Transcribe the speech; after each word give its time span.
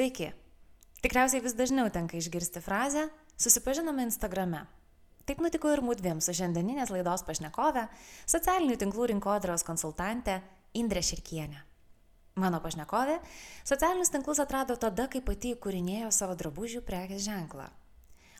Sveiki. 0.00 0.30
Tikriausiai 1.04 1.42
vis 1.44 1.52
dažniau 1.52 1.90
tenka 1.92 2.16
išgirsti 2.16 2.62
frazę 2.64 3.02
susipažinome 3.36 4.06
Instagrame. 4.06 4.62
Taip 5.28 5.42
nutiko 5.44 5.68
ir 5.68 5.82
mūdviem 5.84 6.22
su 6.24 6.32
šiandieninės 6.38 6.88
laidos 6.88 7.26
pašnekove, 7.28 7.82
socialinių 8.32 8.78
tinklų 8.80 9.10
rinkodaros 9.10 9.66
konsultante 9.68 10.38
Indrė 10.72 11.04
Širkienė. 11.04 11.60
Mano 12.40 12.62
pašnekovė 12.64 13.18
socialinius 13.68 14.14
tinklus 14.16 14.40
atrado 14.40 14.80
tada, 14.80 15.04
kai 15.04 15.20
pati 15.20 15.52
įkūrinėjo 15.52 16.08
savo 16.16 16.32
drabužių 16.32 16.80
prekės 16.88 17.26
ženklą. 17.28 17.68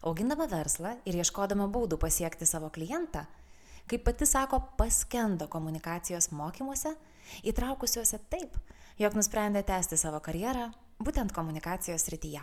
Augindama 0.00 0.48
verslą 0.48 0.96
ir 1.04 1.20
ieškodama 1.20 1.68
būdų 1.68 2.00
pasiekti 2.00 2.48
savo 2.48 2.72
klientą, 2.72 3.26
kaip 3.84 4.08
pati 4.08 4.24
sako, 4.24 4.64
paskendo 4.80 5.52
komunikacijos 5.52 6.32
mokymuose, 6.32 6.96
įtraukusiuose 7.44 8.24
taip, 8.32 8.56
jog 8.96 9.20
nusprendė 9.20 9.60
tęsti 9.60 10.00
savo 10.00 10.24
karjerą 10.24 10.70
būtent 11.00 11.32
komunikacijos 11.36 12.04
srityje. 12.06 12.42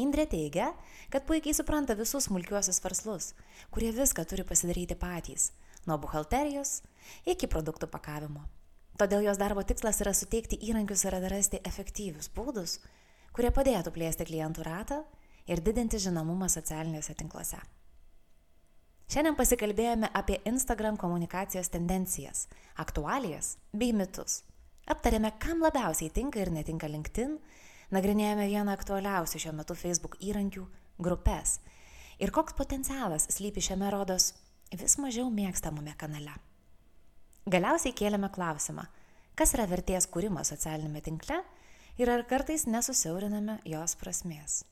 Indrė 0.00 0.24
teigia, 0.24 0.70
kad 1.12 1.26
puikiai 1.28 1.52
supranta 1.52 1.94
visus 1.98 2.30
smulkiuosius 2.30 2.80
verslus, 2.80 3.32
kurie 3.70 3.90
viską 3.92 4.24
turi 4.24 4.44
pasidaryti 4.48 4.96
patys, 4.96 5.50
nuo 5.84 5.98
buhalterijos 6.00 6.80
iki 7.28 7.48
produktų 7.50 7.90
pakavimo. 7.92 8.46
Todėl 9.00 9.26
jos 9.26 9.40
darbo 9.40 9.64
tikslas 9.68 10.00
yra 10.04 10.14
suteikti 10.16 10.56
įrankius 10.68 11.04
ir 11.04 11.16
atrasti 11.16 11.60
efektyvius 11.68 12.30
būdus, 12.32 12.78
kurie 13.36 13.52
padėtų 13.52 13.92
plėsti 13.92 14.28
klientų 14.28 14.64
ratą 14.68 15.02
ir 15.48 15.60
didinti 15.60 16.00
žinomumą 16.00 16.48
socialiniuose 16.52 17.16
tinkluose. 17.18 17.60
Šiandien 19.12 19.36
pasikalbėjome 19.36 20.08
apie 20.16 20.38
Instagram 20.48 20.96
komunikacijos 20.96 21.68
tendencijas, 21.72 22.46
aktualijas 22.80 23.58
bei 23.76 23.92
mitus. 23.92 24.40
Aptarėme, 24.92 25.30
kam 25.40 25.62
labiausiai 25.64 26.10
tinka 26.12 26.40
ir 26.42 26.50
netinka 26.52 26.88
LinkedIn, 26.90 27.38
nagrinėjome 27.96 28.44
vieną 28.50 28.74
aktualiausių 28.76 29.38
šiuo 29.40 29.52
metu 29.56 29.76
Facebook 29.78 30.18
įrankių- 30.20 30.66
grupės. 31.06 31.60
Ir 32.20 32.30
koks 32.30 32.52
potencialas 32.52 33.26
slypi 33.32 33.62
šiame 33.64 33.90
rodos 33.90 34.34
vis 34.70 34.96
mažiau 34.98 35.30
mėgstamame 35.32 35.96
kanale. 35.96 36.34
Galiausiai 37.48 37.94
kėlėme 37.94 38.28
klausimą, 38.30 38.86
kas 39.34 39.54
yra 39.54 39.66
vertės 39.66 40.06
kūrimas 40.06 40.52
socialinėme 40.52 41.02
tinkle 41.02 41.42
ir 41.98 42.10
ar 42.10 42.24
kartais 42.24 42.66
nesusiauriname 42.66 43.60
jos 43.64 43.96
prasmės. 43.96 44.64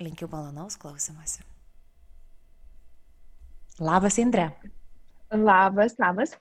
Linkiu 0.00 0.28
malonaus 0.32 0.76
klausimasi. 0.76 1.44
Labas, 3.78 4.18
Indrė. 4.18 4.52
Labas, 5.34 5.96
labas. 5.98 6.34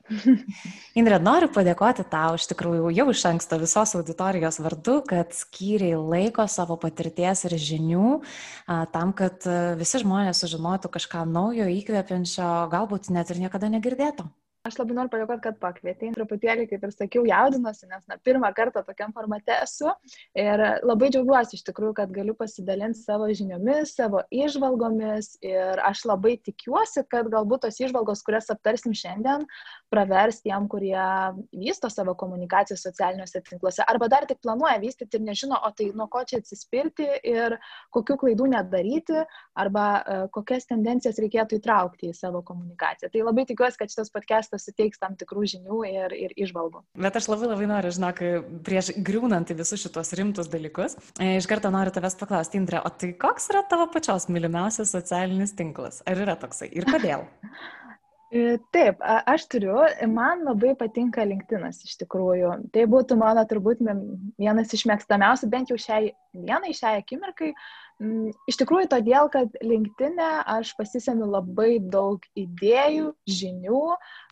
Indrė, 1.00 1.18
noriu 1.24 1.50
padėkoti 1.54 2.06
tau 2.12 2.38
iš 2.38 2.46
tikrųjų 2.52 2.92
jau 2.94 3.08
iš 3.14 3.24
anksto 3.31 3.58
visos 3.62 3.96
auditorijos 3.98 4.59
vardu, 4.62 5.00
kad 5.09 5.34
skyriai 5.34 5.98
laiko 5.98 6.46
savo 6.52 6.78
patirties 6.81 7.46
ir 7.50 7.58
žinių 7.58 8.12
tam, 8.94 9.16
kad 9.18 9.46
visi 9.80 10.04
žmonės 10.04 10.44
sužinotų 10.46 10.94
kažką 10.94 11.26
naujo, 11.30 11.68
įkvepiančio, 11.80 12.54
galbūt 12.74 13.09
net 13.14 13.34
ir 13.34 13.42
niekada 13.48 13.72
negirdėto. 13.74 14.30
Aš 14.63 14.78
labai 14.79 14.96
noriu 14.96 15.12
padėkoti, 15.12 15.41
kad 15.44 15.57
pakvietei. 15.59 16.09
Truputėlį, 16.16 16.69
kaip 16.69 16.84
ir 16.88 16.91
sakiau, 16.96 17.25
jaudinuosi, 17.28 17.84
nes 17.90 18.06
na, 18.07 18.16
pirmą 18.24 18.47
kartą 18.56 18.79
tokiam 18.88 19.12
formate 19.12 19.51
esu. 19.59 19.90
Ir 20.40 20.62
labai 20.88 21.09
džiaugiuosi 21.12 21.57
iš 21.57 21.66
tikrųjų, 21.68 21.97
kad 21.97 22.13
galiu 22.16 22.31
pasidalinti 22.40 23.01
savo 23.01 23.28
žiniomis, 23.28 23.91
savo 23.97 24.22
išvalgomis. 24.31 25.34
Ir 25.44 25.81
aš 25.84 26.06
labai 26.07 26.38
tikiuosi, 26.47 27.03
kad 27.12 27.28
galbūt 27.34 27.66
tos 27.66 27.81
išvalgos, 27.84 28.22
kurias 28.24 28.47
aptarsim 28.56 28.96
šiandien, 28.96 29.44
pravers 29.91 30.40
tiem, 30.46 30.69
kurie 30.72 30.95
vysto 31.51 31.91
savo 31.91 32.16
komunikaciją 32.24 32.80
socialiniuose 32.80 33.44
tinkluose. 33.50 33.84
Arba 33.84 34.07
dar 34.16 34.30
tik 34.31 34.40
planuoja 34.47 34.80
vystyti 34.80 35.19
ir 35.19 35.28
nežino, 35.28 35.59
o 35.59 35.74
tai 35.75 35.90
nuo 35.91 36.07
ko 36.07 36.24
čia 36.24 36.40
atsispirti 36.40 37.09
ir 37.34 37.57
kokių 37.91 38.19
klaidų 38.24 38.47
nedaryti, 38.56 39.28
arba 39.59 39.85
uh, 40.00 40.24
kokias 40.31 40.72
tendencijas 40.72 41.19
reikėtų 41.19 41.59
įtraukti 41.59 42.13
į 42.13 42.18
savo 42.24 42.45
komunikaciją. 42.47 43.12
Tai 43.12 43.28
labai 43.28 43.44
tikiuosi, 43.51 43.84
kad 43.84 43.91
šitas 43.91 44.16
podcast 44.16 44.53
podcastas 44.53 44.53
suteiks 44.62 45.02
tam 45.02 45.18
tikrų 45.19 45.46
žinių 45.53 45.80
ir, 45.90 46.16
ir 46.16 46.34
išvalgų. 46.46 46.84
Bet 47.06 47.19
aš 47.19 47.30
labai 47.31 47.52
labai 47.52 47.69
noriu, 47.69 47.94
žinok, 47.96 48.24
prieš 48.66 48.94
griūnant 49.06 49.53
į 49.53 49.59
visus 49.62 49.84
šitos 49.84 50.14
rimtus 50.19 50.52
dalykus, 50.53 50.97
e, 51.19 51.36
iš 51.40 51.50
karto 51.50 51.72
noriu 51.74 51.94
tavęs 51.96 52.18
paklausti, 52.19 52.59
Indrė, 52.62 52.81
o 52.86 52.92
tai 52.92 53.13
koks 53.19 53.50
yra 53.53 53.63
tavo 53.69 53.90
pačios 53.94 54.30
mylimiausias 54.31 54.94
socialinis 54.96 55.56
tinklas? 55.58 56.03
Ar 56.09 56.25
yra 56.25 56.38
toksai 56.40 56.72
ir 56.74 56.90
kodėl? 56.90 57.25
E, 58.34 58.56
taip, 58.74 58.97
aš 59.30 59.44
turiu, 59.46 59.75
man 60.09 60.40
labai 60.47 60.72
patinka 60.74 61.22
LinkedInas 61.22 61.84
iš 61.86 62.00
tikrųjų. 62.00 62.56
Tai 62.74 62.86
būtų 62.90 63.13
mano 63.22 63.44
turbūt 63.46 63.84
vienas 63.86 64.74
iš 64.74 64.88
mėgstamiausių, 64.90 65.50
bent 65.52 65.69
jau 65.69 65.78
šiai 65.78 66.16
dienai, 66.34 66.74
šiai 66.74 66.96
akimirkai, 67.03 67.52
Mm, 68.02 68.31
iš 68.50 68.58
tikrųjų, 68.59 68.88
todėl, 68.92 69.30
kad 69.31 69.53
LinkedIn'e 69.62 70.30
aš 70.50 70.74
pasisemiu 70.80 71.28
labai 71.30 71.78
daug 71.78 72.24
idėjų, 72.40 73.13
žinių. 73.30 73.84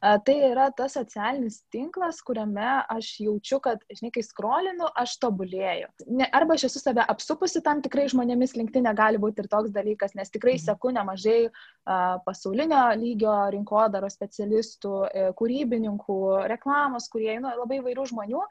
Tai 0.02 0.34
yra 0.34 0.72
tas 0.74 0.96
socialinis 0.98 1.60
tinklas, 1.70 2.24
kuriame 2.26 2.66
aš 2.90 3.12
jaučiu, 3.22 3.60
kad, 3.62 3.84
žinai, 3.94 4.10
kai 4.16 4.24
skrolinu, 4.26 4.88
aš 4.98 5.14
tobulėju. 5.22 5.92
Ne, 6.10 6.26
arba 6.34 6.58
aš 6.58 6.66
esu 6.72 6.82
save 6.82 7.06
apsupusi 7.14 7.62
tam 7.62 7.84
tikrai 7.86 8.08
žmonėmis, 8.10 8.56
LinkedIn'e 8.58 8.96
gali 8.98 9.22
būti 9.22 9.44
ir 9.44 9.50
toks 9.52 9.70
dalykas, 9.76 10.16
nes 10.18 10.34
tikrai 10.34 10.56
mhm. 10.58 10.64
seku 10.66 10.94
nemažai 10.96 11.40
uh, 11.52 12.18
pasaulinio 12.26 12.82
lygio 12.98 13.36
rinkodaro 13.54 14.10
specialistų, 14.10 14.96
e, 15.06 15.28
kūrybininkų, 15.38 16.18
reklamos, 16.50 17.06
kurie, 17.14 17.36
nu, 17.44 17.54
labai 17.62 17.84
vairių 17.86 18.08
žmonių. 18.10 18.42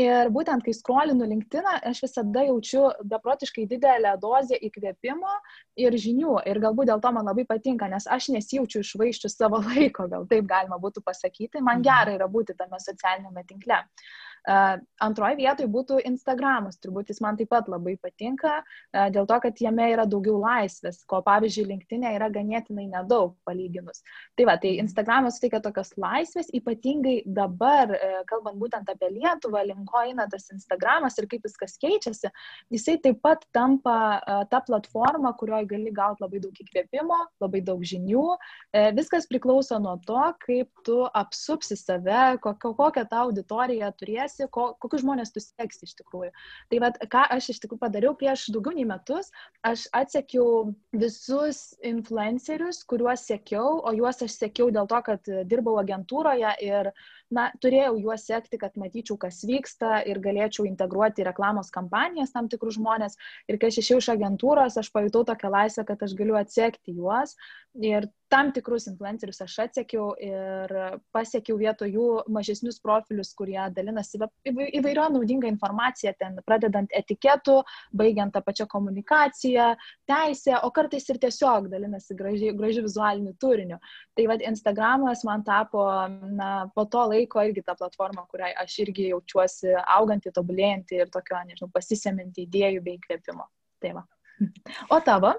Ir 0.00 0.30
būtent, 0.32 0.62
kai 0.64 0.72
skrolinu 0.72 1.26
LinkedIn, 1.28 1.66
aš 1.90 1.98
visada 2.06 2.44
jaučiu 2.46 2.86
beprotiškai 3.10 3.66
didelę 3.68 4.14
dozę 4.22 4.56
įkvėpimo 4.56 5.32
ir 5.82 5.96
žinių. 6.04 6.38
Ir 6.48 6.60
galbūt 6.62 6.88
dėl 6.88 7.02
to 7.04 7.10
man 7.12 7.28
labai 7.28 7.44
patinka, 7.48 7.88
nes 7.90 8.06
aš 8.08 8.30
nesijaučiu 8.36 8.80
išvaiščių 8.84 9.32
savo 9.32 9.60
laiko, 9.66 10.06
gal 10.08 10.24
taip 10.30 10.48
galima 10.48 10.78
būtų 10.80 10.89
pasakyti. 10.98 11.62
Man 11.62 11.78
mhm. 11.78 11.86
gera 11.86 12.16
yra 12.18 12.26
būti 12.26 12.56
tame 12.58 12.80
socialinėme 12.82 13.46
tinkle. 13.46 13.78
Antroji 14.48 15.36
vietoje 15.40 15.68
būtų 15.70 16.00
Instagramas, 16.08 16.78
turbūt 16.80 17.10
jis 17.12 17.20
man 17.24 17.36
taip 17.36 17.50
pat 17.52 17.68
labai 17.68 17.96
patinka, 18.00 18.60
dėl 19.12 19.26
to, 19.28 19.38
kad 19.44 19.60
jame 19.60 19.86
yra 19.92 20.06
daugiau 20.08 20.38
laisvės, 20.40 21.02
ko 21.08 21.20
pavyzdžiui, 21.26 21.66
linktinė 21.72 22.14
yra 22.16 22.30
ganėtinai 22.32 22.86
nedaug 22.90 23.34
palyginus. 23.48 24.02
Tai 24.38 24.46
va, 24.48 24.56
tai 24.60 24.76
Instagramas 24.82 25.38
suteikia 25.38 25.60
tokios 25.64 25.92
laisvės, 26.00 26.50
ypatingai 26.56 27.20
dabar, 27.26 27.92
kalbant 28.30 28.60
būtent 28.60 28.88
apie 28.92 29.10
Lietuvą, 29.16 29.64
linko 29.68 30.04
eina 30.06 30.28
tas 30.30 30.48
Instagramas 30.54 31.18
ir 31.20 31.28
kaip 31.30 31.44
viskas 31.44 31.76
keičiasi, 31.80 32.32
jisai 32.72 32.96
taip 33.04 33.20
pat 33.24 33.44
tampa 33.56 34.20
ta 34.50 34.62
platforma, 34.64 35.34
kurioje 35.36 35.68
gali 35.74 35.92
gauti 35.94 36.24
labai 36.24 36.40
daug 36.42 36.64
įkvėpimo, 36.64 37.18
labai 37.42 37.62
daug 37.64 37.82
žinių. 37.86 38.24
E, 38.72 38.86
viskas 38.96 39.28
priklauso 39.30 39.78
nuo 39.82 39.96
to, 40.06 40.22
kaip 40.44 40.70
tu 40.86 41.02
apsupsi 41.16 41.76
save, 41.78 42.38
kokią 42.42 43.06
tą 43.10 43.24
auditoriją 43.26 43.90
turėsi 44.00 44.29
renkiesi, 44.30 44.50
ko, 44.50 44.74
kokius 44.80 45.02
žmonės 45.02 45.32
tu 45.32 45.40
seksi 45.40 45.86
iš 45.86 45.94
tikrųjų. 45.98 46.30
Tai 46.70 46.80
vad, 46.80 46.98
ką 47.10 47.24
aš 47.36 47.50
iš 47.50 47.60
tikrųjų 47.62 47.80
padariau 47.80 48.14
prieš 48.14 48.50
daugiau 48.52 48.74
nei 48.74 48.84
metus, 48.84 49.30
aš 49.62 49.88
atsekiau 49.92 50.74
visus 50.92 51.74
influencerius, 51.82 52.84
kuriuos 52.84 53.26
sekiau, 53.26 53.80
o 53.82 53.92
juos 53.92 54.22
aš 54.22 54.36
sekiau 54.38 54.70
dėl 54.70 54.86
to, 54.86 55.00
kad 55.02 55.20
dirbau 55.46 55.78
agentūroje 55.80 56.54
ir 56.62 56.92
na, 57.34 57.48
turėjau 57.62 57.94
juos 58.00 58.26
sekti, 58.26 58.58
kad 58.60 58.76
matyčiau, 58.80 59.16
kas 59.20 59.40
vyksta 59.46 60.00
ir 60.10 60.20
galėčiau 60.22 60.66
integruoti 60.68 61.22
į 61.22 61.28
reklamos 61.30 61.72
kampanijas 61.74 62.34
tam 62.34 62.50
tikrus 62.50 62.78
žmonės. 62.78 63.18
Ir 63.50 63.60
kai 63.60 63.70
aš 63.70 63.80
išėjau 63.82 64.02
iš 64.02 64.10
agentūros, 64.16 64.78
aš 64.80 64.90
pajutau 64.94 65.24
tokią 65.28 65.52
laisvę, 65.54 65.86
kad 65.88 66.02
aš 66.06 66.16
galiu 66.18 66.38
atsekti 66.40 66.96
juos. 66.98 67.36
Ir 67.78 68.08
tam 68.30 68.50
tikrus 68.54 68.88
influencerius 68.90 69.40
aš 69.44 69.56
atsekiau 69.64 70.12
ir 70.22 70.72
pasiekiau 71.14 71.54
vietoj 71.58 71.90
jų 71.94 72.06
mažesnius 72.34 72.80
profilius, 72.82 73.30
kurie 73.38 73.58
dalinasi 73.74 74.18
įvairio 74.50 75.06
naudingą 75.14 75.50
informaciją, 75.50 76.14
ten 76.18 76.38
pradedant 76.46 76.90
etiketų, 76.94 77.60
baigiant 77.94 78.34
tą 78.34 78.42
pačią 78.46 78.66
komunikaciją, 78.70 79.68
teisę, 80.10 80.56
o 80.66 80.70
kartais 80.74 81.06
ir 81.10 81.20
tiesiog 81.22 81.68
dalinasi 81.70 82.18
gražiu 82.18 82.84
vizualiniu 82.86 83.34
turiniu. 83.38 83.78
Tai 84.18 84.26
vad 84.30 84.42
Instagramas 84.46 85.22
man 85.26 85.46
tapo 85.46 85.86
na, 86.10 86.70
po 86.74 86.86
to 86.90 87.06
laiko 87.06 87.19
laiko 87.20 87.44
irgi 87.46 87.64
ta 87.66 87.76
platforma, 87.78 88.26
kuriai 88.30 88.54
aš 88.64 88.78
irgi 88.86 89.10
jaučiuosi 89.12 89.76
auganti, 89.98 90.32
tobulėjanti 90.34 91.00
ir 91.04 91.12
tokio, 91.12 91.38
nežinau, 91.46 91.70
pasiseminti 91.74 92.48
idėjų 92.48 92.82
bei 92.86 92.98
įkvėpimo. 92.98 93.46
Tai 93.80 93.94
va. 94.00 94.06
O 94.94 94.96
tavo? 95.04 95.34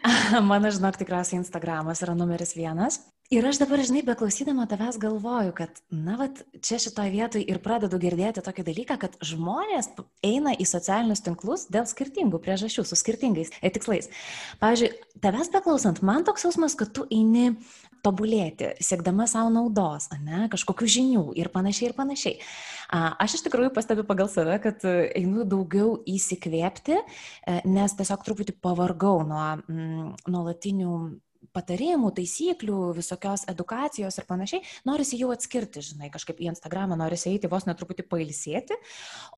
Mano, 0.50 0.70
žinok, 0.72 0.98
tikriausiai 1.00 1.40
Instagramas 1.40 2.02
yra 2.04 2.14
numeris 2.16 2.54
vienas. 2.56 3.00
Ir 3.30 3.46
aš 3.46 3.60
dabar, 3.60 3.78
žinai, 3.86 4.00
beklausydama 4.02 4.64
tavęs 4.66 4.96
galvoju, 4.98 5.52
kad, 5.54 5.76
na, 5.94 6.16
vat, 6.18 6.40
čia 6.66 6.80
šitoje 6.82 7.12
vietoje 7.14 7.44
ir 7.46 7.60
pradedu 7.62 8.00
girdėti 8.02 8.42
tokį 8.42 8.64
dalyką, 8.66 8.96
kad 9.04 9.14
žmonės 9.22 9.92
eina 10.26 10.56
į 10.58 10.66
socialinius 10.66 11.22
tinklus 11.22 11.68
dėl 11.70 11.86
skirtingų 11.86 12.40
priežasčių, 12.42 12.82
su 12.88 12.98
skirtingais 12.98 13.52
e, 13.60 13.70
tikslais. 13.70 14.10
Pavyzdžiui, 14.58 14.90
tavęs 15.22 15.52
beklausant, 15.54 16.02
man 16.02 16.26
toks 16.26 16.48
jausmas, 16.48 16.74
kad 16.74 16.90
tu 16.96 17.06
eini 17.06 17.52
tobulėti, 18.02 18.74
siekdama 18.82 19.26
savo 19.30 19.50
naudos, 19.52 20.08
ne, 20.24 20.46
kažkokių 20.50 20.90
žinių 20.96 21.24
ir 21.38 21.50
panašiai 21.52 21.90
ir 21.90 21.96
panašiai. 21.96 22.38
Aš 22.90 23.36
iš 23.36 23.44
tikrųjų 23.46 23.70
pastebiu 23.74 24.02
pagal 24.08 24.26
save, 24.32 24.56
kad 24.64 24.82
e, 24.88 24.94
einu 25.20 25.44
daugiau 25.46 25.92
įsikvėpti, 26.10 26.96
e, 26.98 27.60
nes 27.70 27.94
tiesiog 27.94 28.24
truputį 28.26 28.56
pavargau 28.58 29.20
nuo 29.22 29.44
mm, 29.60 29.89
nuolatinių 30.30 30.94
patarimų, 31.56 32.10
taisyklių, 32.14 32.78
visokios 32.94 33.46
edukacijos 33.50 34.18
ir 34.20 34.26
panašiai, 34.28 34.62
norisi 34.86 35.18
jau 35.18 35.30
atskirti, 35.34 35.82
žinai, 35.84 36.10
kažkaip 36.12 36.40
į 36.42 36.50
Instagramą 36.52 36.98
norisi 37.00 37.30
eiti 37.32 37.50
vos 37.50 37.66
netruputį 37.66 38.04
pailsėti, 38.10 38.76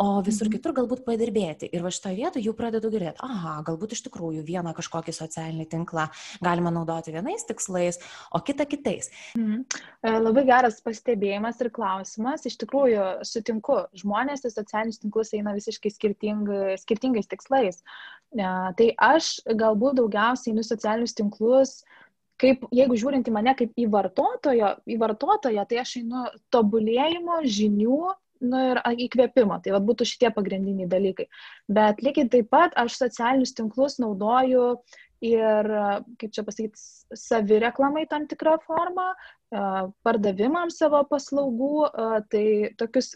o 0.03 0.19
visur 0.25 0.49
mhm. 0.49 0.57
kitur 0.57 0.77
galbūt 0.77 1.05
padirbėti. 1.07 1.71
Ir 1.73 1.85
va 1.85 1.93
šitoje 1.95 2.19
vietoje 2.19 2.45
jau 2.45 2.55
pradedu 2.59 2.91
girdėti, 2.93 3.23
aha, 3.25 3.61
galbūt 3.67 3.97
iš 3.97 4.05
tikrųjų 4.09 4.45
vieną 4.49 4.75
kažkokį 4.77 5.15
socialinį 5.17 5.69
tinklą 5.73 6.09
galima 6.45 6.73
naudoti 6.75 7.15
vienais 7.15 7.47
tikslais, 7.49 8.01
o 8.35 8.43
kitą 8.45 8.67
kitais. 8.69 9.13
Mhm. 9.39 9.65
E, 10.03 10.17
labai 10.19 10.47
geras 10.49 10.83
pastebėjimas 10.85 11.63
ir 11.63 11.71
klausimas. 11.75 12.49
Iš 12.49 12.59
tikrųjų, 12.65 13.07
sutinku, 13.29 13.85
žmonės 14.03 14.45
į 14.49 14.53
socialinius 14.53 15.01
tinklus 15.03 15.33
eina 15.39 15.55
visiškai 15.57 15.95
skirting, 15.95 16.51
skirtingais 16.83 17.31
tikslais. 17.31 17.81
Tai 18.33 18.89
aš 19.13 19.35
galbūt 19.45 19.99
daugiausiai 20.01 20.55
einu 20.55 20.65
socialinius 20.65 21.17
tinklus 21.19 21.81
kaip, 22.43 22.65
jeigu 22.75 22.97
žiūrint 22.99 23.29
į 23.29 23.35
mane 23.35 23.55
kaip 23.59 23.77
į 23.79 23.87
vartotojo, 23.93 24.75
į 24.89 24.99
vartotoją, 25.01 25.65
tai 25.69 25.83
aš 25.83 25.99
einu 26.01 26.25
tobulėjimo, 26.55 27.43
žinių, 27.47 28.01
nu 28.43 28.63
ir 28.73 28.81
įkvėpimo. 29.07 29.61
Tai 29.63 29.77
vat, 29.77 29.87
būtų 29.87 30.09
šitie 30.09 30.33
pagrindiniai 30.35 30.91
dalykai. 30.91 31.29
Bet 31.71 32.03
lygiai 32.03 32.31
taip 32.33 32.51
pat 32.53 32.75
aš 32.81 32.99
socialinius 32.99 33.55
tinklus 33.59 34.01
naudoju 34.03 34.73
ir, 35.23 35.71
kaip 36.19 36.35
čia 36.35 36.43
pasakyti, 36.47 36.83
savireklamai 37.15 38.09
tam 38.11 38.27
tikrą 38.31 38.57
formą, 38.67 39.13
pardavimams 40.03 40.81
savo 40.81 41.05
paslaugų, 41.11 41.91
tai 42.33 42.47
tokius 42.81 43.15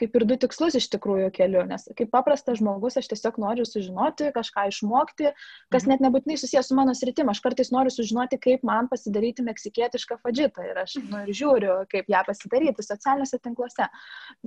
kaip 0.00 0.16
ir 0.16 0.26
du 0.28 0.36
tikslus 0.40 0.76
iš 0.78 0.88
tikrųjų 0.94 1.30
keliu, 1.36 1.62
nes 1.68 1.86
kaip 1.98 2.10
paprastas 2.14 2.60
žmogus 2.60 2.98
aš 3.00 3.10
tiesiog 3.12 3.40
noriu 3.42 3.66
sužinoti, 3.68 4.30
kažką 4.36 4.66
išmokti, 4.72 5.32
kas 5.72 5.84
mhm. 5.84 5.92
net 5.92 6.04
nebūtinai 6.06 6.38
susijęs 6.40 6.70
su 6.70 6.78
mano 6.78 6.94
sritim. 6.96 7.30
Aš 7.32 7.42
kartais 7.44 7.72
noriu 7.74 7.92
sužinoti, 7.94 8.40
kaip 8.42 8.64
man 8.66 8.88
pasidaryti 8.92 9.46
meksikietišką 9.46 10.20
fadžitą 10.24 10.66
ir 10.70 10.82
aš 10.84 10.96
nu, 11.04 11.24
ir 11.24 11.36
žiūriu, 11.42 11.76
kaip 11.92 12.10
ją 12.10 12.24
pasidaryti 12.28 12.86
socialiniuose 12.86 13.42
tinkluose. 13.44 13.90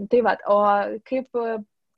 Tai 0.10 0.26
va, 0.26 0.38
o 0.50 0.60
kaip 1.08 1.44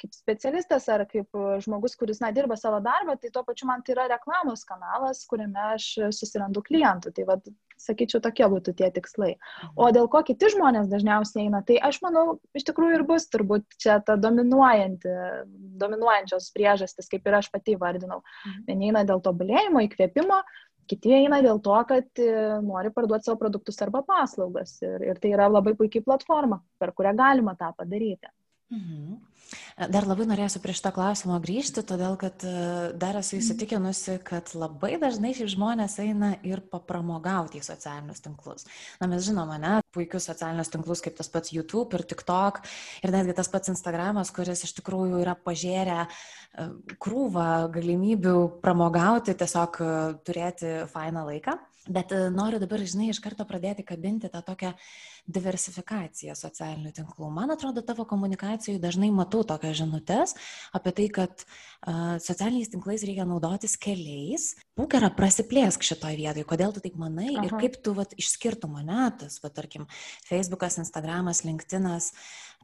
kaip 0.06 0.16
specialistas 0.16 0.88
ar 0.94 1.06
kaip 1.10 1.38
žmogus, 1.66 1.98
kuris, 1.98 2.22
na, 2.22 2.32
dirba 2.36 2.58
savo 2.60 2.80
darbą, 2.86 3.18
tai 3.20 3.34
tuo 3.34 3.44
pačiu 3.48 3.68
man 3.70 3.84
tai 3.84 3.96
yra 3.98 4.08
reklamos 4.12 4.66
kanalas, 4.70 5.26
kuriame 5.30 5.72
aš 5.74 5.92
susirandu 6.14 6.64
klientų. 6.66 7.14
Tai 7.16 7.26
vad, 7.32 7.48
sakyčiau, 7.82 8.22
tokie 8.24 8.46
būtų 8.52 8.76
tie 8.78 8.90
tikslai. 8.94 9.34
Mhm. 9.36 9.74
O 9.76 9.90
dėl 9.96 10.10
ko 10.12 10.22
kiti 10.26 10.50
žmonės 10.54 10.90
dažniausiai 10.92 11.48
eina, 11.48 11.62
tai 11.66 11.80
aš 11.84 12.00
manau, 12.06 12.40
iš 12.56 12.68
tikrųjų 12.70 13.00
ir 13.00 13.06
bus 13.08 13.28
turbūt 13.32 13.66
čia 13.82 13.98
ta 14.06 14.16
dominuojanti, 14.20 15.16
dominuojančios 15.82 16.52
priežastis, 16.56 17.10
kaip 17.12 17.28
ir 17.28 17.40
aš 17.42 17.52
pati 17.54 17.76
vardinau. 17.80 18.22
Mhm. 18.46 18.62
Vieni 18.70 18.92
eina 18.92 19.04
dėl 19.08 19.24
tobulėjimo, 19.26 19.84
įkvėpimo, 19.90 20.40
kiti 20.90 21.14
eina 21.18 21.42
dėl 21.42 21.60
to, 21.66 21.76
kad 21.90 22.22
e, 22.22 22.32
nori 22.64 22.92
parduoti 22.94 23.28
savo 23.28 23.40
produktus 23.42 23.82
arba 23.82 24.04
paslaugas. 24.06 24.78
Ir, 24.86 25.02
ir 25.12 25.22
tai 25.22 25.34
yra 25.34 25.50
labai 25.50 25.76
puikiai 25.78 26.06
platforma, 26.06 26.62
per 26.80 26.94
kurią 26.96 27.16
galima 27.18 27.56
tą 27.60 27.72
padaryti. 27.78 28.32
Mhm. 28.74 29.18
Dar 29.92 30.06
labai 30.08 30.24
norėsiu 30.30 30.62
prie 30.64 30.74
šito 30.78 30.92
klausimo 30.96 31.36
grįžti, 31.44 31.84
todėl 31.84 32.16
kad 32.20 32.44
e, 32.48 32.54
dar 32.96 33.18
esu 33.20 33.36
įsitikinusi, 33.42 34.18
kad 34.24 34.54
labai 34.56 34.94
dažnai 35.02 35.34
šiaip 35.36 35.52
žmonės 35.52 35.98
eina 36.04 36.32
ir 36.48 36.62
papramogauti 36.72 37.60
į 37.60 37.66
socialinius 37.68 38.24
tinklus. 38.24 38.70
Na, 39.02 39.10
mes 39.12 39.26
žinome, 39.28 39.60
ne, 39.60 39.74
puikius 39.96 40.30
socialinius 40.32 40.72
tinklus 40.72 41.04
kaip 41.04 41.20
tas 41.20 41.32
pats 41.32 41.52
YouTube 41.52 41.98
ir 41.98 42.06
TikTok 42.08 42.64
ir 43.04 43.16
netgi 43.16 43.36
tas 43.36 43.52
pats 43.52 43.74
Instagramas, 43.74 44.32
kuris 44.36 44.64
iš 44.64 44.78
tikrųjų 44.80 45.20
yra 45.26 45.36
pažėrę 45.36 46.06
e, 46.06 46.68
krūvą 46.96 47.50
galimybių 47.76 48.38
pramogauti, 48.64 49.36
tiesiog 49.36 49.82
e, 49.84 49.94
turėti 50.24 50.76
fainą 50.96 51.28
laiką. 51.34 51.60
Bet 51.88 52.12
e, 52.12 52.30
noriu 52.34 52.58
dabar, 52.58 52.82
žinai, 52.82 53.12
iš 53.14 53.20
karto 53.22 53.46
pradėti 53.46 53.84
kabinti 53.86 54.30
tą 54.34 54.42
tokią 54.46 54.72
diversifikaciją 55.30 56.34
socialinių 56.38 56.92
tinklų. 56.98 57.30
Man 57.34 57.54
atrodo, 57.54 57.84
tavo 57.86 58.08
komunikacijų 58.10 58.80
dažnai 58.82 59.12
matau 59.14 59.44
tokias 59.46 59.78
žinutės 59.78 60.34
apie 60.76 60.94
tai, 60.98 61.06
kad 61.14 61.46
uh, 61.46 62.18
socialiniais 62.22 62.72
tinklais 62.74 63.06
reikia 63.06 63.26
naudotis 63.30 63.78
keliais. 63.82 64.52
Būk 64.78 64.98
yra 64.98 65.12
prasiplėsk 65.14 65.86
šitoje 65.86 66.18
vietoje, 66.20 66.48
kodėl 66.50 66.74
tu 66.74 66.82
taip 66.86 66.98
manai 67.02 67.32
Aha. 67.36 67.46
ir 67.48 67.56
kaip 67.58 67.78
tu 67.86 67.96
vat, 67.98 68.14
išskirtum 68.18 68.78
mane, 68.78 69.08
tas, 69.22 69.38
va, 69.44 69.54
tarkim, 69.54 69.86
Facebookas, 70.30 70.80
Instagramas, 70.82 71.42
LinkedInas, 71.46 72.12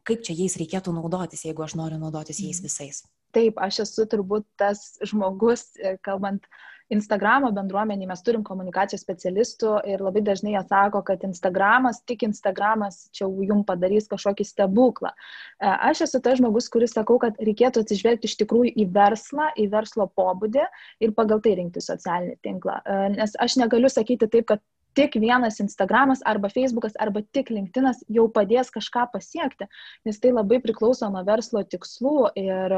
kaip 0.06 0.22
čia 0.26 0.38
jais 0.38 0.58
reikėtų 0.58 0.94
naudotis, 0.98 1.46
jeigu 1.46 1.66
aš 1.66 1.78
noriu 1.78 1.98
naudotis 2.02 2.42
jais 2.42 2.62
mhm. 2.62 2.70
visais. 2.70 3.02
Taip, 3.32 3.58
aš 3.64 3.84
esu 3.86 4.06
turbūt 4.12 4.44
tas 4.60 5.00
žmogus, 5.08 5.70
kalbant 6.04 6.46
uh, 6.46 6.71
Instagramo 6.92 7.50
bendruomenį 7.54 8.08
mes 8.10 8.22
turim 8.26 8.42
komunikacijos 8.46 9.02
specialistų 9.04 9.76
ir 9.88 10.02
labai 10.04 10.22
dažnai 10.26 10.54
jie 10.54 10.62
sako, 10.68 11.02
kad 11.06 11.24
Instagramas, 11.26 12.02
tik 12.08 12.26
Instagramas 12.26 13.06
čia 13.16 13.28
jum 13.48 13.62
padarys 13.68 14.10
kažkokį 14.10 14.46
stebuklą. 14.48 15.12
E, 15.12 15.70
aš 15.90 16.04
esu 16.08 16.20
tas 16.24 16.40
žmogus, 16.40 16.68
kuris 16.72 16.94
sakau, 16.96 17.18
kad 17.22 17.40
reikėtų 17.40 17.86
atsižvelgti 17.86 18.30
iš 18.30 18.36
tikrųjų 18.42 18.74
į 18.84 18.88
verslą, 18.94 19.48
į 19.56 19.68
verslo 19.72 20.08
pobūdį 20.18 20.66
ir 21.06 21.16
pagal 21.16 21.42
tai 21.44 21.56
rinkti 21.60 21.84
socialinį 21.84 22.38
tinklą. 22.44 22.80
E, 22.84 23.00
nes 23.16 23.36
aš 23.40 23.58
negaliu 23.62 23.92
sakyti 23.92 24.28
taip, 24.28 24.50
kad 24.52 24.64
tik 24.96 25.16
vienas 25.20 25.60
Instagramas 25.62 26.22
arba 26.28 26.50
Facebookas 26.52 26.96
arba 27.00 27.22
tik 27.34 27.50
LinkedInas 27.52 28.02
jau 28.12 28.26
padės 28.32 28.70
kažką 28.74 29.06
pasiekti, 29.12 29.68
nes 30.06 30.20
tai 30.20 30.32
labai 30.34 30.60
priklauso 30.64 31.08
nuo 31.12 31.22
verslo 31.26 31.62
tikslų 31.64 32.32
ir 32.40 32.76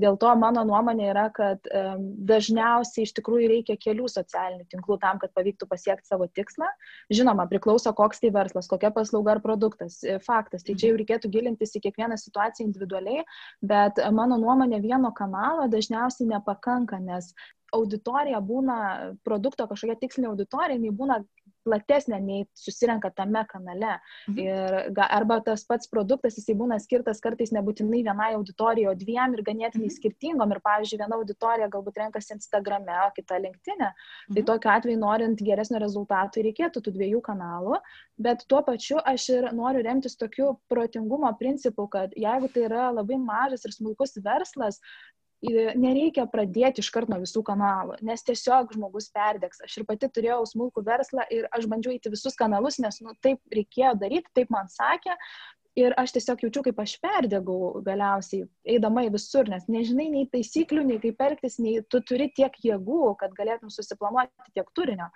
dėl 0.00 0.18
to 0.20 0.34
mano 0.40 0.64
nuomonė 0.68 1.10
yra, 1.12 1.26
kad 1.34 1.64
dažniausiai 2.30 3.06
iš 3.06 3.14
tikrųjų 3.18 3.50
reikia 3.54 3.78
kelių 3.80 4.08
socialinių 4.10 4.68
tinklų 4.72 4.98
tam, 5.02 5.20
kad 5.22 5.32
pavyktų 5.36 5.68
pasiekti 5.70 6.08
savo 6.10 6.28
tikslą. 6.28 6.68
Žinoma, 7.14 7.46
priklauso 7.50 7.92
koks 7.96 8.22
tai 8.22 8.32
verslas, 8.34 8.68
kokia 8.70 8.92
paslauga 8.94 9.36
ar 9.36 9.42
produktas. 9.44 10.00
E, 10.04 10.18
faktas, 10.24 10.64
tai 10.66 10.76
čia 10.78 10.90
jau 10.92 11.00
reikėtų 11.00 11.30
gilintis 11.32 11.74
į 11.76 11.84
kiekvieną 11.86 12.18
situaciją 12.20 12.68
individualiai, 12.68 13.24
bet 13.64 14.00
mano 14.14 14.38
nuomonė 14.40 14.80
vieno 14.84 15.12
kanalo 15.16 15.68
dažniausiai 15.72 16.30
nepakanka, 16.30 17.00
nes 17.02 17.32
auditorija 17.74 18.40
būna, 18.44 18.76
produkto 19.26 19.66
kažkokia 19.70 19.98
tikslinė 20.00 20.30
auditorija, 20.30 20.78
jinai 20.78 20.92
būna 20.94 21.18
platesnė 21.64 22.20
nei 22.22 22.44
susirenka 22.58 23.10
tame 23.16 23.44
kanale. 23.50 23.96
Mhm. 24.28 24.38
Ir, 24.38 25.00
arba 25.06 25.40
tas 25.44 25.64
pats 25.68 25.90
produktas, 25.90 26.38
jisai 26.38 26.56
būna 26.58 26.78
skirtas 26.82 27.22
kartais 27.24 27.52
nebūtinai 27.56 28.02
vienai 28.06 28.30
auditorijai, 28.38 28.90
o 28.92 28.98
dviem 28.98 29.36
ir 29.36 29.44
ganėtinai 29.46 29.88
mhm. 29.88 29.96
skirtingom. 29.96 30.54
Ir, 30.54 30.62
pavyzdžiui, 30.64 31.00
viena 31.02 31.18
auditorija 31.18 31.70
galbūt 31.72 32.00
renkasi 32.02 32.36
Instagrame, 32.36 32.96
o 33.06 33.10
kita 33.16 33.40
LinkedIn. 33.42 33.84
E. 33.88 33.92
Tai 34.30 34.40
mhm. 34.40 34.48
tokiu 34.52 34.74
atveju, 34.74 35.00
norint 35.00 35.44
geresnio 35.44 35.80
rezultato, 35.82 36.44
reikėtų 36.44 36.84
tų 36.84 36.94
dviejų 36.98 37.22
kanalų. 37.24 37.80
Bet 38.24 38.44
tuo 38.50 38.60
pačiu 38.66 39.00
aš 39.02 39.28
ir 39.34 39.48
noriu 39.56 39.82
remtis 39.84 40.18
tokiu 40.20 40.54
protingumo 40.70 41.32
principu, 41.40 41.88
kad 41.90 42.14
jeigu 42.18 42.50
tai 42.54 42.68
yra 42.68 42.90
labai 42.94 43.18
mažas 43.18 43.64
ir 43.66 43.74
smulkus 43.74 44.14
verslas, 44.22 44.78
nereikia 45.78 46.26
pradėti 46.30 46.82
iš 46.82 46.90
karto 46.94 47.12
nuo 47.12 47.20
visų 47.22 47.42
kanalų, 47.46 47.98
nes 48.06 48.24
tiesiog 48.26 48.72
žmogus 48.76 49.10
perdegs. 49.14 49.60
Aš 49.64 49.80
ir 49.80 49.88
pati 49.88 50.08
turėjau 50.08 50.44
smulkų 50.48 50.84
verslą 50.86 51.26
ir 51.34 51.48
aš 51.54 51.68
bandžiau 51.70 51.94
įti 51.96 52.12
visus 52.12 52.38
kanalus, 52.38 52.80
nes 52.82 53.00
nu, 53.04 53.14
taip 53.24 53.40
reikėjo 53.52 53.94
daryti, 54.00 54.32
taip 54.34 54.52
man 54.54 54.70
sakė. 54.72 55.16
Ir 55.74 55.90
aš 55.98 56.12
tiesiog 56.14 56.44
jaučiu, 56.44 56.60
kaip 56.68 56.78
aš 56.78 56.92
perdegau 57.02 57.80
galiausiai, 57.82 58.44
eidama 58.76 59.02
į 59.08 59.16
visur, 59.16 59.48
nes 59.50 59.64
nežinai 59.66 60.06
nei 60.12 60.28
taisyklių, 60.30 60.84
nei 60.86 61.00
kaip 61.02 61.24
elgtis, 61.26 61.58
nei 61.58 61.80
tu 61.90 61.98
turi 62.06 62.28
tiek 62.36 62.54
jėgų, 62.62 63.16
kad 63.18 63.34
galėtum 63.34 63.72
susiplanuoti 63.74 64.54
tiek 64.54 64.70
turinio. 64.78 65.08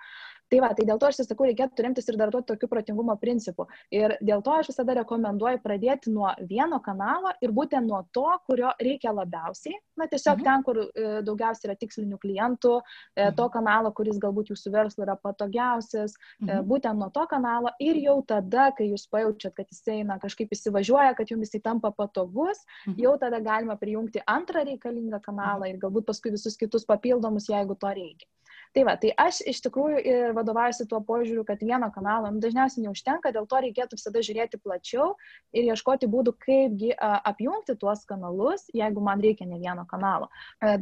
Tai 0.49 0.59
va, 0.63 0.71
tai 0.73 0.85
dėl 0.89 0.97
to 0.97 1.05
aš 1.05 1.19
sakau, 1.21 1.45
reikėtų 1.45 1.83
remtis 1.85 2.07
ir 2.09 2.17
dar 2.17 2.31
to 2.33 2.41
tokiu 2.41 2.67
protingumo 2.71 3.13
principu. 3.21 3.67
Ir 3.93 4.15
dėl 4.25 4.41
to 4.45 4.55
aš 4.57 4.71
visada 4.71 4.95
rekomenduoju 4.97 5.59
pradėti 5.61 6.09
nuo 6.13 6.31
vieno 6.49 6.79
kanalo 6.81 7.35
ir 7.45 7.53
būtent 7.53 7.85
nuo 7.85 7.99
to, 8.15 8.25
kurio 8.49 8.71
reikia 8.81 9.13
labiausiai. 9.13 9.77
Na, 9.99 10.07
tiesiog 10.09 10.39
mhm. 10.39 10.47
ten, 10.47 10.63
kur 10.65 10.79
e, 10.81 11.05
daugiausiai 11.27 11.69
yra 11.69 11.75
tikslinių 11.77 12.17
klientų, 12.23 12.71
e, 12.79 13.27
mhm. 13.27 13.35
to 13.37 13.45
kanalo, 13.53 13.91
kuris 13.93 14.17
galbūt 14.23 14.49
jūsų 14.53 14.73
verslui 14.73 15.05
yra 15.05 15.17
patogiausias, 15.21 16.15
e, 16.15 16.47
mhm. 16.47 16.65
būtent 16.71 16.97
nuo 16.97 17.11
to 17.13 17.27
kanalo 17.29 17.75
ir 17.83 18.01
jau 18.01 18.17
tada, 18.33 18.71
kai 18.77 18.89
jūs 18.89 19.05
pajaučiat, 19.13 19.53
kad 19.59 19.69
jisai 19.69 19.99
na, 20.07 20.17
kažkaip 20.23 20.49
įsivažiuoja, 20.55 21.13
kad 21.19 21.29
jums 21.29 21.45
jisai 21.45 21.61
tampa 21.69 21.93
patogus, 21.93 22.65
mhm. 22.87 22.97
jau 23.05 23.13
tada 23.21 23.43
galima 23.43 23.77
prijungti 23.77 24.25
antrą 24.25 24.65
reikalingą 24.65 25.21
kanalą 25.21 25.67
mhm. 25.67 25.75
ir 25.75 25.85
galbūt 25.85 26.09
paskui 26.09 26.33
visus 26.33 26.57
kitus 26.57 26.89
papildomus, 26.89 27.51
jeigu 27.53 27.77
to 27.77 27.93
reikia. 27.93 28.25
Tai 28.69 28.83
va, 28.85 28.93
tai 29.01 29.09
aš 29.17 29.39
iš 29.49 29.63
tikrųjų 29.65 30.01
ir 30.05 30.33
vadovaujuosi 30.37 30.85
tuo 30.89 30.99
požiūriu, 31.01 31.41
kad 31.47 31.61
vieno 31.65 31.87
kanalo 31.93 32.29
nu, 32.29 32.37
dažniausiai 32.43 32.83
neužtenka, 32.83 33.31
dėl 33.33 33.47
to 33.49 33.61
reikėtų 33.65 33.97
visada 33.97 34.21
žiūrėti 34.21 34.59
plačiau 34.61 35.15
ir 35.57 35.71
ieškoti 35.73 36.05
būdų, 36.11 36.35
kaipgi 36.45 36.91
apjungti 37.01 37.73
tuos 37.81 38.03
kanalus, 38.09 38.67
jeigu 38.77 39.01
man 39.01 39.23
reikia 39.25 39.47
ne 39.49 39.57
vieno 39.57 39.87
kanalo. 39.89 40.27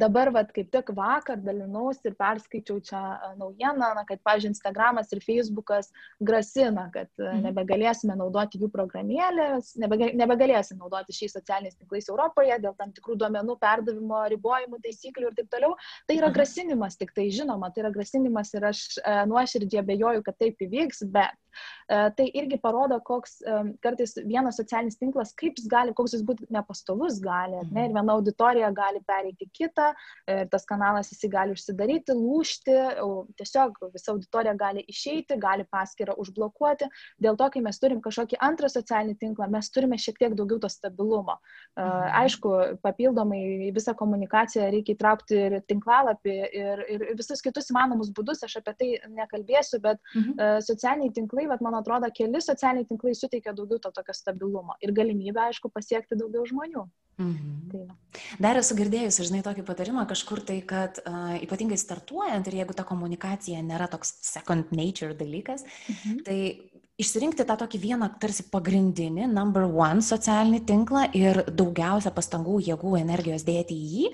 Dabar, 0.01 0.33
va, 0.35 0.43
kaip 0.51 0.67
tik 0.73 0.91
vakar 0.97 1.39
dalinausi 1.39 2.11
ir 2.11 2.17
perskaičiau 2.19 2.81
čia 2.83 3.01
naujieną, 3.39 3.93
na, 3.95 4.03
kad, 4.03 4.19
pažiūrėjau, 4.19 4.51
Instagramas 4.51 5.15
ir 5.15 5.23
Facebookas 5.23 5.87
grasina, 6.19 6.89
kad 6.91 7.07
mhm. 7.15 7.47
nebegalėsime 7.47 8.19
naudoti 8.19 8.59
jų 8.59 8.67
programėlės, 8.73 9.77
nebegalėsime 9.79 10.81
naudoti 10.81 11.15
šiais 11.15 11.37
socialiniais 11.39 11.79
tinklais 11.79 12.11
Europoje 12.11 12.59
dėl 12.63 12.75
tam 12.75 12.91
tikrų 12.95 13.15
duomenų 13.23 13.57
perdavimo 13.63 14.25
ribojimų, 14.35 14.83
taisyklių 14.83 15.31
ir 15.31 15.39
taip 15.39 15.51
toliau. 15.55 15.73
Tai 16.03 16.19
yra 16.19 16.27
mhm. 16.27 16.35
grasinimas, 16.35 16.99
tik 16.99 17.15
tai 17.15 17.29
žinoma, 17.31 17.71
tai 17.77 17.85
yra 17.85 17.93
grasinimas 17.93 18.53
ir 18.57 18.65
aš 18.65 18.79
e, 18.97 19.13
nuoširdžiai 19.29 19.83
abejoju, 19.83 20.23
kad 20.25 20.37
taip 20.41 20.63
įvyks, 20.65 21.03
bet 21.13 21.37
tai 21.87 22.27
irgi 22.35 22.57
parodo, 22.59 22.97
koks 23.05 23.37
e, 23.41 23.59
kartais 23.83 24.15
vienas 24.27 24.57
socialinis 24.59 24.97
tinklas, 24.99 25.31
kaip 25.39 25.55
jis 25.59 25.69
gali, 25.71 25.93
koks 25.95 26.17
jis 26.17 26.23
būtų 26.27 26.49
nepastovus 26.53 27.21
gali, 27.23 27.61
ne, 27.71 27.87
ir 27.87 27.95
viena 27.95 28.15
auditorija 28.17 28.71
gali 28.75 28.99
pereiti 29.07 29.47
kitą, 29.55 29.93
ir 30.27 30.49
tas 30.51 30.67
kanalas 30.67 31.11
jisai 31.13 31.29
gali 31.31 31.55
užsidaryti, 31.55 32.15
lūšti, 32.17 32.75
tiesiog 33.39 33.79
visa 33.93 34.11
auditorija 34.13 34.55
gali 34.59 34.83
išeiti, 34.91 35.37
gali 35.39 35.63
paskirą 35.71 36.17
užblokuoti. 36.19 36.89
Dėl 37.23 37.39
to, 37.39 37.47
kai 37.53 37.63
mes 37.63 37.79
turim 37.79 38.01
kažkokį 38.03 38.39
antrą 38.43 38.69
socialinį 38.71 39.17
tinklą, 39.21 39.47
mes 39.51 39.71
turime 39.71 39.99
šiek 40.01 40.19
tiek 40.19 40.35
daugiau 40.37 40.59
to 40.63 40.71
stabilumo. 40.71 41.37
Mhm. 41.77 42.11
Aišku, 42.23 42.53
papildomai 42.83 43.39
į 43.69 43.71
visą 43.75 43.95
komunikaciją 43.97 44.67
reikia 44.73 44.95
įtraukti 44.97 45.39
ir 45.47 45.57
tinklalapį, 45.69 46.37
ir, 46.61 46.83
ir 46.91 47.07
visus 47.17 47.43
kitus 47.45 47.71
įmanomus 47.71 48.11
būdus, 48.15 48.43
aš 48.43 48.59
apie 48.61 48.75
tai 48.79 48.91
nekalbėsiu, 49.13 49.79
bet 49.83 50.01
mhm. 50.13 50.61
socialiniai 50.67 51.13
tinklai, 51.15 51.46
bet 51.51 51.63
man 51.65 51.77
atrodo, 51.79 52.09
keli 52.15 52.41
socialiniai 52.43 52.87
tinklai 52.89 53.15
suteikia 53.17 53.55
daugiau 53.57 53.81
to 53.83 53.91
tokio 53.95 54.15
stabilumo 54.15 54.77
ir 54.83 54.93
galimybę, 54.95 55.47
aišku, 55.49 55.71
pasiekti 55.73 56.19
daugiau 56.19 56.45
žmonių. 56.49 56.85
Mhm. 57.17 57.53
Tai. 57.71 57.83
Dar 58.45 58.59
esu 58.59 58.75
girdėjusi, 58.77 59.25
žinai, 59.25 59.41
tokį 59.45 59.65
patarimą 59.65 60.03
kažkur 60.09 60.43
tai, 60.45 60.59
kad 60.69 60.99
uh, 61.01 61.33
ypatingai 61.41 61.79
startuojant 61.81 62.49
ir 62.49 62.59
jeigu 62.59 62.75
ta 62.77 62.85
komunikacija 62.85 63.63
nėra 63.65 63.89
toks 63.89 64.13
second 64.21 64.69
nature 64.75 65.17
dalykas, 65.17 65.65
mhm. 65.89 66.21
tai 66.27 66.39
išsirinkti 67.01 67.45
tą 67.45 67.55
tokį 67.61 67.79
vieną 67.81 68.07
tarsi 68.21 68.45
pagrindinį, 68.51 69.27
number 69.29 69.67
one 69.67 70.01
socialinį 70.05 70.61
tinklą 70.65 71.03
ir 71.17 71.43
daugiausia 71.47 72.11
pastangų, 72.15 72.57
jėgų, 72.71 72.95
energijos 73.01 73.45
dėti 73.47 73.77
į 73.77 73.91
jį, 73.91 74.09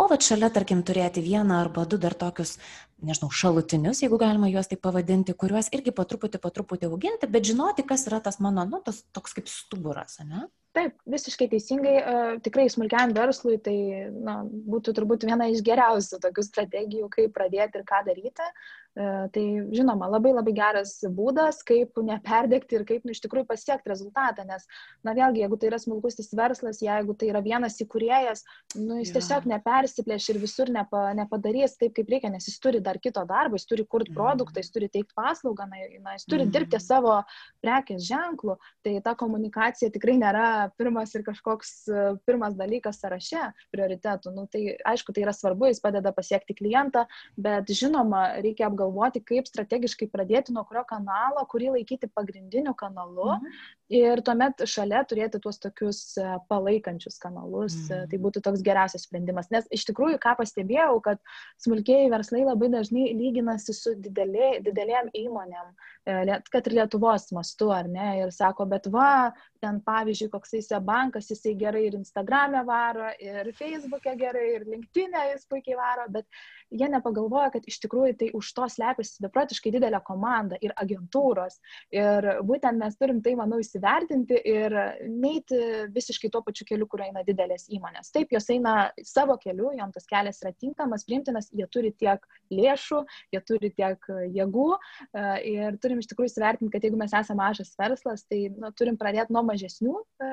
o 0.00 0.06
va 0.08 0.16
šalia, 0.16 0.48
tarkim, 0.54 0.80
turėti 0.86 1.24
vieną 1.24 1.60
arba 1.66 1.84
du 1.84 2.00
dar 2.00 2.16
tokius, 2.16 2.56
nežinau, 3.04 3.28
šalutinius, 3.34 4.00
jeigu 4.04 4.16
galima 4.20 4.48
juos 4.48 4.70
taip 4.70 4.80
pavadinti, 4.86 5.36
kuriuos 5.36 5.68
irgi 5.76 5.92
po 5.92 6.06
truputį, 6.08 6.40
po 6.40 6.52
truputį 6.54 6.88
auginti, 6.88 7.28
bet 7.28 7.46
žinoti, 7.52 7.84
kas 7.86 8.06
yra 8.08 8.22
tas 8.24 8.40
mano, 8.40 8.64
nu, 8.68 8.80
tas 8.84 9.02
toks 9.12 9.36
kaip 9.36 9.52
stuburas, 9.52 10.20
ne? 10.24 10.46
Taip, 10.72 10.94
visiškai 11.04 11.50
teisingai, 11.52 11.96
tikrai 12.40 12.64
smulkiam 12.72 13.10
verslui 13.12 13.58
tai 13.60 13.76
na, 14.08 14.38
būtų 14.48 14.94
turbūt 14.96 15.26
viena 15.28 15.50
iš 15.52 15.60
geriausių 15.66 16.16
tokių 16.22 16.44
strategijų, 16.46 17.10
kaip 17.12 17.34
pradėti 17.36 17.76
ir 17.76 17.84
ką 17.90 17.98
daryti. 18.06 18.46
E, 18.92 19.04
tai 19.32 19.44
žinoma, 19.72 20.04
labai 20.12 20.34
labai 20.36 20.52
geras 20.52 20.98
būdas, 21.16 21.62
kaip 21.64 21.96
neperdegti 22.04 22.76
ir 22.76 22.82
kaip 22.84 23.06
nu, 23.08 23.14
iš 23.14 23.22
tikrųjų 23.24 23.46
pasiekti 23.48 23.88
rezultatą, 23.88 24.44
nes, 24.44 24.66
na 25.00 25.14
vėlgi, 25.16 25.40
jeigu 25.40 25.56
tai 25.56 25.70
yra 25.70 25.78
smulkusis 25.80 26.28
verslas, 26.36 26.82
jeigu 26.84 27.14
tai 27.16 27.30
yra 27.30 27.40
vienas 27.40 27.78
įkūrėjas, 27.80 28.44
nu, 28.76 28.98
jis 29.00 29.14
ja. 29.14 29.16
tiesiog 29.16 29.48
nepersiplėš 29.48 30.26
ir 30.34 30.40
visur 30.42 30.72
nepa, 30.74 31.06
nepadarys 31.16 31.78
taip, 31.80 31.94
kaip 31.96 32.12
reikia, 32.12 32.28
nes 32.34 32.50
jis 32.50 32.58
turi 32.60 32.82
dar 32.84 32.98
kito 33.00 33.24
darbo, 33.28 33.56
jis 33.56 33.64
turi 33.70 33.86
kurti 33.88 34.12
produktą, 34.12 34.60
jis 34.60 34.68
turi 34.74 34.90
teikti 34.92 35.16
paslaugą, 35.16 35.70
na, 35.72 35.80
na, 36.04 36.18
jis 36.18 36.28
turi 36.28 36.44
mm. 36.44 36.52
dirbti 36.52 36.82
savo 36.84 37.16
prekės 37.64 38.04
ženklų, 38.10 38.58
tai 38.84 38.98
ta 39.00 39.16
komunikacija 39.16 39.88
tikrai 39.96 40.18
nėra 40.20 40.68
pirmas 40.76 41.16
ir 41.16 41.24
kažkoks 41.24 41.72
e, 41.88 42.04
pirmas 42.28 42.60
dalykas 42.60 43.00
sąraše 43.00 43.48
prioritetų. 43.72 44.36
Nu, 44.36 44.44
tai 44.52 44.76
aišku, 44.92 45.16
tai 45.16 45.24
yra 45.24 45.32
svarbu, 45.32 45.70
jis 45.72 45.80
padeda 45.80 46.12
pasiekti 46.12 46.60
klientą, 46.60 47.06
bet 47.40 47.72
žinoma, 47.72 48.26
reikia 48.44 48.68
apgalvoti, 48.68 48.81
galvoti, 48.82 49.22
kaip 49.24 49.48
strategiškai 49.48 50.10
pradėti 50.12 50.54
nuo 50.54 50.66
kurio 50.68 50.84
kanalo, 50.88 51.46
kurį 51.50 51.72
laikyti 51.78 52.10
pagrindiniu 52.12 52.74
kanalu 52.78 53.30
mhm. 53.38 53.62
Ir 53.92 54.22
tuomet 54.24 54.62
šalia 54.68 55.02
turėti 55.08 55.40
tuos 55.42 55.58
tokius 55.62 56.00
e, 56.20 56.24
palaikančius 56.50 57.18
kanalus. 57.22 57.76
E, 57.88 57.94
mhm. 57.94 58.10
Tai 58.10 58.20
būtų 58.26 58.42
toks 58.46 58.64
geriausias 58.64 59.06
sprendimas. 59.06 59.50
Nes 59.54 59.68
iš 59.74 59.84
tikrųjų, 59.90 60.18
ką 60.22 60.34
pastebėjau, 60.40 60.96
kad 61.04 61.20
smulkiai 61.62 62.10
verslai 62.12 62.44
labai 62.46 62.70
dažnai 62.72 63.10
lyginasi 63.18 63.76
su 63.76 63.94
didelė, 64.02 64.54
didelėm 64.64 65.12
įmonėm, 65.22 65.72
e, 66.06 66.38
kad 66.52 66.70
ir 66.70 66.78
Lietuvos 66.80 67.28
mastu, 67.36 67.70
ar 67.74 67.90
ne, 67.90 68.08
ir 68.22 68.32
sako, 68.34 68.66
bet 68.70 68.88
va, 68.92 69.32
ten 69.62 69.78
pavyzdžiui, 69.86 70.30
koks 70.32 70.56
jis 70.58 70.72
bankas, 70.82 71.30
jisai 71.30 71.54
gerai 71.58 71.86
ir 71.88 71.98
Instagram'e 71.98 72.64
varo, 72.66 73.12
ir 73.22 73.52
Facebook'e 73.58 74.16
gerai, 74.18 74.48
ir 74.56 74.66
LinkedIn'e 74.66 75.28
jis 75.32 75.46
puikiai 75.50 75.78
varo, 75.78 76.08
bet 76.12 76.26
jie 76.72 76.88
nepagalvoja, 76.90 77.50
kad 77.54 77.66
iš 77.68 77.78
tikrųjų 77.84 78.16
tai 78.18 78.30
už 78.36 78.48
to 78.56 78.66
slepiasi 78.74 79.22
beprotiškai 79.26 79.74
didelė 79.76 80.00
komanda 80.06 80.58
ir 80.64 80.74
agentūros. 80.80 81.58
Ir 81.94 82.28
būtent 82.48 82.80
mes 82.80 82.96
turim 82.98 83.20
tai, 83.24 83.36
manau, 83.38 83.60
įsivertinti 83.82 84.38
ir 84.46 84.76
neiti 85.10 85.58
visiškai 85.92 86.30
tuo 86.30 86.42
pačiu 86.46 86.66
keliu, 86.68 86.86
kur 86.86 87.02
eina 87.02 87.24
didelės 87.26 87.68
įmonės. 87.72 88.12
Taip, 88.14 88.32
jos 88.32 88.48
eina 88.50 88.92
savo 89.02 89.36
keliu, 89.42 89.72
jom 89.76 89.92
tas 89.92 90.06
kelias 90.06 90.42
yra 90.42 90.52
tinkamas, 90.54 91.04
priimtinas, 91.04 91.50
jie 91.52 91.66
turi 91.66 91.92
tiek 91.92 92.22
lėšų, 92.52 93.02
jie 93.34 93.40
turi 93.48 93.72
tiek 93.74 93.98
jėgų 94.36 94.68
e, 94.76 95.24
ir 95.52 95.78
turim 95.82 95.98
iš 95.98 96.10
tikrųjų 96.12 96.30
įsivertinti, 96.30 96.72
kad 96.72 96.86
jeigu 96.86 97.00
mes 97.00 97.12
esame 97.12 97.40
mažas 97.42 97.74
verslas, 97.78 98.24
tai 98.28 98.44
nu, 98.54 98.70
turim 98.78 98.98
pradėti 99.00 99.34
nuo 99.34 99.42
mažesnių, 99.48 99.96
e, 100.22 100.30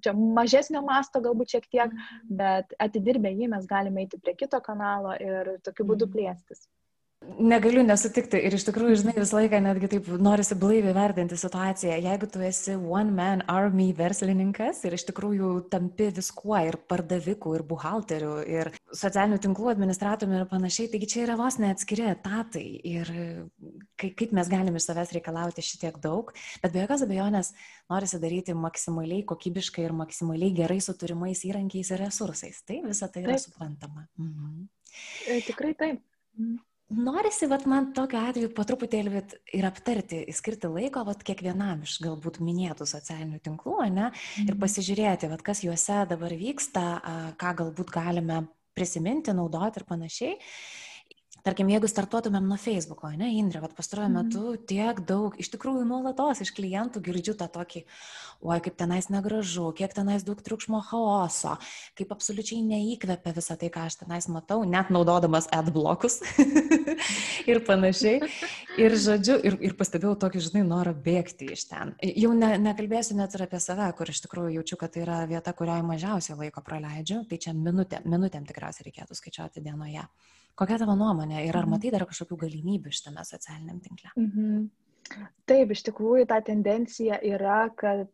čia, 0.00 0.14
mažesnio 0.16 0.82
masto 0.86 1.20
galbūt 1.20 1.56
šiek 1.56 1.68
tiek, 1.68 1.92
mhm. 1.92 2.36
bet 2.40 2.72
atidirbę 2.82 3.32
jį 3.32 3.52
mes 3.52 3.68
galime 3.68 4.06
eiti 4.06 4.20
prie 4.22 4.36
kito 4.38 4.60
kanalo 4.64 5.16
ir 5.20 5.32
ir 5.32 5.58
tokiu 5.66 5.86
būdu 5.88 6.08
mhm. 6.08 6.14
plėstis. 6.16 6.66
Negaliu 7.42 7.82
nesutikti 7.86 8.38
ir 8.44 8.54
iš 8.54 8.66
tikrųjų, 8.66 8.96
žinai, 9.00 9.14
visą 9.16 9.38
laiką 9.38 9.58
netgi 9.64 9.88
taip 9.94 10.08
norisi 10.22 10.56
blaiviai 10.58 10.92
vertinti 10.94 11.36
situaciją. 11.40 11.94
Jeigu 12.04 12.28
tu 12.30 12.42
esi 12.44 12.74
one 12.76 13.14
man 13.14 13.42
army 13.50 13.88
verslininkas 13.96 14.82
ir 14.86 14.96
iš 14.98 15.06
tikrųjų 15.08 15.52
tampi 15.72 16.10
viskuo 16.14 16.58
ir 16.68 16.76
pardavikų, 16.90 17.54
ir 17.56 17.64
buhalterių, 17.68 18.32
ir 18.50 18.70
socialinių 18.90 19.40
tinklų 19.46 19.70
administratoriumi 19.72 20.40
ir 20.42 20.48
panašiai, 20.50 20.90
taigi 20.92 21.08
čia 21.14 21.22
yra 21.24 21.38
vos 21.40 21.56
neatskiri 21.62 22.08
etatai 22.12 22.66
ir 22.92 23.12
kaip 24.02 24.34
mes 24.36 24.50
galime 24.52 24.80
iš 24.80 24.88
savęs 24.90 25.14
reikalauti 25.16 25.64
šitiek 25.64 25.96
daug, 26.02 26.34
bet 26.62 26.74
be 26.74 26.82
jokios 26.84 27.06
abejonės 27.06 27.52
norisi 27.92 28.20
daryti 28.22 28.56
maksimaliai 28.58 29.24
kokybiškai 29.28 29.86
ir 29.86 29.96
maksimaliai 29.96 30.52
gerai 30.56 30.80
su 30.84 30.94
turimais 30.98 31.46
įrankiais 31.48 31.94
ir 31.94 32.04
resursais. 32.04 32.60
Tai 32.66 32.82
visa 32.86 33.08
tai 33.08 33.24
yra 33.24 33.38
taip. 33.38 33.46
suprantama. 33.46 34.06
Mhm. 34.20 34.68
E, 35.28 35.40
tikrai 35.48 35.72
taip. 35.78 36.04
Mhm. 36.36 36.60
Norisi, 36.92 37.46
vat, 37.48 37.64
man 37.70 37.90
tokiu 37.96 38.18
atveju 38.20 38.50
po 38.56 38.64
truputėlį 38.68 39.12
vat, 39.14 39.34
ir 39.56 39.64
aptarti, 39.68 40.22
skirti 40.34 40.68
laiko 40.68 41.04
vat, 41.08 41.22
kiekvienam 41.24 41.86
iš 41.86 41.98
galbūt 42.04 42.40
minėtų 42.44 42.86
socialinių 42.88 43.40
tinklų, 43.44 43.78
ne, 43.88 44.10
mhm. 44.10 44.50
ir 44.50 44.58
pasižiūrėti, 44.60 45.30
vat, 45.32 45.44
kas 45.46 45.64
juose 45.64 46.02
dabar 46.10 46.36
vyksta, 46.36 46.86
ką 47.40 47.56
galbūt 47.62 47.92
galime 47.94 48.44
prisiminti, 48.76 49.34
naudoti 49.36 49.80
ir 49.80 49.88
panašiai 49.88 50.38
tarkim, 51.46 51.70
jeigu 51.72 51.88
startuotumėm 51.90 52.46
nuo 52.48 52.58
Facebook'o, 52.60 53.10
ne, 53.18 53.32
Indrė, 53.38 53.62
bet 53.64 53.74
pastaruoju 53.78 54.10
mm. 54.10 54.18
metu 54.18 54.56
tiek 54.70 55.00
daug, 55.06 55.36
iš 55.40 55.50
tikrųjų 55.54 55.84
nuolatos 55.88 56.42
iš 56.44 56.52
klientų 56.56 57.02
girdžiu 57.04 57.34
tą 57.38 57.48
tokį, 57.52 57.84
oi, 58.42 58.58
kaip 58.62 58.76
tenais 58.78 59.08
negražu, 59.12 59.68
kiek 59.78 59.94
tenais 59.96 60.24
daug 60.26 60.40
triukšmo 60.42 60.82
chaoso, 60.88 61.56
kaip 61.98 62.14
absoliučiai 62.14 62.62
neįkvepia 62.66 63.34
visą 63.36 63.56
tai, 63.58 63.70
ką 63.74 63.86
aš 63.88 63.98
tenais 64.02 64.28
matau, 64.32 64.62
net 64.68 64.90
naudodamas 64.94 65.48
adblokus 65.54 66.20
ir 67.50 67.62
panašiai. 67.66 68.22
Ir 68.80 68.96
žodžiu, 68.96 69.36
ir, 69.44 69.58
ir 69.68 69.76
pastebėjau 69.78 70.14
tokį, 70.24 70.42
žinai, 70.46 70.64
norą 70.68 70.94
bėgti 70.96 71.50
iš 71.52 71.66
ten. 71.70 71.94
Jau 72.02 72.32
ne, 72.36 72.54
nekalbėsiu 72.62 73.18
net 73.18 73.34
ir 73.36 73.46
apie 73.46 73.60
save, 73.62 73.90
kur 73.98 74.10
iš 74.10 74.22
tikrųjų 74.24 74.56
jaučiu, 74.58 74.78
kad 74.80 74.94
tai 74.94 75.04
yra 75.04 75.18
vieta, 75.30 75.52
kurioje 75.56 75.84
mažiausiai 75.86 76.38
laiko 76.38 76.62
praleidžiu, 76.64 77.22
tai 77.28 77.40
čia 77.42 77.52
minutė, 77.56 78.00
minutėm 78.08 78.46
tikriausiai 78.48 78.88
reikėtų 78.88 79.18
skaičiuoti 79.18 79.64
dienoje. 79.64 80.06
Kokia 80.58 80.78
tavo 80.82 80.94
nuomonė 80.98 81.46
ir 81.46 81.56
ar 81.56 81.66
mhm. 81.66 81.74
matai 81.76 81.92
dar 81.94 82.06
kažkokių 82.08 82.38
galimybių 82.44 82.92
šitame 82.92 83.24
socialiniam 83.28 83.80
tinkle? 83.84 84.14
Mhm. 84.20 84.70
Taip, 85.50 85.72
iš 85.74 85.82
tikrųjų 85.88 86.28
ta 86.30 86.38
tendencija 86.46 87.18
yra, 87.26 87.66
kad 87.76 88.12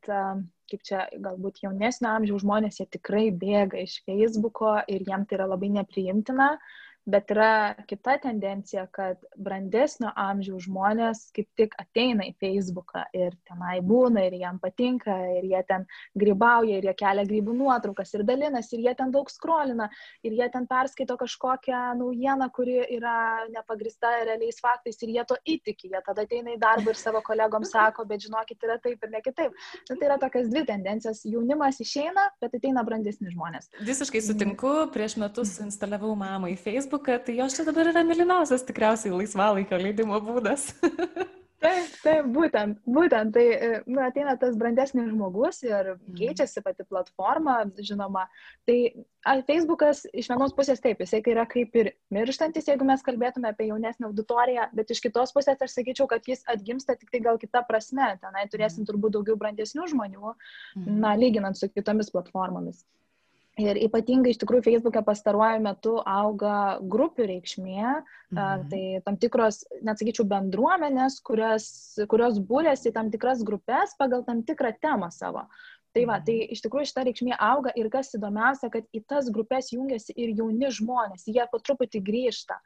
kaip 0.69 0.85
čia 0.85 1.05
galbūt 1.23 1.61
jaunesnio 1.63 2.11
amžiaus 2.11 2.43
žmonės, 2.43 2.81
jie 2.81 2.87
tikrai 2.97 3.29
bėga 3.31 3.83
iš 3.85 4.01
Facebooko 4.09 4.73
ir 4.89 5.05
jiem 5.07 5.27
tai 5.29 5.37
yra 5.39 5.47
labai 5.53 5.69
nepriimtina. 5.77 6.49
Uh, 6.57 6.88
bet 7.09 7.31
yra 7.33 7.75
kita 7.89 8.19
tendencija, 8.23 8.85
kad 8.93 9.23
brandesnio 9.37 10.11
amžiaus 10.17 10.67
žmonės 10.67 11.23
kaip 11.37 11.49
tik 11.57 11.77
ateina 11.81 12.27
į 12.29 12.35
Facebooką 12.41 13.07
ir 13.17 13.37
tenai 13.49 13.79
būna 13.85 14.27
ir 14.27 14.37
jam 14.43 14.59
patinka 14.61 15.15
ir 15.39 15.47
jie 15.49 15.63
ten 15.69 15.87
grybauja 16.19 16.79
ir 16.79 16.89
jie 16.89 16.95
kelia 16.99 17.25
grybų 17.29 17.55
nuotraukas 17.57 18.13
ir 18.15 18.27
dalinasi 18.29 18.77
ir 18.77 18.85
jie 18.89 18.95
ten 18.99 19.15
daug 19.15 19.31
skrolina 19.33 19.89
ir 20.27 20.37
jie 20.37 20.49
ten 20.53 20.67
perskaito 20.69 21.17
kažkokią 21.21 21.81
naujieną, 21.99 22.51
kuri 22.53 22.77
yra 22.99 23.47
nepagrista 23.55 24.13
realiais 24.29 24.61
faktais 24.61 25.01
ir 25.03 25.15
jie 25.17 25.25
to 25.29 25.39
įtiki. 25.49 25.89
Jie 25.93 26.03
tada 26.05 26.27
ateina 26.27 26.53
į 26.55 26.61
darbą 26.61 26.93
ir 26.93 27.01
savo 27.01 27.23
kolegom 27.25 27.65
sako, 27.65 28.05
bet 28.09 28.27
žinokit, 28.27 28.61
yra 28.65 28.79
taip 28.83 29.03
ir 29.05 29.15
ne 29.15 29.23
kitaip. 29.25 29.57
Nu, 29.89 29.97
tai 29.97 30.11
yra 30.11 30.19
tokias 30.21 30.51
dvi 30.53 30.65
tendencijos. 30.69 31.25
Jaunimas 31.29 31.81
išeina, 31.81 32.29
bet 32.43 32.57
ateina 32.59 32.85
brandesni 32.87 33.33
žmonės. 33.33 33.71
Visiškai 33.89 34.23
sutinku, 34.25 34.75
prieš 34.93 35.17
metus 35.21 35.57
instaliavau 35.65 36.15
mamą 36.19 36.53
į 36.53 36.59
Facebook 36.61 36.98
Facebooką, 36.99 37.25
tai 37.25 37.37
jos 37.37 37.55
čia 37.55 37.65
dabar 37.65 37.89
yra 37.93 38.05
mylimiausias 38.05 38.65
tikriausiai 38.67 39.15
laisvalaikio 39.15 39.79
leidimo 39.79 40.21
būdas. 40.21 40.73
Taip, 41.59 41.87
taip, 42.05 42.27
būtent, 42.31 42.77
būtent, 42.87 43.33
tai 43.35 43.43
e, 43.51 43.69
nu, 43.91 43.99
ateina 43.99 44.37
tas 44.39 44.55
brandesnis 44.55 45.09
žmogus 45.11 45.57
ir 45.65 45.97
mhm. 45.97 46.13
keičiasi 46.15 46.63
pati 46.63 46.85
platforma, 46.87 47.65
žinoma. 47.83 48.29
Tai 48.63 48.77
Facebookas 49.49 50.05
iš 50.13 50.29
vienos 50.31 50.55
pusės 50.55 50.79
taip, 50.79 51.03
jisai 51.03 51.19
yra 51.27 51.49
kaip 51.51 51.75
ir 51.75 51.91
mirštantis, 52.15 52.69
jeigu 52.71 52.87
mes 52.87 53.03
kalbėtume 53.03 53.51
apie 53.51 53.67
jaunesnę 53.73 54.07
auditoriją, 54.07 54.69
bet 54.71 54.95
iš 54.95 55.03
kitos 55.03 55.35
pusės 55.35 55.59
aš 55.59 55.75
sakyčiau, 55.75 56.07
kad 56.07 56.31
jis 56.31 56.47
atgimsta 56.47 56.95
tik 56.95 57.11
tai 57.11 57.25
gal 57.27 57.43
kita 57.43 57.65
prasme, 57.67 58.07
tenai 58.23 58.47
turėsim 58.47 58.85
mhm. 58.85 58.93
turbūt 58.93 59.19
daugiau 59.19 59.35
brandesnių 59.43 59.91
žmonių, 59.97 60.37
mhm. 60.77 61.03
na, 61.03 61.17
lyginant 61.19 61.59
su 61.59 61.67
kitomis 61.75 62.15
platformomis. 62.15 62.87
Ir 63.59 63.79
ypatingai 63.83 64.31
iš 64.31 64.39
tikrųjų 64.39 64.63
Facebook'e 64.69 65.03
pastaruoju 65.07 65.63
metu 65.65 65.97
auga 66.07 66.79
grupių 66.93 67.27
reikšmė, 67.33 67.81
mhm. 68.31 68.69
tai 68.71 68.83
tam 69.07 69.19
tikros, 69.19 69.65
net 69.83 69.99
sakyčiau, 69.99 70.29
bendruomenės, 70.31 71.19
kurios, 71.27 71.67
kurios 72.11 72.39
būrėsi 72.39 72.95
tam 72.95 73.11
tikras 73.15 73.43
grupės 73.47 73.97
pagal 73.99 74.23
tam 74.29 74.45
tikrą 74.47 74.75
temą 74.79 75.11
savo. 75.15 75.49
Tai 75.97 76.03
va, 76.05 76.19
tai 76.21 76.35
iš 76.53 76.61
tikrųjų 76.65 76.91
šita 76.91 77.03
reikšmė 77.07 77.37
auga 77.41 77.73
ir 77.81 77.89
kas 77.93 78.13
įdomiausia, 78.17 78.69
kad 78.73 78.85
į 78.93 79.01
tas 79.09 79.31
grupės 79.33 79.71
jungiasi 79.73 80.13
ir 80.21 80.35
jauni 80.37 80.69
žmonės, 80.75 81.25
jie 81.27 81.45
po 81.49 81.61
truputį 81.65 82.03
grįžta, 82.05 82.59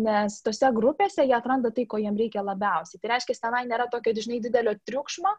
nes 0.00 0.38
tose 0.46 0.70
grupėse 0.74 1.26
jie 1.28 1.34
atranda 1.36 1.70
tai, 1.76 1.84
ko 1.84 2.00
jiems 2.00 2.18
reikia 2.18 2.44
labiausiai. 2.46 3.02
Tai 3.02 3.12
reiškia, 3.12 3.36
tenai 3.42 3.62
nėra 3.68 3.88
tokio 3.92 4.14
dažnai 4.16 4.40
didelio 4.44 4.72
triukšmo, 4.88 5.34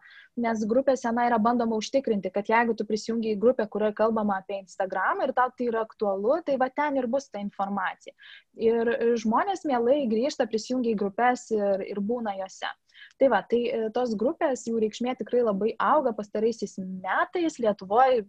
nes 0.45 0.65
grupėse 0.69 1.07
tenai 1.07 1.25
yra 1.31 1.39
bandoma 1.41 1.79
užtikrinti, 1.81 2.29
kad 2.35 2.51
jeigu 2.51 2.77
tu 2.77 2.85
prisijungi 2.85 3.33
į 3.33 3.39
grupę, 3.41 3.65
kurioje 3.73 3.97
kalbama 3.97 4.37
apie 4.43 4.59
Instagram 4.61 5.23
ir 5.25 5.33
tau 5.33 5.49
tai 5.49 5.71
yra 5.71 5.81
aktualu, 5.87 6.43
tai 6.45 6.59
va 6.61 6.69
ten 6.69 7.01
ir 7.01 7.09
bus 7.09 7.31
ta 7.33 7.41
informacija. 7.41 8.13
Ir 8.53 8.93
žmonės 9.17 9.65
mielai 9.65 10.03
grįžta, 10.11 10.45
prisijungia 10.45 10.93
į 10.93 11.01
grupės 11.01 11.49
ir, 11.57 11.87
ir 11.89 12.05
būna 12.05 12.37
jose. 12.43 12.69
Tai 13.19 13.27
va, 13.27 13.41
tai 13.43 13.59
e, 13.67 13.79
tos 13.91 14.13
grupės, 14.15 14.61
jų 14.69 14.79
reikšmė 14.79 15.17
tikrai 15.19 15.41
labai 15.43 15.73
auga 15.83 16.13
pastaraisiais 16.15 16.77
metais 16.79 17.57
Lietuvoje, 17.59 18.21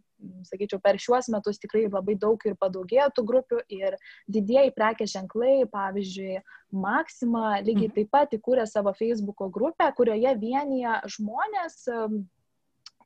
sakyčiau, 0.49 0.81
per 0.83 0.99
šiuos 0.99 1.29
metus 1.31 1.63
tikrai 1.63 1.85
labai 1.87 2.17
daug 2.19 2.43
ir 2.49 2.57
padaugėjo 2.59 3.07
tų 3.15 3.25
grupių 3.29 3.61
ir 3.77 3.95
didieji 4.27 4.75
prekės 4.75 5.15
ženklai, 5.15 5.61
pavyzdžiui, 5.71 6.41
Maxima 6.71 7.61
lygiai 7.63 7.89
mhm. 7.89 7.95
taip 7.97 8.11
pat 8.15 8.35
įkūrė 8.35 8.67
savo 8.71 8.93
Facebook'o 8.99 9.49
grupę, 9.55 9.89
kurioje 9.99 10.35
vienyje 10.43 10.99
žmonės 11.17 11.81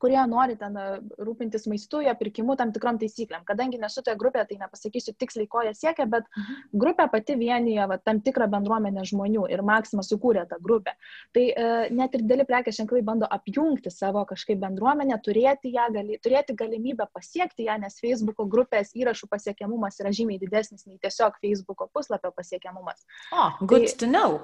kurie 0.04 0.20
nori 0.28 0.58
ten 0.61 0.76
e, 0.76 0.84
rūpintis 1.25 1.64
maistu, 1.70 2.02
jo 2.04 2.12
pirkimu 2.20 2.58
tam 2.61 2.73
tikrom 2.75 2.99
taisyklėm. 3.00 3.44
Kadangi 3.49 3.80
nesu 3.80 4.02
toje 4.04 4.18
grupėje, 4.20 4.50
tai 4.50 4.58
nepasakysiu 4.61 5.14
tiksliai, 5.16 5.49
ko 5.49 5.62
jie 5.64 5.73
siekia, 5.78 6.04
bet 6.11 6.28
mhm. 6.28 6.58
grupė 6.84 7.06
pati 7.12 7.38
vienyje 7.40 7.87
va, 7.88 7.96
tam 8.04 8.20
tikrą 8.25 8.50
bendruomenę 8.52 9.06
žmonių 9.08 9.47
ir 9.52 9.64
Maksima 9.64 10.04
sukūrė 10.04 10.45
tą 10.50 10.58
grupę. 10.64 10.93
Tai 11.32 11.45
e, 11.47 11.69
net 11.97 12.19
ir 12.19 12.26
dėli 12.28 12.45
prekės 12.49 12.76
ženklai 12.82 13.00
bando 13.06 13.28
apjungti 13.32 13.93
savo 13.95 14.26
kažkaip 14.28 14.60
bendruomenę, 14.60 15.17
turėti, 15.25 15.73
ją, 15.73 15.88
gali, 15.95 16.19
turėti 16.21 16.56
galimybę 16.58 17.08
pasiekti 17.14 17.71
ją, 17.71 17.78
nes 17.80 17.97
Facebook 18.02 18.45
grupės 18.52 18.93
įrašų 18.99 19.30
pasiekiamumas 19.32 19.97
yra 20.02 20.12
žymiai 20.12 20.43
didesnis 20.43 20.84
nei 20.84 21.00
tiesiog 21.00 21.40
Facebook 21.40 21.86
puslapio 21.97 22.32
pasiekiamumas. 22.36 23.06
O, 23.32 23.40
oh, 23.40 23.64
good 23.64 23.88
tai, 23.88 23.97
to 24.02 24.10
know. 24.10 24.40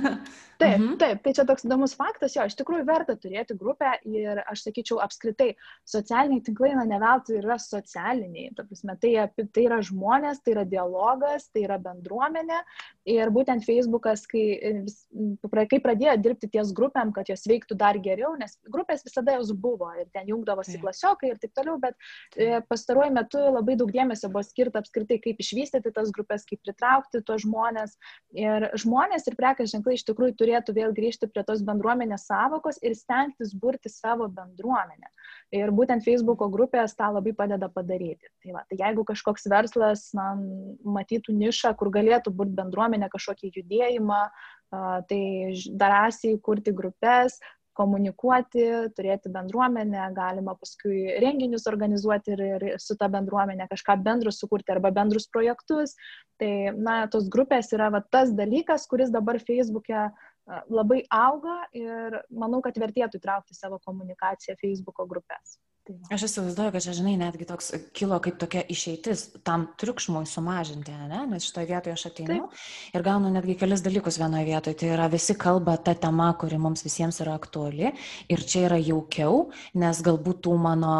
taip, 0.62 0.78
mhm. 0.78 0.96
taip, 1.02 1.22
tai 1.26 1.36
čia 1.36 1.44
toks 1.48 1.66
įdomus 1.68 1.96
faktas, 1.98 2.36
jo, 2.38 2.46
iš 2.48 2.56
tikrųjų 2.60 2.86
verta 2.88 3.18
turėti 3.20 3.56
grupę 3.58 3.98
ir 4.08 4.42
aš 4.46 4.64
sakyčiau, 4.68 5.01
apskritai 5.02 5.52
socialiniai 5.88 6.42
tinklai, 6.46 6.72
na, 6.76 6.84
ne 6.88 6.98
veltui 7.02 7.38
yra 7.40 7.58
socialiniai. 7.60 8.52
Ta 8.56 8.64
prasme, 8.68 8.96
tai, 9.02 9.12
tai 9.54 9.66
yra 9.66 9.80
žmonės, 9.84 10.42
tai 10.44 10.56
yra 10.56 10.64
dialogas, 10.68 11.48
tai 11.52 11.66
yra 11.66 11.78
bendruomenė. 11.82 12.60
Ir 13.12 13.32
būtent 13.34 13.64
Facebookas, 13.66 14.24
kai, 14.30 14.44
kai 15.70 15.80
pradėjo 15.82 16.14
dirbti 16.22 16.50
ties 16.52 16.70
grupėm, 16.76 17.10
kad 17.16 17.30
jos 17.32 17.42
veiktų 17.50 17.76
dar 17.78 17.98
geriau, 18.02 18.36
nes 18.38 18.54
grupės 18.70 19.02
visada 19.06 19.34
jos 19.38 19.50
buvo 19.58 19.90
ir 19.98 20.06
ten 20.14 20.30
jungdavosi 20.30 20.78
klasiokai 20.82 21.32
ir 21.32 21.40
taip 21.42 21.54
toliau, 21.58 21.80
bet 21.82 21.96
e, 22.36 22.60
pastaruoju 22.70 23.14
metu 23.16 23.42
labai 23.42 23.74
daug 23.80 23.90
dėmesio 23.90 24.30
buvo 24.30 24.44
skirta 24.46 24.82
apskritai, 24.82 25.18
kaip 25.24 25.42
išvystyti 25.42 25.90
tas 25.94 26.12
grupės, 26.14 26.46
kaip 26.46 26.62
pritraukti 26.62 27.24
tuos 27.26 27.42
žmonės. 27.42 27.98
Ir 28.38 28.68
žmonės 28.78 29.26
ir 29.26 29.38
prekės 29.40 29.74
ženklai 29.74 29.98
iš 29.98 30.06
tikrųjų 30.06 30.38
turėtų 30.38 30.76
vėl 30.78 30.94
grįžti 30.94 31.26
prie 31.32 31.42
tos 31.48 31.66
bendruomenės 31.66 32.28
savokos 32.30 32.78
ir 32.86 32.94
stengtis 32.98 33.50
burti 33.58 33.90
savo 33.90 34.30
bendruomenę 34.30 34.81
bendruomenę. 34.82 35.10
Ir 35.52 35.70
būtent 35.70 36.04
Facebook'o 36.04 36.48
grupės 36.50 36.94
tą 36.96 37.12
labai 37.12 37.34
padeda 37.36 37.68
padaryti. 37.68 38.28
Tai, 38.42 38.52
va, 38.56 38.64
tai 38.68 38.78
jeigu 38.80 39.04
kažkoks 39.04 39.48
verslas 39.52 40.12
na, 40.14 40.34
matytų 40.84 41.32
nišą, 41.36 41.76
kur 41.76 41.90
galėtų 41.90 42.32
būti 42.32 42.56
bendruomenė 42.56 43.10
kažkokį 43.12 43.52
judėjimą, 43.58 44.22
tai 45.08 45.52
drąsiai 45.68 46.38
kurti 46.40 46.72
grupės, 46.72 47.38
komunikuoti, 47.72 48.64
turėti 48.96 49.30
bendruomenę, 49.32 50.10
galima 50.12 50.54
paskui 50.60 51.14
renginius 51.20 51.64
organizuoti 51.70 52.34
ir, 52.34 52.42
ir 52.44 52.64
su 52.80 52.96
ta 53.00 53.08
bendruomenė 53.08 53.66
kažką 53.70 53.96
bendrus 54.04 54.40
sukurti 54.42 54.74
arba 54.74 54.90
bendrus 54.92 55.28
projektus. 55.32 55.96
Tai, 56.40 56.52
na, 56.76 57.06
tos 57.08 57.28
grupės 57.32 57.72
yra 57.72 57.88
va, 57.92 58.02
tas 58.12 58.32
dalykas, 58.36 58.84
kuris 58.88 59.12
dabar 59.12 59.40
Facebook'e 59.40 60.10
labai 60.46 61.02
auga 61.10 61.58
ir 61.76 62.22
manau, 62.30 62.62
kad 62.64 62.78
vertėtų 62.78 63.20
įtraukti 63.20 63.54
savo 63.56 63.78
komunikaciją 63.84 64.56
Facebook'o 64.60 65.06
grupės. 65.10 65.58
Tai 65.82 65.96
aš 66.14 66.28
įsivaizduoju, 66.28 66.70
kad 66.70 66.84
čia, 66.84 66.92
žinai, 66.94 67.12
netgi 67.18 67.46
toks 67.46 67.72
kilo 67.98 68.14
kaip 68.22 68.36
tokia 68.38 68.60
išeitis 68.70 69.24
tam 69.42 69.64
triukšmui 69.82 70.22
sumažinti, 70.30 70.94
ne? 71.10 71.24
nes 71.32 71.42
šitoje 71.42 71.66
vietoje 71.72 71.96
aš 71.96 72.04
ateinu 72.12 72.44
Taip. 72.44 72.60
ir 72.94 73.02
gaunu 73.02 73.32
netgi 73.34 73.56
kelis 73.58 73.82
dalykus 73.82 74.20
vienoje 74.22 74.46
vietoje. 74.46 74.78
Tai 74.78 74.92
yra 74.94 75.08
visi 75.10 75.34
kalba 75.34 75.74
tą 75.82 75.96
temą, 76.04 76.28
kuri 76.38 76.60
mums 76.62 76.86
visiems 76.86 77.18
yra 77.26 77.34
aktuali 77.34 77.90
ir 78.30 78.46
čia 78.46 78.68
yra 78.68 78.78
jaukiau, 78.78 79.48
nes 79.82 80.04
galbūt 80.06 80.44
tų 80.46 80.54
mano 80.62 80.94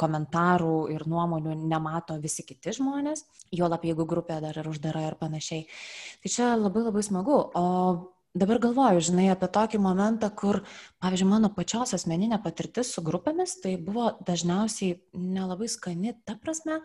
komentarų 0.00 0.74
ir 0.96 1.04
nuomonių 1.12 1.60
nemato 1.68 2.16
visi 2.16 2.48
kiti 2.48 2.72
žmonės, 2.80 3.26
juolap 3.52 3.84
jeigu 3.84 4.08
grupė 4.08 4.40
dar 4.40 4.56
yra 4.56 4.72
uždara 4.72 5.10
ir 5.10 5.20
panašiai. 5.20 5.68
Tai 6.24 6.36
čia 6.38 6.54
labai 6.56 6.88
labai 6.88 7.04
smagu. 7.04 7.42
O 7.52 8.15
dabar 8.36 8.60
galvoju, 8.62 9.02
žinai, 9.08 9.28
apie 9.32 9.48
tokį 9.52 9.80
momentą, 9.82 10.30
kur, 10.30 10.60
pavyzdžiui, 11.04 11.28
mano 11.30 11.50
pačios 11.54 11.94
asmeninė 11.96 12.38
patirtis 12.44 12.92
su 12.94 13.04
grupėmis, 13.04 13.58
tai 13.62 13.76
buvo 13.80 14.12
dažniausiai 14.26 14.98
nelabai 15.16 15.68
skani, 15.72 16.14
ta 16.28 16.36
prasme, 16.40 16.82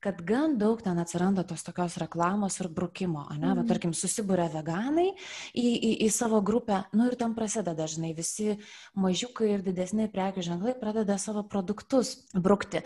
kad 0.00 0.20
gan 0.24 0.56
daug 0.60 0.80
ten 0.80 0.98
atsiranda 1.00 1.44
tos 1.44 1.64
tokios 1.64 1.98
reklamos 2.00 2.56
ir 2.60 2.70
brukimo, 2.72 3.26
ne, 3.34 3.38
mm. 3.38 3.48
va, 3.52 3.62
mhm. 3.62 3.68
tarkim, 3.68 3.94
susibūrė 3.96 4.48
veganai 4.54 5.10
į, 5.10 5.66
į, 5.66 5.92
į 6.06 6.10
savo 6.14 6.40
grupę, 6.44 6.84
nu 6.96 7.10
ir 7.10 7.16
ten 7.20 7.36
prasideda 7.36 7.76
dažnai 7.82 8.14
visi 8.16 8.56
mažiukai 8.96 9.54
ir 9.56 9.64
didesni 9.66 10.08
prekių 10.12 10.46
ženklai 10.46 10.76
pradeda 10.80 11.18
savo 11.20 11.44
produktus 11.44 12.16
brukti. 12.32 12.84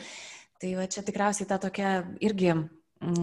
Tai 0.62 0.70
va 0.78 0.88
čia 0.90 1.02
tikriausiai 1.06 1.50
ta 1.50 1.58
tokia 1.62 2.00
irgi 2.22 2.54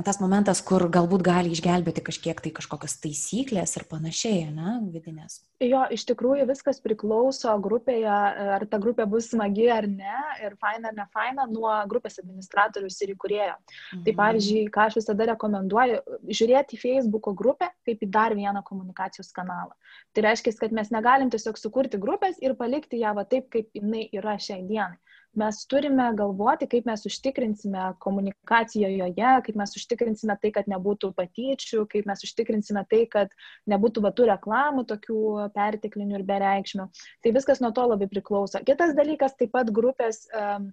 tas 0.06 0.20
momentas, 0.22 0.62
kur 0.66 0.84
galbūt 0.92 1.24
gali 1.26 1.52
išgelbėti 1.56 2.04
kažkiek 2.06 2.40
tai 2.44 2.52
kažkokias 2.56 2.98
taisyklės 3.04 3.76
ir 3.78 3.86
panašiai, 3.90 4.46
ne, 4.54 4.78
vidinės. 4.94 5.42
Jo, 5.62 5.84
iš 5.94 6.06
tikrųjų 6.10 6.48
viskas 6.50 6.82
priklauso 6.84 7.54
grupėje, 7.64 8.16
ar 8.58 8.66
ta 8.70 8.80
grupė 8.82 9.06
bus 9.10 9.30
smagi 9.34 9.70
ar 9.74 9.88
ne, 9.90 10.18
ir 10.44 10.56
faina 10.62 10.92
ar 10.92 10.98
ne 10.98 11.08
faina, 11.14 11.48
nuo 11.50 11.74
grupės 11.92 12.20
administratorius 12.24 13.00
ir 13.06 13.14
įkurėjo. 13.16 13.58
Mhm. 13.58 14.04
Tai 14.08 14.16
pavyzdžiui, 14.22 14.66
ką 14.74 14.88
aš 14.88 15.00
visada 15.02 15.30
rekomenduoju, 15.34 16.02
žiūrėti 16.30 16.78
į 16.78 16.82
Facebook 16.82 17.32
grupę 17.38 17.72
kaip 17.88 18.04
į 18.04 18.10
dar 18.12 18.36
vieną 18.38 18.64
komunikacijos 18.68 19.32
kanalą. 19.36 19.74
Tai 20.16 20.26
reiškia, 20.28 20.56
kad 20.60 20.76
mes 20.76 20.92
negalim 20.94 21.32
tiesiog 21.34 21.60
sukurti 21.60 22.00
grupės 22.02 22.40
ir 22.44 22.56
palikti 22.60 23.02
ją 23.02 23.16
va 23.18 23.26
taip, 23.28 23.50
kaip 23.54 23.70
jinai 23.78 24.08
yra 24.16 24.38
šiai 24.42 24.64
dienai 24.68 25.00
mes 25.40 25.62
turime 25.70 26.08
galvoti, 26.18 26.68
kaip 26.72 26.88
mes 26.90 27.06
užtikrinsime 27.08 27.92
komunikaciją 28.04 28.90
joje, 28.92 29.32
kaip 29.48 29.60
mes 29.62 29.76
užtikrinsime 29.80 30.36
tai, 30.42 30.52
kad 30.56 30.68
nebūtų 30.72 31.14
patyčių, 31.18 31.86
kaip 31.92 32.10
mes 32.10 32.26
užtikrinsime 32.28 32.84
tai, 32.92 33.06
kad 33.12 33.34
nebūtų 33.72 34.04
vatų 34.08 34.28
reklamų 34.34 34.86
tokių 34.92 35.22
perteklinių 35.56 36.20
ir 36.20 36.28
bereikšmių. 36.28 36.88
Tai 37.24 37.36
viskas 37.38 37.64
nuo 37.64 37.72
to 37.76 37.88
labai 37.94 38.10
priklauso. 38.12 38.64
Kitas 38.68 38.96
dalykas, 38.98 39.38
taip 39.40 39.54
pat 39.56 39.72
grupės. 39.72 40.26
Um, 40.36 40.72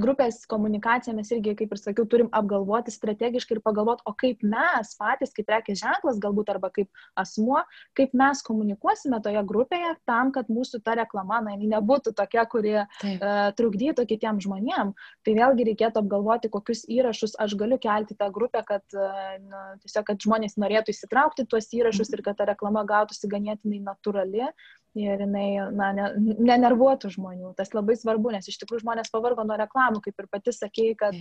grupės 0.00 0.42
komunikaciją 0.50 1.14
mes 1.16 1.30
irgi, 1.32 1.54
kaip 1.58 1.72
ir 1.72 1.80
sakiau, 1.80 2.06
turim 2.10 2.28
apgalvoti 2.36 2.92
strategiškai 2.94 3.56
ir 3.56 3.62
pagalvoti, 3.64 4.04
o 4.06 4.12
kaip 4.18 4.44
mes 4.46 4.92
patys, 4.98 5.32
kaip 5.36 5.48
prekės 5.48 5.80
ženklas 5.82 6.20
galbūt 6.22 6.52
arba 6.52 6.70
kaip 6.74 6.90
asmuo, 7.18 7.62
kaip 7.98 8.14
mes 8.16 8.42
komunikuosime 8.46 9.20
toje 9.24 9.42
grupėje 9.48 9.94
tam, 10.08 10.32
kad 10.34 10.50
mūsų 10.52 10.82
ta 10.86 10.96
reklama 11.00 11.40
na, 11.46 11.56
nebūtų 11.56 12.14
tokia, 12.16 12.46
kuri 12.50 12.74
Taip. 13.00 13.20
uh, 13.20 13.50
trukdytų 13.58 14.06
kitiems 14.10 14.46
žmonėms. 14.46 15.08
Tai 15.26 15.36
vėlgi 15.36 15.68
reikėtų 15.70 16.02
apgalvoti, 16.02 16.52
kokius 16.52 16.84
įrašus 16.92 17.36
aš 17.42 17.56
galiu 17.58 17.78
kelti 17.82 18.16
tą 18.18 18.30
grupę, 18.34 18.62
kad, 18.68 18.84
uh, 18.96 19.36
na, 19.42 19.66
tiesiog, 19.82 20.06
kad 20.10 20.22
žmonės 20.22 20.58
norėtų 20.60 20.94
įsitraukti 20.94 21.46
tuos 21.48 21.70
įrašus 21.72 22.10
mhm. 22.10 22.18
ir 22.18 22.26
kad 22.28 22.40
ta 22.40 22.50
reklama 22.52 22.84
gautųsi 22.88 23.30
ganėtinai 23.32 23.80
natūrali 23.86 24.50
ir 24.96 25.22
jinai, 25.24 25.48
na, 25.76 25.90
ne, 25.96 26.06
nenervuotų 26.50 27.10
žmonių. 27.14 27.52
Tas 27.58 27.72
labai 27.76 27.96
svarbu, 27.98 28.32
nes 28.34 28.48
iš 28.48 28.58
tikrųjų 28.62 28.84
žmonės 28.84 29.12
pavargo 29.12 29.44
nuo 29.46 29.58
reklamų, 29.60 30.02
kaip 30.04 30.22
ir 30.22 30.28
pati 30.32 30.54
sakėjai, 30.56 30.96
kad 31.02 31.18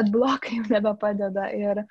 adblokai 0.00 0.60
jau 0.60 0.68
nebepadeda. 0.76 1.48
Ir 1.56 1.84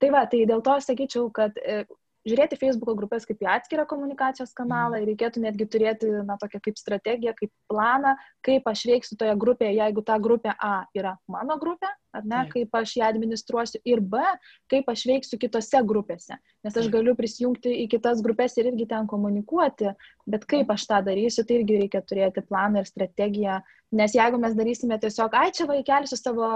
tai 0.00 0.12
va, 0.14 0.24
tai 0.32 0.44
dėl 0.48 0.64
to 0.64 0.78
sakyčiau, 0.80 1.28
kad 1.34 1.58
e, 1.60 1.82
žiūrėti 2.28 2.58
Facebook 2.60 2.98
grupės 2.98 3.26
kaip 3.28 3.42
į 3.42 3.48
atskirą 3.56 3.84
komunikacijos 3.90 4.54
kanalą 4.58 5.00
ir 5.00 5.08
reikėtų 5.10 5.42
netgi 5.44 5.66
turėti, 5.70 6.10
na, 6.26 6.36
tokią 6.40 6.60
kaip 6.66 6.78
strategiją, 6.78 7.34
kaip 7.38 7.50
planą, 7.70 8.14
kaip 8.46 8.68
aš 8.70 8.84
veiksiu 8.90 9.18
toje 9.20 9.34
grupėje, 9.40 9.74
jeigu 9.80 10.04
ta 10.06 10.18
grupė 10.22 10.54
A 10.62 10.84
yra 10.96 11.16
mano 11.30 11.58
grupė, 11.60 11.90
ar 12.14 12.24
ne, 12.24 12.42
Taip. 12.44 12.52
kaip 12.54 12.78
aš 12.82 12.94
ją 13.00 13.08
administruosiu 13.10 13.80
ir 13.88 14.02
B, 14.04 14.22
kaip 14.70 14.90
aš 14.92 15.04
veiksiu 15.08 15.38
kitose 15.42 15.82
grupėse. 15.88 16.38
Nes 16.62 16.78
aš 16.78 16.90
galiu 16.92 17.16
prisijungti 17.18 17.72
į 17.82 17.88
kitas 17.96 18.22
grupės 18.24 18.54
ir 18.60 18.70
irgi 18.70 18.86
ten 18.90 19.08
komunikuoti, 19.10 19.94
bet 20.30 20.46
kaip 20.50 20.70
aš 20.74 20.86
tą 20.90 21.00
darysiu, 21.08 21.46
tai 21.48 21.60
irgi 21.60 21.80
reikia 21.82 22.04
turėti 22.06 22.44
planą 22.46 22.82
ir 22.84 22.90
strategiją. 22.90 23.62
Nes 23.92 24.14
jeigu 24.16 24.38
mes 24.40 24.54
darysime 24.56 24.96
tiesiog, 25.00 25.34
ai 25.36 25.50
čia 25.52 25.66
vaikelsiu 25.68 26.16
savo 26.16 26.46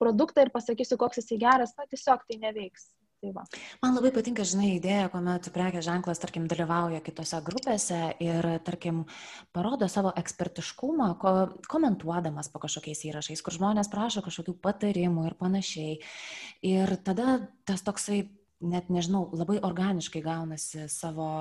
produktą 0.00 0.46
ir 0.46 0.54
pasakysiu, 0.54 0.96
koks 1.00 1.20
jisai 1.20 1.40
geras, 1.42 1.74
na 1.76 1.88
tiesiog 1.90 2.22
tai 2.24 2.38
neveiks. 2.46 2.88
Tai 3.26 3.32
va. 3.34 3.42
Man 3.82 3.96
labai 3.96 4.12
patinka, 4.14 4.44
žinai, 4.46 4.76
idėja, 4.76 5.08
kuomet 5.10 5.48
prekės 5.50 5.82
ženklas, 5.88 6.20
tarkim, 6.22 6.44
dalyvauja 6.50 7.00
kitose 7.02 7.40
grupėse 7.42 7.98
ir, 8.22 8.46
tarkim, 8.66 9.00
parodo 9.56 9.88
savo 9.90 10.12
ekspertiškumą, 10.20 11.08
ko, 11.18 11.32
komentuodamas 11.66 12.52
po 12.52 12.62
kažkokiais 12.62 13.02
įrašais, 13.08 13.42
kur 13.42 13.56
žmonės 13.56 13.90
prašo 13.90 14.22
kažkokių 14.26 14.54
patarimų 14.62 15.26
ir 15.26 15.38
panašiai. 15.40 15.96
Ir 16.70 16.94
tada 17.08 17.40
tas 17.66 17.82
toksai, 17.86 18.20
net 18.62 18.92
nežinau, 18.94 19.26
labai 19.34 19.58
organiškai 19.66 20.22
gaunasi 20.22 20.86
savo 20.92 21.32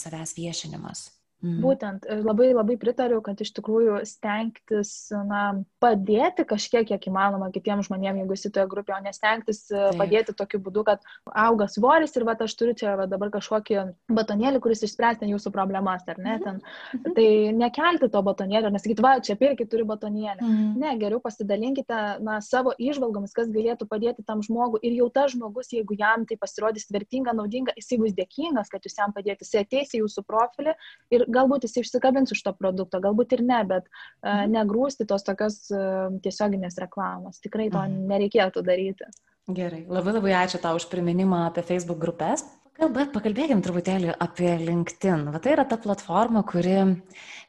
savęs 0.00 0.32
viešinimas. 0.38 1.10
Mhm. 1.44 1.60
Būtent 1.60 2.06
labai 2.24 2.52
labai 2.54 2.76
pritariu, 2.80 3.20
kad 3.24 3.40
iš 3.40 3.52
tikrųjų 3.58 4.00
stengtis 4.08 5.12
na, 5.28 5.42
padėti 5.82 6.46
kažkiek, 6.48 6.86
kiek 6.88 7.08
įmanoma 7.10 7.50
kitiems 7.52 7.90
žmonėms, 7.90 8.22
jeigu 8.22 8.36
esi 8.36 8.50
toje 8.54 8.64
grupėje, 8.70 8.96
o 8.96 9.04
nestengtis 9.04 9.60
e, 9.68 9.76
Taip. 9.76 9.98
padėti 10.00 10.34
tokiu 10.38 10.60
būdu, 10.64 10.84
kad 10.88 11.04
auga 11.28 11.68
svoris 11.68 12.16
ir 12.16 12.24
va, 12.24 12.36
aš 12.46 12.54
turiu 12.56 12.74
čia 12.78 12.94
va, 12.96 13.06
dabar 13.10 13.32
kažkokį 13.34 13.82
batonėlį, 14.16 14.62
kuris 14.64 14.84
išspręs 14.88 15.20
ten 15.20 15.32
jūsų 15.34 15.52
problemas, 15.52 16.06
ar 16.08 16.20
ne? 16.20 16.38
Mhm. 16.38 16.44
Ten. 16.44 16.62
Mhm. 16.96 17.16
Tai 17.18 17.28
nekelti 17.60 18.10
to 18.14 18.24
batonėlio, 18.30 18.72
nesakyti, 18.72 19.04
va, 19.04 19.18
čia 19.20 19.36
pirkit, 19.40 19.68
turiu 19.72 19.84
batonėlį. 19.90 20.40
Mhm. 20.40 20.72
Ne, 20.80 20.94
geriau 21.02 21.20
pasidalinkite 21.24 22.00
na, 22.24 22.38
savo 22.44 22.72
išvalgomis, 22.80 23.36
kas 23.36 23.52
galėtų 23.52 23.88
padėti 23.90 24.24
tam 24.24 24.40
žmogui 24.44 24.80
ir 24.86 24.96
jau 25.02 25.10
tas 25.12 25.36
žmogus, 25.36 25.74
jeigu 25.76 25.98
jam 26.00 26.24
tai 26.24 26.40
pasirodys 26.40 26.88
vertinga, 26.94 27.36
naudinga, 27.36 27.76
jisai 27.76 28.00
bus 28.00 28.16
dėkingas, 28.16 28.72
kad 28.72 28.88
jūs 28.88 28.96
jam 28.96 29.12
padėti, 29.12 29.44
jisai 29.44 29.64
ateis 29.66 29.92
į 29.92 30.04
jūsų 30.04 30.24
profilį 30.24 30.74
ir 31.12 31.26
galbūt 31.34 31.66
jis 31.66 31.82
išsikabins 31.82 32.34
iš 32.34 32.42
to 32.46 32.54
produkto, 32.56 33.02
galbūt 33.04 33.36
ir 33.36 33.44
ne, 33.46 33.60
bet 33.68 33.86
uh, 33.90 34.44
negrūsti 34.50 35.08
tos 35.10 35.26
tokios 35.26 35.60
uh, 35.74 36.10
tiesioginės 36.24 36.80
reklamos. 36.82 37.42
Tikrai 37.44 37.70
to 37.70 37.82
mhm. 37.82 38.04
nereikėtų 38.14 38.64
daryti. 38.66 39.10
Gerai, 39.44 39.82
labai 39.92 40.14
labai 40.16 40.36
ačiū 40.40 40.56
tau 40.62 40.78
už 40.78 40.88
priminimą 40.88 41.50
apie 41.50 41.66
Facebook 41.66 42.00
grupės. 42.00 42.46
Bet 42.74 43.12
pakalbėkim 43.14 43.60
truputėlį 43.62 44.16
apie 44.18 44.48
LinkedIn. 44.58 45.28
Va 45.30 45.38
tai 45.38 45.52
yra 45.54 45.62
ta 45.68 45.76
platforma, 45.78 46.40
kuri, 46.42 46.96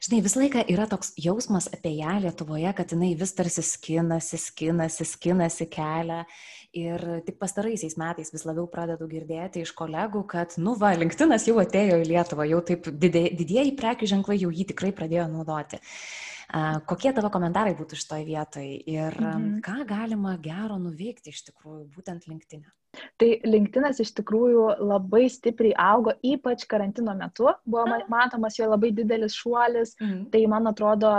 žinai, 0.04 0.20
visą 0.22 0.38
laiką 0.44 0.62
yra 0.70 0.84
toks 0.86 1.16
jausmas 1.18 1.66
apie 1.74 1.96
ją 1.96 2.12
Lietuvoje, 2.22 2.70
kad 2.78 2.94
jinai 2.94 3.08
vis 3.18 3.34
tarsi 3.34 3.64
skinasi, 3.66 4.38
skinasi, 4.38 5.08
skinasi 5.08 5.66
kelią. 5.72 6.20
Ir 6.76 7.02
tik 7.24 7.38
pastaraisiais 7.40 7.96
metais 7.96 8.32
vis 8.34 8.44
labiau 8.44 8.66
pradedu 8.68 9.08
girdėti 9.08 9.62
iš 9.64 9.72
kolegų, 9.78 10.22
kad, 10.28 10.58
nu 10.60 10.74
va, 10.76 10.92
LinkedInas 10.98 11.46
jau 11.48 11.56
atėjo 11.62 12.02
į 12.02 12.08
Lietuvą, 12.10 12.44
jau 12.50 12.60
taip 12.68 12.90
didieji 12.92 13.72
prekių 13.78 14.10
ženklai 14.12 14.36
jau 14.42 14.52
jį 14.52 14.66
tikrai 14.74 14.92
pradėjo 14.96 15.28
naudoti. 15.32 15.80
Kokie 16.86 17.10
tavo 17.16 17.30
komentarai 17.34 17.72
būtų 17.78 17.98
šitoje 17.98 18.26
vietoje 18.28 18.76
ir 18.92 19.16
mhm. 19.18 19.56
ką 19.66 19.80
galima 19.88 20.36
gero 20.42 20.76
nuveikti 20.78 21.32
iš 21.32 21.46
tikrųjų 21.48 21.86
būtent 21.96 22.28
LinkedIn'e? 22.30 22.68
Tai 23.20 23.28
LinkedInas 23.46 24.00
iš 24.02 24.12
tikrųjų 24.18 24.64
labai 24.82 25.26
stipriai 25.32 25.74
augo, 25.80 26.14
ypač 26.26 26.66
karantino 26.70 27.14
metu, 27.18 27.48
buvo 27.66 27.98
matomas 28.12 28.58
jo 28.58 28.68
labai 28.70 28.92
didelis 28.96 29.36
šuolis. 29.36 29.94
Mhm. 30.00 30.26
Tai 30.32 30.42
man 30.52 30.70
atrodo, 30.70 31.12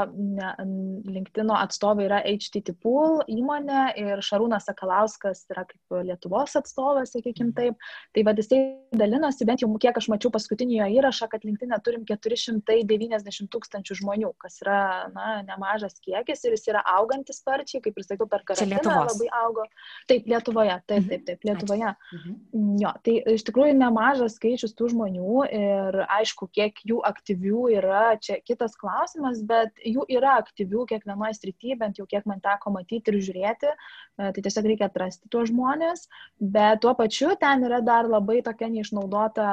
LinkedIno 1.07 1.57
atstovai 1.57 2.07
yra 2.07 2.21
HTT 2.25 2.75
Pool 2.83 3.21
įmonė 3.31 3.83
ir 3.99 4.23
Šarūnas 4.25 4.67
Sakalauskas 4.69 5.45
yra 5.51 5.65
kaip 5.69 5.99
Lietuvos 6.07 6.57
atstovas, 6.59 7.13
sakykim 7.15 7.51
mhm. 7.51 7.55
taip. 7.57 7.89
Tai 8.15 8.25
vad 8.27 8.41
jisai 8.41 8.61
dalinosi, 8.97 9.45
bent 9.47 9.63
jau 9.63 9.69
kiek 9.81 9.97
aš 9.97 10.09
mačiau 10.11 10.31
paskutinį 10.33 10.79
jo 10.79 10.89
įrašą, 10.99 11.29
kad 11.31 11.45
LinkedIn'e 11.47 11.79
turim 11.85 12.05
490 12.09 13.51
tūkstančių 13.53 13.99
žmonių, 14.01 14.33
kas 14.41 14.61
yra 14.63 14.79
na, 15.13 15.27
nemažas 15.47 15.97
kiekis 16.03 16.45
ir 16.45 16.55
jis 16.55 16.69
yra 16.73 16.83
augantis 16.97 17.41
sparčiai, 17.41 17.81
kaip 17.83 17.97
ir 17.97 18.07
sakiau, 18.07 18.29
per 18.31 18.45
karantiną 18.47 19.03
labai 19.07 19.29
augo. 19.43 19.67
Taip, 20.09 20.27
Lietuvoje, 20.29 20.77
taip, 20.89 21.09
taip, 21.11 21.25
taip, 21.27 21.47
Lietuvoje. 21.47 21.66
Lietuvoje. 21.67 21.93
Mhm. 22.13 22.77
Jo, 22.81 22.91
tai 23.03 23.15
iš 23.33 23.43
tikrųjų 23.47 23.75
nemažas 23.77 24.37
skaičius 24.37 24.75
tų 24.77 24.91
žmonių 24.93 25.45
ir 25.51 25.99
aišku, 26.05 26.49
kiek 26.53 26.79
jų 26.87 27.01
aktyvių 27.05 27.63
yra, 27.77 28.17
čia 28.21 28.39
kitas 28.45 28.77
klausimas, 28.79 29.41
bet 29.47 29.73
jų 29.85 30.05
yra 30.09 30.37
aktyvių 30.41 30.85
kiekvienoje 30.89 31.37
srityje, 31.37 31.77
bent 31.79 31.99
jau 31.99 32.07
kiek 32.09 32.25
man 32.29 32.41
teko 32.43 32.71
matyti 32.75 33.11
ir 33.11 33.19
žiūrėti, 33.27 33.73
e, 33.73 34.31
tai 34.31 34.41
tiesiog 34.41 34.69
reikia 34.71 34.89
atrasti 34.89 35.29
tuos 35.29 35.51
žmonės, 35.51 36.07
bet 36.39 36.81
tuo 36.81 36.93
pačiu 36.97 37.35
ten 37.39 37.65
yra 37.67 37.81
dar 37.81 38.07
labai 38.09 38.41
tokia 38.45 38.69
neišnaudota, 38.71 39.47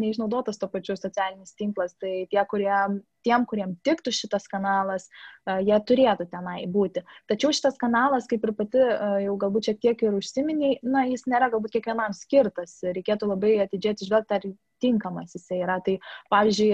neišnaudotas 0.00 0.58
tuo 0.58 0.70
pačiu 0.72 0.96
socialinis 0.96 1.56
tinklas, 1.58 1.96
tai 2.00 2.26
tie, 2.30 2.42
kurie 2.48 3.02
tiem, 3.26 3.44
kuriem 3.48 3.74
tiktų 3.86 4.12
šitas 4.14 4.48
kanalas, 4.50 5.08
jie 5.46 5.78
turėtų 5.88 6.28
tenai 6.30 6.62
būti. 6.70 7.04
Tačiau 7.30 7.52
šitas 7.54 7.78
kanalas, 7.80 8.28
kaip 8.30 8.44
ir 8.46 8.54
pati 8.58 8.84
jau 9.24 9.36
galbūt 9.40 9.70
šiek 9.70 9.82
tiek 9.82 10.06
ir 10.06 10.16
užsiminiai, 10.18 10.78
na, 10.86 11.06
jis 11.08 11.26
nėra 11.30 11.50
galbūt 11.52 11.78
kiekvienam 11.78 12.16
skirtas. 12.16 12.78
Reikėtų 12.84 13.30
labai 13.32 13.58
atidžiai 13.64 13.96
atsižvelgti, 13.96 14.38
ar 14.38 14.48
tinkamas 14.78 15.34
jisai 15.34 15.60
yra. 15.64 15.78
Tai 15.84 15.96
pavyzdžiui, 16.32 16.70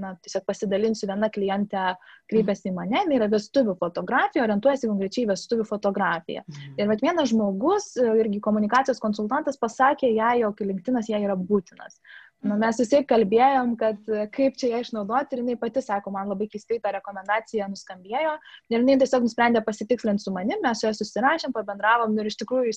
na, 0.00 0.14
tiesiog 0.24 0.46
pasidalinsiu, 0.48 1.08
viena 1.10 1.28
klientė 1.32 1.84
kreipėsi 2.32 2.70
į 2.70 2.74
mane, 2.76 3.02
jinai 3.04 3.18
yra 3.18 3.28
vestuvių 3.32 3.76
fotografija, 3.80 4.46
orientuojasi 4.46 4.88
konkrečiai 4.88 5.28
vestuvių 5.30 5.68
fotografiją. 5.68 6.44
Mhm. 6.46 6.74
Ir 6.80 6.92
vat, 6.92 7.04
vienas 7.04 7.32
žmogus, 7.34 7.92
irgi 8.00 8.40
komunikacijos 8.44 9.02
konsultantas, 9.02 9.60
pasakė 9.60 10.14
jai, 10.14 10.38
jog 10.42 10.64
LinkedInas 10.64 11.12
jai 11.12 11.24
yra 11.26 11.36
būtinas. 11.36 12.00
Nu, 12.42 12.56
mes 12.58 12.78
visi 12.80 12.98
kalbėjom, 13.06 13.76
kad 13.78 14.08
e, 14.10 14.24
kaip 14.34 14.56
čia 14.58 14.72
ją 14.72 14.80
išnaudoti 14.82 15.36
ir 15.36 15.42
jinai 15.44 15.54
pati 15.60 15.78
sako, 15.84 16.10
man 16.10 16.26
labai 16.26 16.48
keistai 16.50 16.80
ta 16.82 16.90
rekomendacija 16.96 17.68
nuskambėjo 17.70 18.32
ir 18.72 18.80
jinai 18.80 18.96
tiesiog 18.98 19.22
nusprendė 19.28 19.62
pasitikslinti 19.62 20.24
su 20.24 20.32
manim, 20.34 20.58
mes 20.64 20.82
su 20.82 20.88
ja 20.88 20.92
susirašėm, 20.98 21.54
pabendravom 21.54 22.18
ir 22.18 22.32
iš 22.32 22.40
tikrųjų 22.42 22.74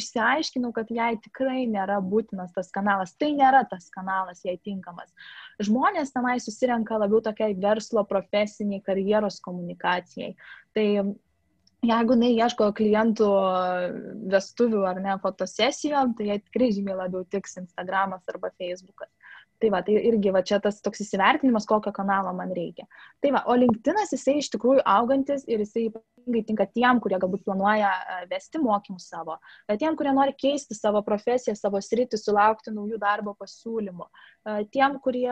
išsiaiškinau, 0.00 0.72
kad 0.74 0.90
jai 0.90 1.12
tikrai 1.22 1.68
nėra 1.70 2.00
būtinas 2.02 2.50
tas 2.56 2.74
kanalas, 2.74 3.14
tai 3.14 3.30
nėra 3.38 3.62
tas 3.70 3.86
kanalas 3.94 4.42
jai 4.42 4.56
tinkamas. 4.58 5.14
Žmonės 5.62 6.10
tenai 6.16 6.40
susirenka 6.42 6.98
labiau 6.98 7.22
tokiai 7.22 7.54
verslo, 7.62 8.02
profesiniai, 8.10 8.82
karjeros 8.82 9.38
komunikacijai. 9.46 10.34
Tai 10.74 10.88
jeigu 11.86 12.16
jinai 12.16 12.30
ieško 12.36 12.70
klientų 12.76 13.28
vestuvių 14.32 14.84
ar 14.90 15.00
ne 15.02 15.16
fotosesijom, 15.22 16.14
tai 16.18 16.28
jie 16.30 16.38
tikrai 16.42 16.70
žymiai 16.76 16.98
labiau 16.98 17.24
tiks 17.32 17.56
Instagramas 17.62 18.26
arba 18.32 18.52
Facebookas. 18.58 19.10
Tai 19.60 19.68
va, 19.74 19.82
tai 19.84 19.98
irgi 20.08 20.32
va 20.32 20.40
čia 20.46 20.56
tas 20.64 20.78
toks 20.80 21.02
įsivertinimas, 21.04 21.66
kokio 21.68 21.92
kanalo 21.92 22.32
man 22.36 22.52
reikia. 22.56 22.86
Tai 23.20 23.34
va, 23.36 23.42
o 23.44 23.56
LinkedInas 23.60 24.14
jisai 24.14 24.38
iš 24.40 24.48
tikrųjų 24.54 24.84
augantis 24.88 25.44
ir 25.48 25.60
jisai 25.60 25.90
ypatingai 26.20 26.44
tinka 26.46 26.66
tiem, 26.66 27.00
kurie 27.00 27.18
galbūt 27.18 27.44
planuoja 27.44 27.90
e, 27.90 28.26
vesti 28.30 28.58
mokymus 28.58 29.08
savo, 29.08 29.38
tiem, 29.78 29.96
kurie 29.96 30.12
nori 30.12 30.34
keisti 30.36 30.74
savo 30.74 31.02
profesiją, 31.02 31.54
savo 31.56 31.80
sritį, 31.80 32.18
sulaukti 32.18 32.70
naujų 32.70 32.98
darbo 33.00 33.34
pasiūlymų, 33.38 34.06
e, 34.46 34.64
tiem, 34.72 34.98
kurie 35.00 35.30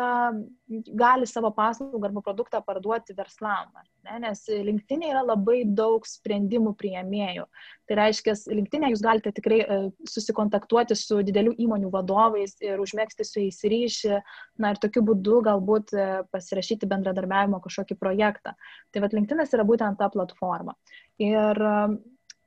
gali 0.95 1.27
savo 1.27 1.51
paslaugą 1.51 2.09
arba 2.09 2.23
produktą 2.23 2.63
parduoti 2.63 3.15
verslam. 3.17 3.71
Ne? 4.05 4.19
Nes 4.21 4.47
linktinė 4.49 5.11
yra 5.13 5.23
labai 5.23 5.65
daug 5.65 6.05
sprendimų 6.07 6.75
prieėmėjų. 6.79 7.45
Tai 7.89 7.97
reiškia, 7.97 8.35
linktinė 8.53 8.93
jūs 8.93 9.03
galite 9.05 9.33
tikrai 9.33 9.61
e, 9.63 9.79
susikontaktuoti 10.09 10.97
su 10.97 11.23
didelių 11.23 11.57
įmonių 11.59 11.93
vadovais 11.93 12.57
ir 12.65 12.81
užmėgsti 12.81 13.27
su 13.27 13.45
jais 13.45 13.63
ryšį, 13.65 14.21
na 14.59 14.73
ir 14.73 14.81
tokiu 14.83 15.03
būdu 15.05 15.43
galbūt 15.47 15.95
pasirašyti 16.33 16.89
bendradarbiavimo 16.89 17.61
kažkokį 17.65 17.97
projektą. 17.99 18.55
Tai 18.93 19.03
vad 19.05 19.17
linktinas 19.17 19.53
yra 19.57 19.67
būtent 19.69 19.99
ta 19.99 20.09
platforma. 20.13 20.78
Ir 21.19 21.63
um, 21.63 21.99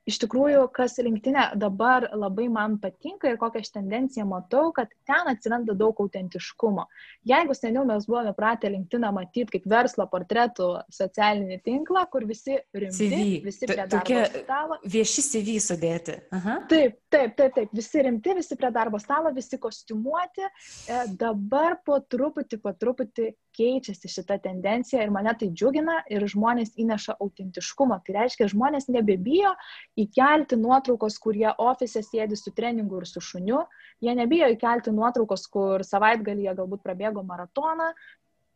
iš 0.08 0.18
tikrųjų, 0.22 0.64
kas 0.74 0.96
linktinė 1.02 1.52
dabar 1.60 2.08
labai 2.16 2.48
man 2.52 2.78
patinka 2.82 3.30
ir 3.30 3.38
kokią 3.40 3.62
aš 3.62 3.70
tendenciją 3.76 4.26
matau, 4.28 4.70
kad 4.74 4.90
ten 5.08 5.30
atsiranda 5.30 5.76
daug 5.78 5.98
autentiškumo. 6.02 6.86
Jeigu 7.28 7.54
seniau 7.56 7.84
mes 7.88 8.06
buvome 8.08 8.32
pratę 8.36 8.70
linktiną 8.72 9.12
matyti 9.14 9.56
kaip 9.56 9.68
verslo 9.70 10.06
portretų 10.10 10.68
socialinį 10.92 11.60
tinklą, 11.66 12.04
kur 12.12 12.26
visi 12.28 12.58
rimti, 12.74 13.10
CV. 13.10 13.20
visi 13.46 13.70
prie 13.70 13.86
darbo 13.86 14.24
stalo. 14.34 14.80
Vieši 14.96 15.26
CV 15.28 15.58
sudėti. 15.62 16.18
Aha. 16.34 16.58
Taip, 16.70 16.98
taip, 17.12 17.36
taip, 17.38 17.54
taip, 17.58 17.76
visi 17.76 18.02
rimti, 18.02 18.34
visi 18.40 18.58
prie 18.58 18.72
darbo 18.74 19.00
stalo, 19.02 19.32
visi 19.36 19.60
kostiumuoti. 19.62 20.48
E, 20.48 21.04
dabar 21.20 21.78
po 21.86 22.00
truputį, 22.02 22.58
po 22.62 22.74
truputį 22.74 23.30
keičiasi 23.56 24.08
šita 24.08 24.38
tendencija 24.42 25.02
ir 25.04 25.12
mane 25.12 25.32
tai 25.38 25.50
džiugina 25.52 25.98
ir 26.10 26.24
žmonės 26.30 26.74
įneša 26.80 27.18
autentiškumą. 27.20 28.00
Tai 28.06 28.16
reiškia, 28.16 28.48
žmonės 28.52 28.88
nebebijo 28.92 29.52
įkelti 30.00 30.56
nuotraukos, 30.56 31.18
kurie 31.20 31.48
ofise 31.58 32.02
sėdi 32.04 32.36
su 32.38 32.52
treningu 32.56 33.00
ir 33.02 33.06
su 33.08 33.20
šuniu, 33.20 33.64
jie 34.00 34.14
nebijo 34.16 34.48
įkelti 34.54 34.94
nuotraukos, 34.94 35.46
kur 35.52 35.84
savaitgalyje 35.84 36.54
galbūt 36.58 36.82
prabėgo 36.86 37.24
maratoną, 37.28 37.92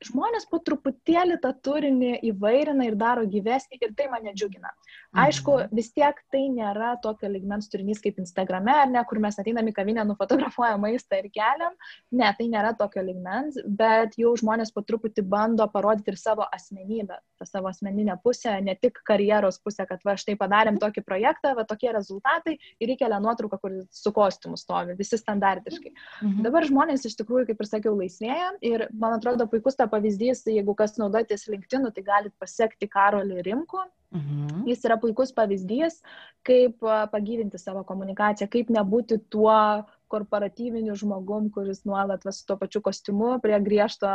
žmonės 0.04 0.44
po 0.50 0.58
truputėlį 0.60 1.38
tą 1.40 1.52
turinį 1.64 2.18
įvairina 2.28 2.84
ir 2.88 2.96
daro 3.00 3.24
gyvesnį 3.28 3.78
ir 3.80 3.94
tai 3.96 4.08
mane 4.12 4.34
džiugina. 4.36 4.72
Aišku, 5.16 5.54
mhm. 5.62 5.76
vis 5.78 5.88
tiek 5.96 6.18
tai 6.32 6.42
nėra 6.52 6.94
tokio 7.02 7.30
ligmens 7.32 7.70
turinys 7.72 8.02
kaip 8.04 8.18
Instagrame, 8.20 8.74
ar 8.74 8.90
ne, 8.92 9.00
kur 9.08 9.20
mes 9.22 9.38
ateinam 9.40 9.70
į 9.70 9.74
kavinę, 9.76 10.04
nufotografuojam 10.08 10.82
maistą 10.84 11.22
ir 11.22 11.30
keliam. 11.32 11.72
Ne, 12.12 12.28
tai 12.36 12.48
nėra 12.52 12.74
tokio 12.76 13.04
ligmens, 13.06 13.56
bet 13.64 14.18
jau 14.20 14.34
žmonės 14.36 14.74
po 14.74 14.84
truputį 14.84 15.24
bando 15.24 15.64
parodyti 15.72 16.12
ir 16.12 16.20
savo 16.20 16.44
asmenybę, 16.52 17.16
tą 17.40 17.48
savo 17.48 17.70
asmeninę 17.72 18.18
pusę, 18.24 18.58
ne 18.64 18.76
tik 18.76 19.00
karjeros 19.08 19.60
pusę, 19.64 19.88
kad 19.88 20.04
va 20.04 20.16
štai 20.20 20.36
padarėm 20.40 20.80
tokį 20.82 21.04
projektą, 21.06 21.54
va 21.56 21.64
tokie 21.68 21.88
rezultatai 21.96 22.58
ir 22.82 22.94
įkelia 22.96 23.20
nuotrauką, 23.24 23.60
kur 23.62 23.80
su 23.94 24.12
kostiumu 24.12 24.60
stovi, 24.60 24.98
visi 25.00 25.16
standartiškai. 25.20 25.94
Mhm. 26.20 26.44
Dabar 26.44 26.68
žmonės 26.68 27.08
iš 27.08 27.16
tikrųjų, 27.22 27.48
kaip 27.50 27.64
ir 27.64 27.70
sakiau, 27.70 27.96
laisvėja 27.96 28.52
ir 28.66 28.88
man 28.92 29.16
atrodo 29.16 29.48
puikus 29.48 29.78
ta 29.78 29.85
pavyzdys, 29.92 30.44
jeigu 30.50 30.74
kas 30.78 30.96
naudojatės 31.00 31.48
LinkedIn, 31.50 31.90
tai 31.94 32.06
galite 32.06 32.36
pasiekti 32.42 32.88
Karolį 32.90 33.44
Rimku. 33.46 33.82
Mhm. 34.14 34.64
Jis 34.70 34.84
yra 34.86 34.96
puikus 35.02 35.32
pavyzdys, 35.34 35.98
kaip 36.46 36.82
pagyvinti 37.12 37.58
savo 37.58 37.82
komunikaciją, 37.84 38.48
kaip 38.50 38.70
nebūti 38.72 39.18
tuo 39.32 39.56
korporatyviniu 40.12 40.94
žmogum, 40.94 41.48
kuris 41.50 41.80
nuolat 41.88 42.22
va, 42.24 42.32
su 42.32 42.44
tuo 42.46 42.54
pačiu 42.60 42.80
kostiumu 42.84 43.32
prie 43.42 43.58
griežto, 43.64 44.10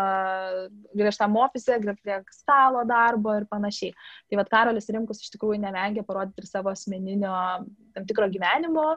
griežtam 0.96 1.36
ofise, 1.44 1.76
prie 1.84 2.22
stalo 2.32 2.86
darbo 2.88 3.36
ir 3.36 3.48
panašiai. 3.52 3.92
Tai 4.30 4.40
vad 4.40 4.52
Karolis 4.54 4.88
Rimkus 4.96 5.20
iš 5.26 5.34
tikrųjų 5.36 5.60
nevengia 5.66 6.06
parodyti 6.08 6.46
ir 6.46 6.48
savo 6.48 6.72
asmeninio 6.72 7.34
tam 7.92 8.08
tikro 8.08 8.30
gyvenimo, 8.32 8.96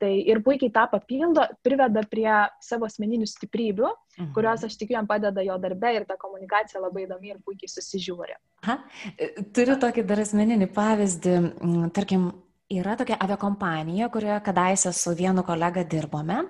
tai 0.00 0.12
ir 0.30 0.40
puikiai 0.44 0.72
tą 0.74 0.86
papildo, 0.92 1.44
priveda 1.64 2.02
prie 2.10 2.30
savo 2.64 2.88
asmeninių 2.88 3.28
stiprybių, 3.28 3.88
mhm. 3.90 4.32
kurios 4.36 4.64
aš 4.66 4.76
tikiu 4.80 4.98
jam 4.98 5.08
padeda 5.10 5.44
jo 5.46 5.58
darbe 5.62 5.94
ir 5.96 6.08
ta 6.08 6.18
komunikacija 6.20 6.82
labai 6.82 7.06
įdomi 7.06 7.34
ir 7.34 7.40
puikiai 7.44 7.70
susižiūri. 7.72 8.36
Aha. 8.64 8.80
E, 9.16 9.30
turiu 9.54 9.78
tokį 9.80 10.04
dar 10.08 10.24
asmeninį 10.24 10.70
pavyzdį, 10.74 11.38
mm, 11.38 11.88
tarkim, 11.96 12.30
yra 12.68 12.96
tokia 13.00 13.16
aviakompanija, 13.24 14.10
kurioje 14.12 14.40
kadaise 14.44 14.92
su 14.92 15.14
vienu 15.16 15.44
kolega 15.46 15.84
dirbome 15.88 16.42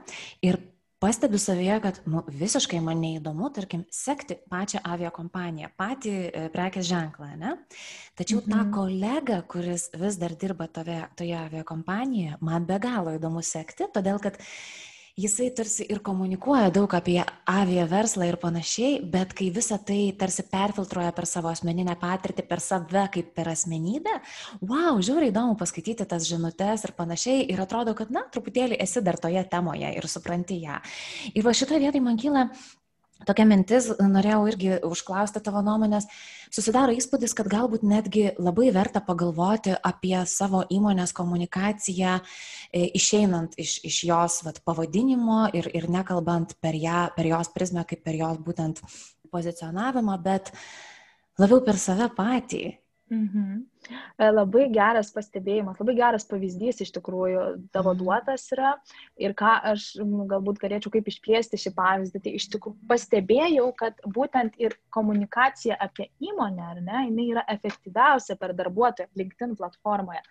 ir 0.43 0.59
pastebiu 0.99 1.39
savyje, 1.39 1.79
kad 1.83 2.01
nu, 2.11 2.23
visiškai 2.27 2.81
man 2.83 3.01
neįdomu, 3.03 3.51
tarkim, 3.55 3.85
sekti 3.95 4.39
pačią 4.51 4.83
aviakompaniją, 4.87 5.71
patį 5.79 6.15
e, 6.27 6.45
prekės 6.55 6.89
ženklą, 6.91 7.31
ne? 7.39 7.55
Tačiau 8.19 8.43
mhm. 8.43 8.51
tą 8.51 8.65
kolegą, 8.75 9.41
kuris 9.51 9.89
vis 9.99 10.19
dar 10.21 10.35
dirba 10.39 10.69
toje, 10.73 11.01
toje 11.19 11.39
aviakompanijoje, 11.39 12.41
man 12.45 12.67
be 12.69 12.81
galo 12.83 13.15
įdomu 13.19 13.45
sekti, 13.47 13.87
todėl 13.95 14.21
kad 14.23 14.41
jisai 15.19 15.51
tarsi 15.51 15.87
ir 15.91 15.99
komunikuoja 16.05 16.71
daug 16.75 16.93
apie 16.95 17.19
avia 17.49 17.87
verslą 17.91 18.29
ir 18.29 18.39
panašiai, 18.41 19.01
bet 19.03 19.35
kai 19.37 19.51
visą 19.55 19.79
tai 19.83 20.13
tarsi 20.19 20.45
perfiltruoja 20.47 21.13
per 21.17 21.27
savo 21.27 21.51
asmeninę 21.51 21.97
patirtį, 21.99 22.47
per 22.47 22.63
save 22.63 23.07
kaip 23.15 23.33
per 23.35 23.51
asmenybę, 23.53 24.15
wow, 24.63 24.99
žiūri 25.03 25.33
įdomu 25.33 25.59
paskaityti 25.59 26.07
tas 26.09 26.29
žinutės 26.29 26.87
ir 26.87 26.95
panašiai 26.99 27.47
ir 27.51 27.63
atrodo, 27.65 27.97
kad, 27.99 28.13
na, 28.15 28.25
truputėlį 28.33 28.79
esi 28.85 29.03
dar 29.03 29.19
toje 29.19 29.43
temoje 29.51 29.91
ir 29.99 30.11
supranti 30.11 30.63
ją. 30.63 30.79
Ir 31.35 31.47
va 31.47 31.57
šitoje 31.57 31.83
vietoje 31.83 32.05
man 32.05 32.21
kyla 32.21 32.49
Tokia 33.27 33.45
mintis, 33.51 33.89
norėjau 33.99 34.45
irgi 34.47 34.77
užklausti 34.87 35.41
tavo 35.43 35.59
nuomonės, 35.67 36.07
susidaro 36.55 36.95
įspūdis, 36.95 37.35
kad 37.35 37.49
galbūt 37.51 37.83
netgi 37.83 38.29
labai 38.39 38.69
verta 38.75 39.03
pagalvoti 39.03 39.75
apie 39.75 40.15
savo 40.31 40.63
įmonės 40.71 41.13
komunikaciją, 41.17 42.19
e, 42.71 42.85
išeinant 42.95 43.59
iš, 43.59 43.81
iš 43.89 43.99
jos 44.07 44.39
vat, 44.47 44.63
pavadinimo 44.63 45.49
ir, 45.59 45.67
ir 45.75 45.89
nekalbant 45.91 46.55
per, 46.63 46.79
ją, 46.79 47.09
per 47.17 47.27
jos 47.33 47.51
prizmę 47.55 47.83
kaip 47.91 48.05
per 48.07 48.21
jos 48.21 48.39
būtent 48.39 48.85
pozicionavimą, 49.35 50.15
bet 50.23 50.53
labiau 51.43 51.65
per 51.67 51.81
save 51.83 52.07
patį. 52.15 52.63
Mhm. 53.11 53.65
E, 53.89 54.29
labai 54.31 54.67
geras 54.73 55.11
pastebėjimas, 55.15 55.79
labai 55.81 55.95
geras 55.99 56.27
pavyzdys 56.29 56.83
iš 56.85 56.93
tikrųjų 56.97 57.45
tavo 57.75 57.95
mhm. 57.95 58.01
duotas 58.03 58.47
yra 58.55 58.75
ir 59.21 59.35
ką 59.39 59.55
aš 59.73 59.91
galbūt 60.31 60.61
galėčiau 60.63 60.93
kaip 60.95 61.09
išplėsti 61.11 61.61
šį 61.65 61.75
pavyzdį. 61.79 62.23
Tai 62.25 62.35
iš 62.41 62.49
tikrųjų 62.55 62.91
pastebėjau, 62.91 63.69
kad 63.79 64.03
būtent 64.05 64.59
ir 64.61 64.77
komunikacija 64.95 65.79
apie 65.81 66.09
įmonę, 66.25 66.65
ar 66.75 66.83
ne, 66.83 67.05
jinai 67.09 67.29
yra 67.33 67.45
efektyviausia 67.55 68.39
per 68.41 68.55
darbuotoją 68.59 69.09
LinkedIn 69.19 69.57
platformoje. 69.59 70.23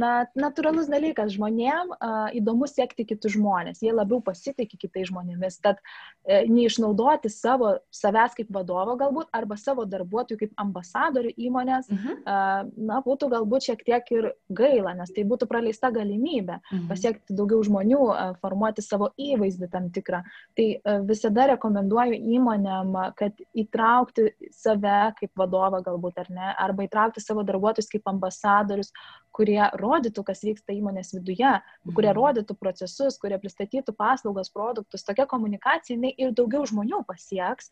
Na, 0.00 0.24
natūralus 0.34 0.88
dalykas, 0.90 1.36
žmonėm 1.36 1.92
uh, 1.94 2.26
įdomu 2.34 2.66
sekti 2.66 3.04
kitus 3.06 3.36
žmonės, 3.36 3.78
jie 3.84 3.92
labiau 3.94 4.18
pasitikė 4.24 4.80
kitais 4.80 5.06
žmonėmis, 5.12 5.60
tad 5.62 5.78
uh, 5.78 6.42
neišnaudoti 6.50 7.30
savo 7.30 7.76
savęs 7.94 8.34
kaip 8.34 8.50
vadovo 8.54 8.96
galbūt 8.98 9.30
arba 9.36 9.58
savo 9.60 9.84
darbuotojų 9.86 10.40
kaip 10.40 10.58
ambasadorių 10.64 11.34
įmonės, 11.46 11.92
uh, 11.92 12.64
na, 12.74 13.03
būtų 13.04 13.28
galbūt 13.32 13.68
šiek 13.68 13.84
tiek 13.86 14.10
ir 14.14 14.30
gaila, 14.48 14.94
nes 14.98 15.12
tai 15.14 15.24
būtų 15.28 15.48
praleista 15.50 15.90
galimybė 15.94 16.58
mhm. 16.60 16.86
pasiekti 16.90 17.36
daugiau 17.36 17.62
žmonių, 17.66 18.02
formuoti 18.42 18.84
savo 18.84 19.10
įvaizdį 19.20 19.70
tam 19.72 19.90
tikrą. 19.94 20.22
Tai 20.58 20.68
visada 21.08 21.48
rekomenduoju 21.54 22.18
įmonėm, 22.36 22.94
kad 23.18 23.44
įtraukti 23.54 24.30
save 24.54 25.14
kaip 25.20 25.32
vadovą 25.38 25.82
galbūt 25.84 26.22
ar 26.24 26.32
ne, 26.32 26.54
arba 26.60 26.86
įtraukti 26.88 27.22
savo 27.22 27.44
darbuotojus 27.46 27.90
kaip 27.92 28.08
ambasadorius, 28.10 28.92
kurie 29.34 29.60
rodytų, 29.80 30.22
kas 30.26 30.44
vyksta 30.46 30.74
įmonės 30.76 31.10
viduje, 31.16 31.50
kurie 31.90 32.10
mhm. 32.10 32.18
rodytų 32.18 32.56
procesus, 32.58 33.18
kurie 33.20 33.38
pristatytų 33.42 33.94
paslaugas, 33.98 34.50
produktus. 34.54 35.04
Tokia 35.06 35.26
komunikacija 35.30 35.96
jinai 35.96 36.12
ir 36.14 36.34
daugiau 36.36 36.62
žmonių 36.68 37.02
pasieks, 37.08 37.70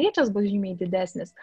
ryčias 0.00 0.32
bus 0.32 0.48
žymiai 0.48 0.76
didesnis, 0.78 1.34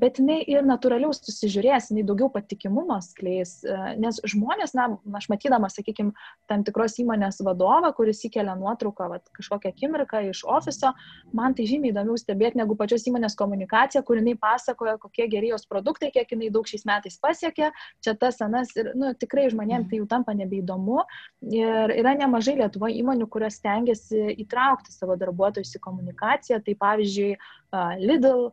bet 0.00 0.20
jinai 0.22 0.40
ir 0.48 0.64
natūraliau 0.66 1.12
susižiūrės, 1.16 1.90
jinai 1.92 2.06
daugiau 2.08 2.30
patikimumo 2.80 3.00
skleis, 3.02 3.60
nes 3.98 4.20
žmonės, 4.24 4.74
na, 4.74 4.98
aš 5.14 5.28
matydama, 5.30 5.68
sakykime, 5.70 6.12
tam 6.48 6.64
tikros 6.64 6.98
įmonės 7.00 7.40
vadovą, 7.44 7.92
kuris 7.94 8.24
įkelia 8.24 8.56
nuotrauką, 8.58 9.08
vat, 9.10 9.28
kažkokią 9.36 9.72
akimirką 9.72 10.30
iš 10.30 10.44
ofiso, 10.44 10.92
man 11.32 11.54
tai 11.54 11.66
žymiai 11.66 11.92
įdomiau 11.92 12.16
stebėti 12.18 12.58
negu 12.58 12.76
pačios 12.76 13.06
įmonės 13.06 13.36
komunikacija, 13.36 14.02
kur 14.02 14.18
jinai 14.18 14.36
pasakoja, 14.40 14.98
kokie 14.98 15.28
geri 15.28 15.50
jos 15.50 15.66
produktai, 15.66 16.10
kiek 16.10 16.30
jinai 16.30 16.50
daug 16.50 16.66
šiais 16.66 16.86
metais 16.86 17.18
pasiekė, 17.20 17.70
čia 18.02 18.14
tas 18.14 18.40
anas 18.40 18.72
ir, 18.76 18.92
nu, 18.94 19.12
tikrai 19.14 19.48
žmonėms 19.50 19.90
tai 19.90 20.00
jau 20.00 20.08
tampa 20.08 20.34
nebeįdomu. 20.34 21.04
Ir 21.50 21.94
yra 21.96 22.14
nemažai 22.18 22.58
Lietuvo 22.60 22.90
įmonių, 22.90 23.28
kurios 23.30 23.58
stengiasi 23.60 24.34
įtraukti 24.44 24.92
savo 24.92 25.16
darbuotojus 25.20 25.76
į 25.76 25.82
komunikaciją. 25.84 26.60
Tai 26.64 26.74
pavyzdžiui, 26.80 27.30
Lidl 28.00 28.50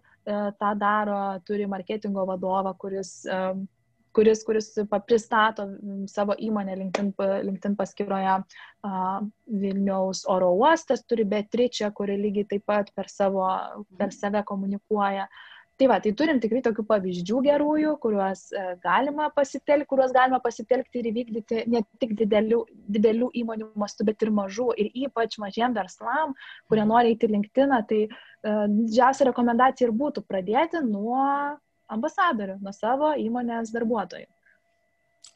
tą 0.60 0.76
daro, 0.76 1.40
turi 1.48 1.68
marketingo 1.68 2.26
vadovą, 2.28 2.74
kuris 2.78 3.24
kuris, 4.18 4.44
kuris 4.48 4.72
pristato 5.08 5.68
savo 6.10 6.36
įmonę 6.48 6.78
LinkedIn, 6.80 7.12
LinkedIn 7.48 7.76
paskyroje. 7.78 8.40
Vilniaus 9.66 10.24
oro 10.32 10.54
uostas 10.58 11.06
turi 11.06 11.26
Beatričę, 11.28 11.92
kuri 11.98 12.18
lygiai 12.24 12.50
taip 12.56 12.66
pat 12.70 12.90
per, 12.96 13.12
savo, 13.12 13.46
per 14.00 14.16
save 14.16 14.44
komunikuoja. 14.48 15.28
Tai 15.78 15.88
va, 15.92 16.00
tai 16.02 16.10
turim 16.18 16.40
tikrai 16.42 16.64
tokių 16.66 16.84
pavyzdžių 16.90 17.40
gerųjų, 17.46 17.92
kuriuos 18.02 18.48
e, 18.50 18.62
galima 18.82 19.28
pasitelkti, 19.36 19.86
kuriuos 19.92 20.14
galima 20.16 20.40
pasitelkti 20.42 21.04
ir 21.04 21.10
įvykdyti 21.12 21.60
ne 21.70 21.84
tik 22.02 22.16
didelių, 22.18 22.64
didelių 22.96 23.28
įmonių 23.44 23.68
mastu, 23.78 24.08
bet 24.08 24.26
ir 24.26 24.32
mažų. 24.34 24.72
Ir 24.82 24.90
ypač 25.06 25.38
mažiem 25.44 25.78
verslam, 25.78 26.34
kurie 26.66 26.88
nori 26.90 27.14
įti 27.14 27.30
linktiną, 27.30 27.84
tai 27.92 28.02
e, 28.08 28.10
didžiausia 28.74 29.30
rekomendacija 29.30 29.86
ir 29.92 29.94
būtų 30.02 30.26
pradėti 30.26 30.82
nuo 30.88 31.22
ambasadorių, 31.94 32.58
nuo 32.64 32.74
savo 32.76 33.14
įmonės 33.22 33.72
darbuotojų. 33.76 34.28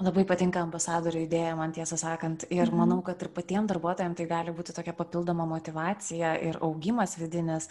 Labai 0.01 0.23
patinka 0.25 0.61
ambasadorių 0.65 1.25
idėja, 1.27 1.55
man 1.57 1.73
tiesą 1.75 1.97
sakant, 1.99 2.45
ir 2.49 2.63
mhm. 2.65 2.77
manau, 2.79 3.01
kad 3.05 3.21
ir 3.21 3.29
patiems 3.35 3.69
darbuotojams 3.69 4.17
tai 4.17 4.25
gali 4.29 4.53
būti 4.55 4.73
tokia 4.73 4.95
papildoma 4.97 5.45
motivacija 5.49 6.33
ir 6.41 6.57
augimas 6.65 7.17
vidinis. 7.19 7.69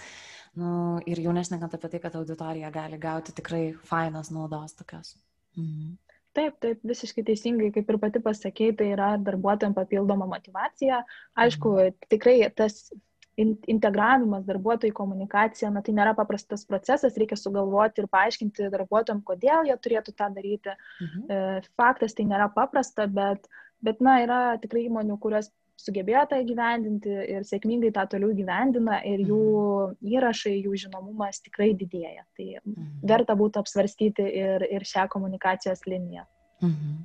Nu, 0.59 0.99
ir 1.07 1.21
jau 1.23 1.33
nešnekant 1.35 1.75
apie 1.77 1.91
tai, 1.93 2.01
kad 2.03 2.15
auditorija 2.19 2.71
gali 2.75 2.99
gauti 2.99 3.35
tikrai 3.35 3.65
fainos 3.87 4.33
naudos 4.35 4.75
tokios. 4.79 5.17
Mhm. 5.59 5.99
Taip, 6.35 6.61
taip, 6.63 6.79
visiškai 6.87 7.25
teisingai, 7.27 7.73
kaip 7.75 7.89
ir 7.91 7.97
pati 7.99 8.21
pasakėjai, 8.23 8.75
tai 8.79 8.93
yra 8.95 9.09
darbuotojams 9.19 9.75
papildoma 9.75 10.29
motivacija. 10.31 11.03
Aišku, 11.35 11.73
mhm. 11.75 12.11
tikrai 12.15 12.37
tas 12.55 12.93
integravimas 13.41 14.45
darbuotojų 14.49 14.95
komunikacija, 14.97 15.71
na 15.75 15.83
tai 15.87 15.95
nėra 15.97 16.15
paprastas 16.19 16.67
procesas, 16.69 17.17
reikia 17.21 17.39
sugalvoti 17.39 18.03
ir 18.03 18.11
paaiškinti 18.13 18.71
darbuotojams, 18.73 19.25
kodėl 19.27 19.69
jie 19.69 19.77
turėtų 19.85 20.15
tą 20.17 20.31
daryti. 20.35 20.75
Mhm. 21.01 21.25
E, 21.29 21.73
faktas 21.81 22.17
tai 22.17 22.29
nėra 22.31 22.51
paprasta, 22.55 23.09
bet, 23.11 23.49
bet 23.85 24.03
na, 24.05 24.21
yra 24.25 24.41
tikrai 24.63 24.87
įmonių, 24.89 25.19
kurios 25.23 25.51
sugebėjo 25.81 26.25
tą 26.31 26.41
įgyvendinti 26.43 27.13
ir 27.35 27.47
sėkmingai 27.49 27.93
tą 27.97 28.05
toliau 28.13 28.35
įgyvendina 28.35 29.01
ir 29.09 29.23
jų 29.25 29.45
mhm. 29.45 30.11
įrašai, 30.17 30.57
jų 30.67 30.83
žinomumas 30.85 31.41
tikrai 31.45 31.73
didėja. 31.79 32.27
Tai 32.37 32.51
mhm. 32.59 32.91
verta 33.13 33.37
būtų 33.39 33.65
apsvarstyti 33.65 34.27
ir, 34.43 34.67
ir 34.69 34.87
šią 34.89 35.09
komunikacijos 35.13 35.87
liniją. 35.89 36.27
Mhm. 36.65 37.01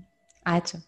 Ačiū. 0.46 0.82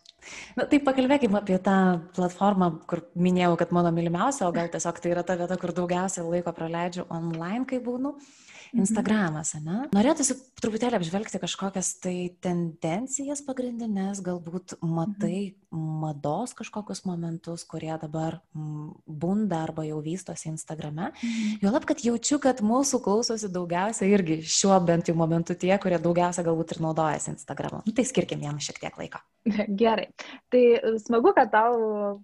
Na, 0.58 0.66
tai 0.66 0.80
pakalbėkime 0.84 1.40
apie 1.40 1.60
tą 1.64 1.78
platformą, 2.18 2.72
kur 2.90 3.04
minėjau, 3.16 3.56
kad 3.60 3.72
mano 3.76 3.94
mylimiausia, 3.96 4.48
o 4.48 4.56
gal 4.56 4.72
tiesiog 4.74 5.00
tai 5.04 5.14
yra 5.14 5.24
ta 5.28 5.38
vieta, 5.40 5.58
kur 5.62 5.76
daugiausiai 5.78 6.26
laiko 6.28 6.54
praleidžiu 6.56 7.08
online, 7.14 7.66
kai 7.70 7.82
būnu. 7.84 8.16
Mhm. 8.18 8.47
Instagramas, 8.76 9.54
ne? 9.64 9.86
Norėtųsi 9.96 10.36
truputėlį 10.62 11.00
apžvelgti 11.00 11.40
kažkokias 11.42 11.94
tai 12.04 12.16
tendencijas 12.44 13.44
pagrindinės, 13.46 14.22
galbūt 14.26 14.78
matai 14.82 15.54
mhm. 15.54 15.86
mados 16.04 16.56
kažkokius 16.58 17.04
momentus, 17.08 17.66
kurie 17.70 17.94
dabar 18.02 18.40
bunda 18.54 19.62
arba 19.66 19.86
jau 19.88 20.00
vystosi 20.04 20.50
Instagrame. 20.52 21.12
Mhm. 21.14 21.58
Jo 21.64 21.74
lab, 21.74 21.88
kad 21.90 22.04
jaučiu, 22.04 22.42
kad 22.44 22.64
mūsų 22.66 23.02
klausosi 23.06 23.52
daugiausia 23.54 24.10
irgi 24.10 24.42
šiuo 24.44 24.78
bent 24.86 25.12
jau 25.12 25.18
momentu 25.18 25.56
tie, 25.58 25.74
kurie 25.82 26.00
daugiausia 26.02 26.46
galbūt 26.48 26.76
ir 26.76 26.84
naudojasi 26.88 27.34
Instagramu. 27.36 27.84
Nu, 27.86 27.96
tai 27.96 28.08
skirkim 28.08 28.44
jam 28.46 28.60
šiek 28.64 28.82
tiek 28.84 28.98
laiko. 29.00 29.22
Gerai. 29.82 30.08
Tai 30.52 30.64
smagu, 31.04 31.34
kad 31.38 31.52
tau 31.54 31.78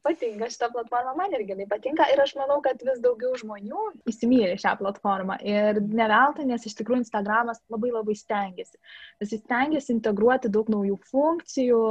patinka 0.03 0.49
šitą 0.51 0.69
platformą, 0.73 1.15
man 1.17 1.35
irgi 1.35 1.53
jinai 1.53 1.67
patinka 1.69 2.07
ir 2.11 2.21
aš 2.23 2.35
manau, 2.39 2.59
kad 2.65 2.81
vis 2.83 3.01
daugiau 3.03 3.35
žmonių 3.39 3.87
įsimylė 4.09 4.57
šią 4.61 4.75
platformą. 4.81 5.39
Ir 5.45 5.79
ne 5.83 6.07
veltui, 6.33 6.49
nes 6.49 6.65
iš 6.65 6.75
tikrųjų 6.79 7.03
Instagramas 7.03 7.61
labai 7.71 7.91
labai 7.93 8.15
stengiasi. 8.17 8.77
Jis 9.21 9.41
stengiasi 9.43 9.93
integruoti 9.93 10.51
daug 10.51 10.69
naujų 10.69 10.97
funkcijų, 11.09 11.81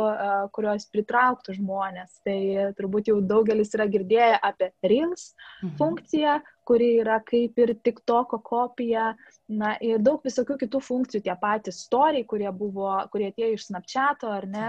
kurios 0.52 0.86
pritrauktų 0.92 1.56
žmonės. 1.58 2.20
Tai 2.24 2.72
turbūt 2.78 3.08
jau 3.08 3.20
daugelis 3.20 3.74
yra 3.74 3.86
girdėję 3.86 4.38
apie 4.42 4.72
Reels 4.82 5.34
mhm. 5.62 5.76
funkciją, 5.78 6.40
kuri 6.64 6.98
yra 7.02 7.18
kaip 7.26 7.58
ir 7.58 7.74
TikToko 7.82 8.38
kopija, 8.38 9.16
na 9.50 9.74
ir 9.82 9.98
daug 9.98 10.22
visokių 10.22 10.56
kitų 10.60 10.80
funkcijų, 10.80 11.24
tie 11.24 11.34
patys 11.36 11.82
storiai, 11.88 12.24
kurie 12.24 12.48
buvo, 12.54 12.94
kurie 13.12 13.32
atėjo 13.32 13.56
iš 13.56 13.66
Snapchato 13.66 14.30
ar 14.30 14.46
ne. 14.46 14.68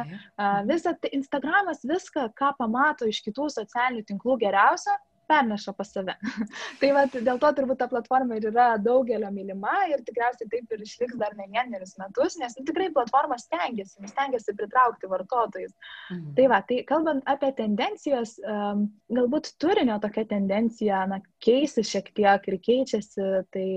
Visą 0.67 0.95
tai 0.97 1.13
Instagramas 1.13 1.85
viską, 1.85 2.31
ką 2.35 2.55
pamato 2.57 3.07
iš 3.07 3.21
kitų 3.23 3.47
socialinių 3.53 4.03
tinklų 4.09 4.39
geriausia, 4.41 4.97
perneša 5.33 5.73
pas 5.77 5.91
save. 5.95 6.15
tai 6.81 6.91
va, 6.95 7.05
dėl 7.13 7.41
to 7.41 7.51
turbūt 7.59 7.81
ta 7.81 7.89
platforma 7.91 8.37
ir 8.39 8.47
yra 8.51 8.69
daugelio 8.81 9.31
mylima 9.33 9.75
ir 9.91 10.03
tikriausiai 10.05 10.49
taip 10.51 10.73
ir 10.75 10.85
išliks 10.85 11.17
dar 11.19 11.35
ne 11.39 11.49
vienerius 11.51 11.97
metus, 12.01 12.37
nes 12.41 12.55
nu, 12.59 12.65
tikrai 12.69 12.89
platforma 12.95 13.39
stengiasi, 13.41 13.99
stengiasi 14.13 14.55
pritraukti 14.59 15.09
vartotojus. 15.11 15.75
Mhm. 16.13 16.33
Tai 16.39 16.49
va, 16.53 16.61
tai 16.69 16.81
kalbant 16.89 17.23
apie 17.29 17.51
tendencijas, 17.57 18.37
um, 18.45 18.87
galbūt 19.13 19.53
turinio 19.61 19.99
tokia 20.03 20.25
tendencija, 20.29 21.05
na, 21.09 21.21
keisi 21.43 21.83
šiek 21.87 22.11
tiek 22.15 22.51
ir 22.51 22.59
keičiasi, 22.63 23.29
tai 23.53 23.69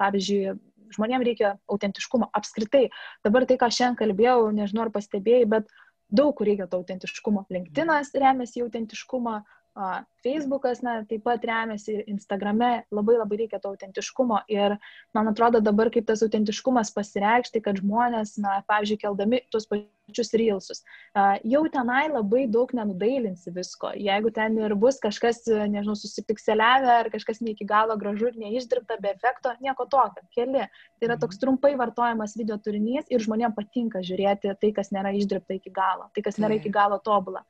pavyzdžiui, 0.00 0.58
žmonėms 0.96 1.26
reikia 1.26 1.54
autentiškumo 1.72 2.28
apskritai. 2.36 2.86
Dabar 3.24 3.46
tai, 3.48 3.58
ką 3.60 3.70
šiandien 3.72 3.98
kalbėjau, 4.00 4.50
nežinau 4.54 4.86
ar 4.86 4.92
pastebėjai, 4.94 5.48
bet 5.54 5.72
daug 6.12 6.34
kur 6.36 6.48
reikia 6.48 6.68
to 6.68 6.80
autentiškumo. 6.82 7.46
LinkedInas 7.52 8.12
remiasi 8.18 8.60
į 8.60 8.66
autentiškumą, 8.66 9.38
Facebookas, 10.22 10.82
na, 10.84 10.98
taip 11.08 11.22
pat 11.24 11.44
remiasi 11.48 11.94
ir 11.94 12.10
Instagrame, 12.12 12.84
labai 12.92 13.16
labai 13.16 13.38
reikia 13.40 13.60
to 13.62 13.70
autentiškumo 13.72 14.42
ir 14.52 14.76
man 15.16 15.30
atrodo 15.30 15.62
dabar 15.64 15.88
kaip 15.90 16.04
tas 16.10 16.22
autentiškumas 16.26 16.92
pasireikšti, 16.92 17.62
kad 17.64 17.80
žmonės, 17.80 18.36
na, 18.44 18.58
pavyzdžiui, 18.68 19.00
keldami 19.00 19.40
tuos 19.48 19.66
pačius 19.70 19.88
reelsus, 20.18 20.82
jau 21.44 21.62
tenai 21.72 22.08
labai 22.10 22.46
daug 22.50 22.72
nenudailinsi 22.76 23.52
visko. 23.54 23.92
Jeigu 23.96 24.32
ten 24.34 24.58
ir 24.58 24.74
bus 24.74 24.98
kažkas, 25.02 25.44
nežinau, 25.48 25.96
susipikseliavę 25.98 26.92
ar 27.00 27.10
kažkas 27.12 27.40
ne 27.40 27.52
iki 27.52 27.66
galo 27.68 27.96
gražu 28.00 28.28
ir 28.30 28.38
neišdirbta 28.40 28.98
be 29.02 29.12
efekto, 29.14 29.54
nieko 29.60 29.86
tokio, 29.90 30.24
keli. 30.34 30.66
Tai 30.98 31.08
yra 31.08 31.18
toks 31.18 31.36
mhm. 31.36 31.42
trumpai 31.44 31.72
vartojamas 31.80 32.36
video 32.38 32.58
turinys 32.62 33.08
ir 33.10 33.22
žmonėms 33.24 33.56
patinka 33.56 34.02
žiūrėti 34.04 34.54
tai, 34.60 34.72
kas 34.76 34.92
nėra 34.94 35.14
išdirbta 35.16 35.56
iki 35.58 35.72
galo, 35.74 36.08
tai, 36.14 36.24
kas 36.26 36.38
nėra 36.42 36.58
iki 36.58 36.72
galo 36.72 36.98
tobula. 37.04 37.44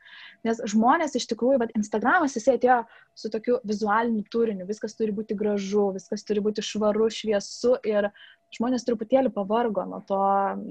Nes 0.47 0.61
žmonės 0.73 1.17
iš 1.19 1.29
tikrųjų, 1.33 1.63
bet 1.65 1.75
Instagramas 1.79 2.37
jisai 2.39 2.59
atėjo 2.59 2.83
su 3.19 3.31
tokiu 3.33 3.59
vizualiniu 3.69 4.25
turiniu, 4.33 4.67
viskas 4.69 4.97
turi 4.99 5.15
būti 5.15 5.37
gražu, 5.39 5.91
viskas 5.97 6.25
turi 6.29 6.43
būti 6.45 6.65
švaru, 6.65 7.11
šviesu 7.13 7.77
ir 7.89 8.11
žmonės 8.57 8.85
truputėlį 8.87 9.33
pavargo 9.35 9.85
nuo 9.89 10.01
to, 10.09 10.21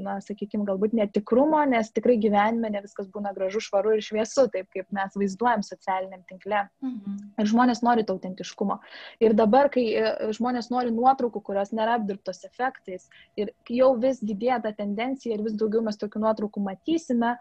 na, 0.06 0.18
sakykime, 0.24 0.66
galbūt 0.68 0.94
netikrumo, 0.98 1.62
nes 1.70 1.90
tikrai 1.96 2.18
gyvenime 2.22 2.70
ne 2.74 2.82
viskas 2.84 3.10
būna 3.14 3.34
gražu, 3.36 3.62
švaru 3.64 3.96
ir 3.98 4.04
šviesu, 4.06 4.48
taip 4.54 4.70
kaip 4.74 4.90
mes 4.96 5.18
vaizduojam 5.18 5.66
socialiniam 5.66 6.22
tinkle. 6.30 6.64
Mhm. 6.86 7.18
Ir 7.42 7.52
žmonės 7.52 7.84
nori 7.86 8.06
to 8.06 8.18
autentiškumo. 8.18 8.78
Ir 9.24 9.36
dabar, 9.38 9.72
kai 9.74 9.86
e, 9.96 10.12
žmonės 10.38 10.70
nori 10.74 10.94
nuotraukų, 10.94 11.42
kurios 11.50 11.74
nėra 11.76 11.98
apdirbtos 12.00 12.44
efektais, 12.48 13.10
ir 13.40 13.54
jau 13.70 13.94
vis 14.02 14.22
didėja 14.22 14.62
ta 14.66 14.74
tendencija 14.78 15.36
ir 15.36 15.44
vis 15.46 15.58
daugiau 15.58 15.84
mes 15.86 15.98
tokių 15.98 16.22
nuotraukų 16.26 16.64
matysime, 16.66 17.36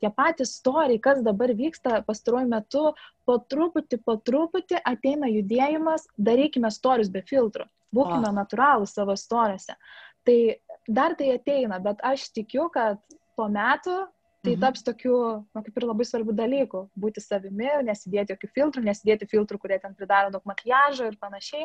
tie 0.00 0.10
patys 0.14 0.56
storiai, 0.60 1.00
kas 1.02 1.22
dabar 1.26 1.52
vyksta 1.56 2.02
pastaruoju 2.06 2.50
metu, 2.50 2.84
po 3.26 3.38
truputį, 3.50 4.00
po 4.06 4.16
truputį 4.22 4.80
ateina 4.86 5.30
judėjimas, 5.32 6.06
darykime 6.16 6.70
storius 6.70 7.10
be 7.10 7.24
filtrų 7.26 7.66
būkime 7.94 8.30
oh. 8.30 8.36
natūralų 8.40 8.88
savo 8.90 9.16
istorijose. 9.18 9.76
Tai 10.24 10.38
dar 10.88 11.14
tai 11.18 11.34
ateina, 11.36 11.80
bet 11.84 12.00
aš 12.04 12.30
tikiu, 12.36 12.68
kad 12.72 13.00
po 13.36 13.48
metų 13.52 14.04
tai 14.44 14.52
mhm. 14.52 14.60
taps 14.60 14.82
tokiu, 14.84 15.16
na, 15.56 15.62
kaip 15.64 15.78
ir 15.78 15.86
labai 15.88 16.04
svarbių 16.04 16.34
dalykų- 16.36 16.80
būti 17.02 17.22
savimi, 17.24 17.70
nesidėti 17.88 18.34
jokių 18.34 18.48
filtrų, 18.58 18.82
nesidėti 18.84 19.28
filtrų, 19.30 19.58
kurie 19.62 19.78
ten 19.80 19.94
pridaro 19.96 20.30
daug 20.34 20.44
makiažo 20.44 21.08
ir 21.08 21.16
panašiai. 21.16 21.64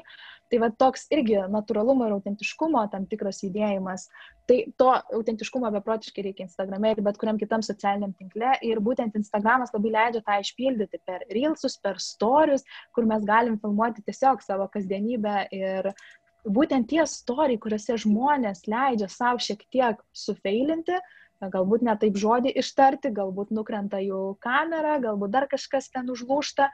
Tai 0.49 0.61
va 0.63 0.69
toks 0.71 1.07
irgi 1.11 1.41
natūralumo 1.51 2.07
ir 2.07 2.15
autentiškumo 2.15 2.85
tam 2.91 3.05
tikras 3.05 3.43
judėjimas. 3.43 4.07
Tai 4.47 4.57
to 4.81 4.89
autentiškumo 5.17 5.69
beprotiškai 5.75 6.23
reikia 6.25 6.47
Instagrame 6.47 6.93
ir 6.95 7.03
bet 7.05 7.19
kuriam 7.21 7.37
kitam 7.37 7.61
socialiniam 7.61 8.15
tinkle. 8.17 8.55
Ir 8.65 8.79
būtent 8.79 9.13
Instagramas 9.19 9.75
labai 9.75 9.91
leidžia 9.97 10.23
tą 10.23 10.39
išpildyti 10.39 11.03
per 11.05 11.27
reelsus, 11.29 11.75
per 11.77 11.99
storius, 11.99 12.63
kur 12.95 13.05
mes 13.05 13.27
galim 13.27 13.59
filmuoti 13.59 14.01
tiesiog 14.07 14.41
savo 14.41 14.69
kasdienybę 14.71 15.49
ir 15.51 15.91
būtent 16.49 16.89
tie 16.91 17.05
storiai, 17.07 17.59
kuriuose 17.61 17.97
žmonės 18.03 18.65
leidžia 18.69 19.09
savo 19.11 19.41
šiek 19.43 19.63
tiek 19.73 20.01
sufeilinti, 20.15 20.97
galbūt 21.47 21.85
ne 21.87 21.95
taip 21.99 22.17
žodį 22.19 22.51
ištarti, 22.59 23.13
galbūt 23.15 23.53
nukrenta 23.55 24.01
jų 24.03 24.35
kamera, 24.43 24.97
galbūt 24.99 25.31
dar 25.31 25.47
kažkas 25.47 25.87
ten 25.93 26.09
užlūšta. 26.11 26.67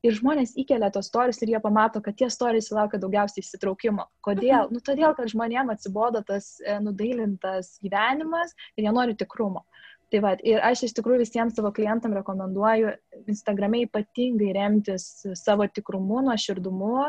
Ir 0.00 0.14
žmonės 0.16 0.54
įkelia 0.56 0.88
tos 0.92 1.10
storius 1.10 1.42
ir 1.44 1.50
jie 1.52 1.58
pamato, 1.60 2.00
kad 2.00 2.16
tie 2.16 2.30
storiai 2.32 2.64
sulaukia 2.64 3.00
daugiausiai 3.00 3.44
įsitraukimo. 3.44 4.06
Kodėl? 4.24 4.66
Mhm. 4.66 4.72
Nu, 4.72 4.80
todėl, 4.84 5.12
kad 5.16 5.28
žmonėms 5.28 5.74
atsibodo 5.74 6.22
tas 6.24 6.54
e, 6.64 6.78
nudailintas 6.80 7.74
gyvenimas 7.84 8.54
ir 8.76 8.86
jie 8.86 8.94
nori 8.96 9.16
tikrumo. 9.20 9.66
Tai 10.10 10.20
va, 10.24 10.32
ir 10.42 10.58
aš 10.66 10.84
iš 10.88 10.94
tikrųjų 10.96 11.20
visiems 11.22 11.54
savo 11.54 11.70
klientam 11.74 12.14
rekomenduoju 12.18 12.90
Instagrame 13.30 13.84
ypatingai 13.84 14.48
remtis 14.56 15.04
savo 15.38 15.68
tikrumu, 15.70 16.18
nuoširdumu 16.26 17.04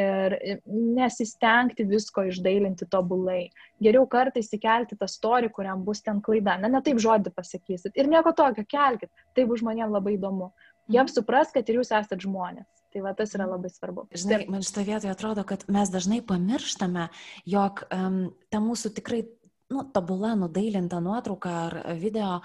ir 0.00 0.36
nesistengti 0.70 1.84
visko 1.88 2.24
išdailinti 2.30 2.88
tobulai. 2.92 3.50
Geriau 3.82 4.06
kartais 4.08 4.48
įkelti 4.56 4.96
tą 4.96 5.08
storį, 5.10 5.52
kuriam 5.52 5.84
bus 5.84 6.00
ten 6.06 6.22
klaida. 6.24 6.56
Na, 6.62 6.72
ne 6.72 6.80
taip 6.84 7.02
žodį 7.02 7.34
pasakysit. 7.36 7.92
Ir 7.92 8.08
nieko 8.08 8.32
tokio, 8.36 8.64
kelkit. 8.64 9.12
Tai 9.36 9.44
bus 9.50 9.60
žmonėms 9.60 9.92
labai 9.92 10.16
įdomu. 10.16 10.54
Jiems 10.92 11.16
supras, 11.18 11.52
kad 11.52 11.68
ir 11.68 11.82
jūs 11.82 11.92
esate 11.92 12.16
žmonės. 12.24 12.68
Tai 12.94 13.02
va 13.04 13.12
tas 13.18 13.34
yra 13.36 13.44
labai 13.50 13.68
svarbu. 13.68 14.06
Žinai, 14.16 14.46
man 14.48 14.62
šitoje 14.64 14.88
vietoje 14.88 15.12
atrodo, 15.12 15.42
kad 15.44 15.66
mes 15.68 15.90
dažnai 15.92 16.22
pamirštame, 16.24 17.10
jog 17.44 17.82
um, 17.92 18.22
ta 18.48 18.62
mūsų 18.64 18.94
tikrai 18.96 19.26
nu, 19.70 19.82
tobula, 19.92 20.34
nudailinta 20.34 21.00
nuotrauka 21.00 21.50
ar 21.66 21.74
video 21.98 22.40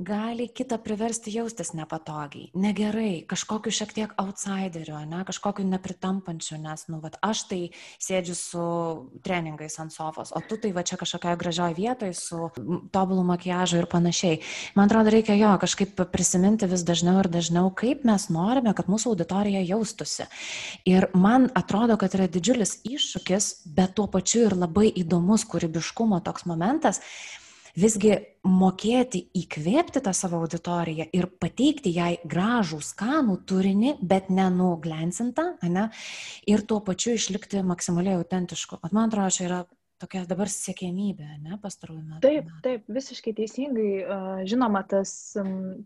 gali 0.00 0.48
kitą 0.48 0.78
priversti 0.80 1.32
jaustis 1.34 1.74
nepatogiai, 1.76 2.48
negerai, 2.56 3.22
kažkokiu 3.28 3.72
šiek 3.74 3.92
tiek 3.92 4.12
outsideriu, 4.20 4.96
ne, 5.08 5.20
kažkokiu 5.28 5.66
nepritampančiu, 5.68 6.56
nes, 6.62 6.86
nu, 6.88 7.00
vat, 7.04 7.18
aš 7.24 7.42
tai 7.50 7.60
sėdžiu 8.00 8.36
su 8.36 8.64
treningais 9.26 9.76
ant 9.82 9.92
sofos, 9.92 10.32
o 10.32 10.40
tu 10.40 10.56
tai 10.60 10.72
va 10.76 10.84
čia 10.86 10.96
kažkokioje 11.00 11.40
gražioje 11.40 11.76
vietoje 11.76 12.16
su 12.16 12.48
tobulu 12.94 13.24
makiažu 13.28 13.82
ir 13.82 13.88
panašiai. 13.90 14.40
Man 14.78 14.88
atrodo, 14.88 15.12
reikia 15.12 15.36
jo 15.36 15.52
kažkaip 15.60 16.00
prisiminti 16.12 16.68
vis 16.70 16.84
dažniau 16.88 17.20
ir 17.20 17.28
dažniau, 17.32 17.68
kaip 17.76 18.06
mes 18.08 18.28
norime, 18.32 18.72
kad 18.76 18.88
mūsų 18.88 19.12
auditorija 19.12 19.60
jaustusi. 19.68 20.28
Ir 20.88 21.10
man 21.12 21.50
atrodo, 21.58 21.98
kad 22.00 22.16
yra 22.16 22.30
didžiulis 22.30 22.78
iššūkis, 22.88 23.50
bet 23.76 23.98
tuo 23.98 24.08
pačiu 24.08 24.46
ir 24.48 24.56
labai 24.56 24.88
įdomus 25.02 25.44
kūrybiškumo 25.50 26.22
toks 26.24 26.48
momentas, 26.48 27.04
visgi 27.78 28.14
mokėti 28.46 29.22
įkvėpti 29.36 30.02
tą 30.04 30.12
savo 30.16 30.40
auditoriją 30.40 31.06
ir 31.16 31.28
pateikti 31.42 31.92
jai 31.94 32.14
gražų, 32.24 32.80
skanų 32.84 33.36
turinį, 33.48 33.96
bet 34.00 34.30
nenuglensintą, 34.32 35.46
ne, 35.68 35.90
ir 36.48 36.64
tuo 36.66 36.80
pačiu 36.84 37.14
išlikti 37.18 37.62
maksimaliai 37.66 38.16
autentišku. 38.20 38.80
Man 38.90 39.10
atrodo, 39.10 39.34
čia 39.36 39.44
yra 39.48 39.60
tokia 40.00 40.22
dabar 40.28 40.48
siekiamybė, 40.50 41.26
ne, 41.44 41.56
pastarųjų 41.60 42.00
metų. 42.00 42.20
Taip, 42.24 42.48
taip, 42.64 42.86
visiškai 42.90 43.34
teisingai. 43.36 43.90
Žinoma, 44.48 44.82
tas, 44.88 45.12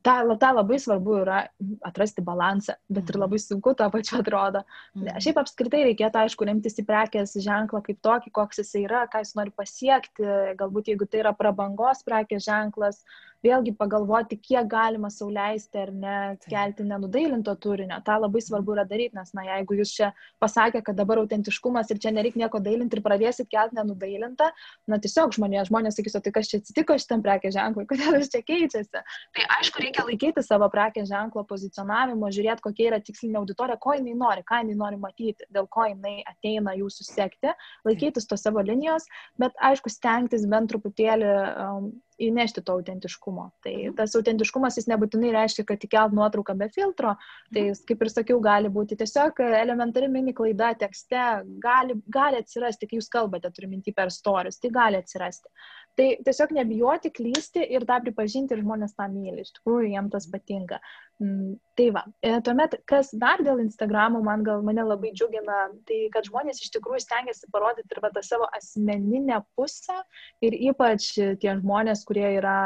ta, 0.06 0.14
ta 0.40 0.52
labai 0.54 0.78
svarbu 0.82 1.18
yra 1.22 1.40
atrasti 1.86 2.24
balansą, 2.24 2.76
bet 2.88 3.10
ir 3.10 3.18
mhm. 3.18 3.24
labai 3.24 3.40
sunku 3.42 3.74
to 3.78 3.88
pačiu 3.94 4.20
atrodo. 4.20 4.64
Mhm. 4.94 5.20
Šiaip 5.24 5.42
apskritai 5.42 5.84
reikėtų, 5.90 6.22
aišku, 6.24 6.48
remtis 6.48 6.78
į 6.80 6.86
prekės 6.88 7.36
ženklą 7.44 7.82
kaip 7.88 8.00
tokį, 8.04 8.34
koks 8.38 8.62
jis 8.62 8.74
yra, 8.84 9.04
ką 9.10 9.24
jis 9.24 9.34
nori 9.38 9.54
pasiekti. 9.54 10.28
Galbūt 10.60 10.92
jeigu 10.92 11.08
tai 11.10 11.24
yra 11.24 11.34
prabangos 11.36 12.04
prekės 12.06 12.46
ženklas, 12.46 13.02
vėlgi 13.44 13.74
pagalvoti, 13.78 14.40
kiek 14.40 14.68
galima 14.70 15.10
sauliaisti 15.12 15.82
ar 15.84 15.92
ne 15.92 16.16
kelti 16.48 16.86
nenudailinto 16.88 17.54
turinio. 17.60 18.00
Ta 18.06 18.18
labai 18.22 18.42
svarbu 18.44 18.76
yra 18.78 18.86
daryti, 18.88 19.16
nes, 19.18 19.34
na, 19.36 19.46
jeigu 19.52 19.80
jūs 19.82 19.94
čia 19.98 20.12
pasakė, 20.42 20.84
kad 20.86 20.96
dabar 20.98 21.22
autentiškumas 21.22 21.92
ir 21.92 22.00
čia 22.02 22.14
nereikia 22.14 22.44
nieko 22.44 22.62
dailinti 22.62 22.98
ir 22.98 23.04
pradėsit 23.04 23.50
kelti 23.52 23.78
nenudailinti, 23.78 24.14
padailintą, 24.14 24.50
na 24.88 24.98
tiesiog 24.98 25.34
žmonės, 25.34 25.68
žmonės 25.68 25.96
sakys, 25.98 26.16
o 26.16 26.20
tai 26.22 26.32
kas 26.32 26.48
čia 26.50 26.60
atsitiko 26.60 26.96
šitam 26.98 27.22
prekės 27.24 27.54
ženklui, 27.56 27.86
kodėl 27.90 28.18
jis 28.20 28.30
čia 28.32 28.42
keičiasi. 28.42 29.02
Tai 29.34 29.46
aišku, 29.58 29.82
reikia 29.82 30.04
laikyti 30.06 30.44
savo 30.44 30.68
prekės 30.72 31.08
ženklo 31.10 31.44
pozicionavimo, 31.48 32.30
žiūrėti, 32.34 32.64
kokia 32.64 32.90
yra 32.90 33.00
tikslinė 33.00 33.40
auditorija, 33.40 33.78
ko 33.80 33.96
jinai 33.96 34.16
nori, 34.18 34.44
ką 34.46 34.62
jinai 34.62 34.78
nori 34.78 35.00
matyti, 35.00 35.48
dėl 35.54 35.68
ko 35.68 35.88
jinai 35.88 36.22
ateina 36.28 36.76
jūsų 36.78 37.08
sekti, 37.08 37.54
laikytis 37.84 38.28
tos 38.28 38.44
savo 38.44 38.62
linijos, 38.64 39.08
bet 39.40 39.56
aišku, 39.60 39.92
stengtis 39.92 40.46
bent 40.50 40.70
truputėlį 40.72 41.32
um, 41.34 41.90
įnešti 42.22 42.62
to 42.64 42.76
autentiškumo. 42.78 43.46
Tai 43.64 43.74
mhm. 43.74 43.94
tas 43.98 44.14
autentiškumas 44.18 44.78
jis 44.78 44.88
nebūtinai 44.90 45.32
reiškia, 45.34 45.66
kad 45.68 45.86
įkelt 45.86 46.14
nuotrauką 46.16 46.56
be 46.58 46.68
filtro, 46.74 47.14
tai 47.52 47.68
mhm. 47.70 47.80
kaip 47.88 48.04
ir 48.04 48.12
sakiau, 48.12 48.40
gali 48.44 48.70
būti 48.72 48.98
tiesiog 49.00 49.42
elementari 49.48 50.10
mini 50.12 50.34
klaida 50.36 50.72
tekste, 50.78 51.24
gali, 51.62 51.98
gali 52.12 52.42
atsirasti, 52.42 52.90
kai 52.90 53.00
jūs 53.00 53.10
kalbate, 53.12 53.50
turiu 53.54 53.72
minti 53.72 53.94
per 53.96 54.12
storius, 54.14 54.60
tai 54.62 54.72
gali 54.74 55.00
atsirasti. 55.00 55.50
Tai 55.94 56.06
tiesiog 56.26 56.50
nebijoti 56.56 57.10
klysti 57.14 57.62
ir 57.76 57.84
tą 57.86 58.00
pripažinti 58.02 58.56
ir 58.56 58.64
žmonės 58.64 58.96
tą 58.98 59.06
myli, 59.12 59.44
iš 59.44 59.52
tikrųjų 59.58 59.92
jiems 59.92 60.10
tas 60.10 60.26
patinka. 60.32 60.80
Mm, 61.22 61.52
tai 61.78 61.86
va, 61.94 62.02
e, 62.26 62.32
tuomet, 62.42 62.74
kas 62.90 63.12
dar 63.14 63.38
dėl 63.46 63.62
Instagramo 63.62 64.18
man 64.26 64.42
gal 64.46 64.64
mane 64.66 64.82
labai 64.82 65.12
džiugina, 65.14 65.60
tai 65.86 66.00
kad 66.14 66.26
žmonės 66.26 66.58
iš 66.64 66.72
tikrųjų 66.74 67.04
stengiasi 67.04 67.50
parodyti 67.54 67.94
ir 67.94 68.02
va, 68.02 68.10
tą 68.16 68.24
savo 68.26 68.48
asmeninę 68.58 69.38
pusę 69.54 70.00
ir 70.42 70.58
ypač 70.72 71.12
tie 71.14 71.54
žmonės, 71.60 72.02
kurie 72.08 72.26
yra 72.40 72.56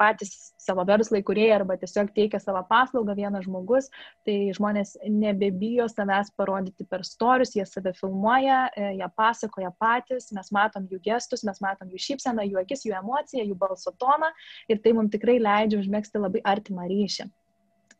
patys 0.00 0.55
savo 0.66 0.84
verslai, 0.88 1.22
kurie 1.26 1.48
arba 1.54 1.76
tiesiog 1.80 2.10
teikia 2.16 2.40
savo 2.42 2.62
paslaugą 2.70 3.16
vienas 3.18 3.46
žmogus, 3.46 3.88
tai 4.26 4.36
žmonės 4.56 4.96
nebebijo 5.06 5.88
savęs 5.92 6.32
parodyti 6.38 6.86
per 6.90 7.06
storius, 7.06 7.54
jie 7.56 7.66
save 7.68 7.94
filmuoja, 8.00 8.66
e, 8.74 8.92
jie 9.00 9.10
pasakoja 9.16 9.72
patys, 9.80 10.30
mes 10.36 10.52
matom 10.54 10.90
jų 10.90 11.00
gestus, 11.06 11.46
mes 11.46 11.62
matom 11.64 11.90
jų 11.92 12.02
šypseną, 12.08 12.46
jų 12.50 12.62
akis, 12.62 12.86
jų 12.88 12.96
emociją, 13.00 13.46
jų 13.46 13.58
balso 13.62 13.94
toną 14.00 14.32
ir 14.68 14.82
tai 14.82 14.94
mums 14.96 15.14
tikrai 15.14 15.38
leidžia 15.42 15.82
užmėgsti 15.82 16.22
labai 16.22 16.44
artimą 16.54 16.88
ryšį. 16.90 17.30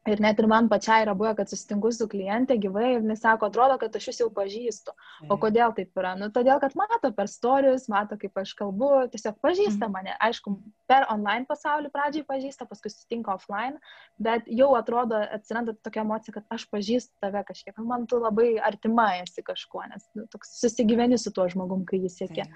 Ir 0.06 0.20
net 0.22 0.38
ir 0.38 0.46
man 0.50 0.68
pačiai 0.70 1.02
yra 1.02 1.14
buvę, 1.18 1.32
kad 1.40 1.50
susitinku 1.50 1.90
su 1.94 2.06
klientė 2.10 2.56
gyvai 2.62 2.92
ir 2.94 3.06
jis 3.10 3.22
sako, 3.24 3.48
atrodo, 3.50 3.76
kad 3.80 3.96
aš 3.98 4.08
jūs 4.10 4.20
jau 4.22 4.28
pažįstu. 4.34 4.94
O 5.32 5.38
kodėl 5.42 5.74
taip 5.74 5.98
yra? 5.98 6.14
Nu, 6.18 6.28
todėl, 6.34 6.60
kad 6.62 6.76
mato 6.78 7.10
per 7.16 7.30
storius, 7.30 7.88
mato, 7.90 8.18
kaip 8.20 8.38
aš 8.38 8.52
kalbu, 8.58 8.90
tiesiog 9.12 9.40
pažįsta 9.42 9.88
mhm. 9.88 9.94
mane. 9.96 10.14
Aišku, 10.28 10.54
per 10.90 11.08
online 11.12 11.48
pasaulį 11.48 11.90
pradžiai 11.94 12.26
pažįsta, 12.28 12.68
paskui 12.70 12.92
susitinka 12.92 13.34
offline, 13.34 13.80
bet 14.22 14.46
jau 14.46 14.70
atrodo, 14.78 15.18
atsiranda 15.38 15.74
tokia 15.82 16.04
emocija, 16.06 16.36
kad 16.38 16.46
aš 16.54 16.68
pažįstu 16.70 17.18
tave 17.24 17.42
kažkiek. 17.50 17.74
Man 17.86 18.06
tu 18.10 18.22
labai 18.22 18.54
artima 18.62 19.08
esi 19.24 19.42
kažkuo, 19.46 19.82
nes 19.90 20.06
nu, 20.14 20.28
susigyveni 20.52 21.18
su 21.18 21.34
tuo 21.34 21.48
žmogum, 21.50 21.82
kai 21.88 22.04
jis 22.04 22.20
siekia. 22.22 22.46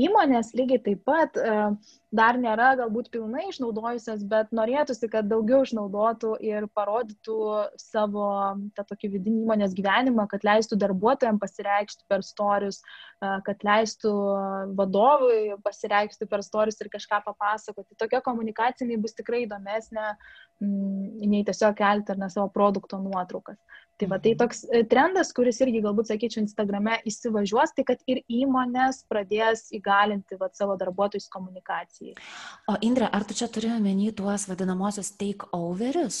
Įmonės 0.00 0.52
lygiai 0.56 0.84
taip 0.84 1.02
pat 1.08 1.36
e, 1.40 1.56
dar 2.14 2.38
nėra 2.38 2.72
galbūt 2.78 3.10
pilnai 3.14 3.46
išnaudojusios, 3.48 4.24
bet 4.30 4.50
norėtųsi, 4.54 5.06
kad 5.12 5.28
daugiau 5.30 5.62
išnaudotų 5.66 6.32
ir 6.42 6.66
parodytų 6.74 7.36
savo 7.78 8.26
tą 8.74 8.84
tokį 8.88 9.12
vidinį 9.14 9.44
įmonės 9.44 9.76
gyvenimą, 9.78 10.26
kad 10.30 10.44
leistų 10.46 10.78
darbuotojams 10.82 11.42
pasireikšti 11.42 12.06
per 12.10 12.24
storius, 12.26 12.80
kad 13.46 13.66
leistų 13.66 14.14
vadovui 14.78 15.54
pasireikšti 15.64 16.26
per 16.30 16.42
storius 16.46 16.80
ir 16.82 16.90
kažką 16.92 17.22
papasakoti. 17.28 17.98
Tokia 18.00 18.22
komunikacija 18.26 18.98
bus 19.00 19.14
tikrai 19.14 19.44
įdomesnė 19.46 20.10
nei 20.60 21.44
tiesiog 21.46 21.78
kelti 21.78 22.12
ar 22.12 22.20
ne 22.20 22.30
savo 22.32 22.50
produkto 22.52 22.98
nuotraukas. 23.00 23.60
Tai 24.00 24.08
va, 24.08 24.16
tai 24.22 24.32
toks 24.38 24.62
e, 24.72 24.80
trendas, 24.88 25.28
kuris 25.36 25.58
irgi 25.60 25.82
galbūt, 25.84 26.08
sakyčiau, 26.08 26.40
Instagrame 26.46 26.96
įsivažiuos, 27.08 27.74
tai 27.76 27.84
kad 27.90 28.00
ir 28.08 28.22
įmonės 28.32 29.02
pradės 29.10 29.66
įgalinti 29.76 30.38
va, 30.40 30.48
savo 30.56 30.76
darbuotojus 30.80 31.28
komunikacijai. 31.32 32.14
O 32.70 32.78
Indrė, 32.86 33.10
ar 33.12 33.26
tu 33.28 33.36
čia 33.36 33.50
turi 33.52 33.68
omeny 33.74 34.08
tuos 34.16 34.46
vadinamosius 34.48 35.12
takeoverius, 35.20 36.20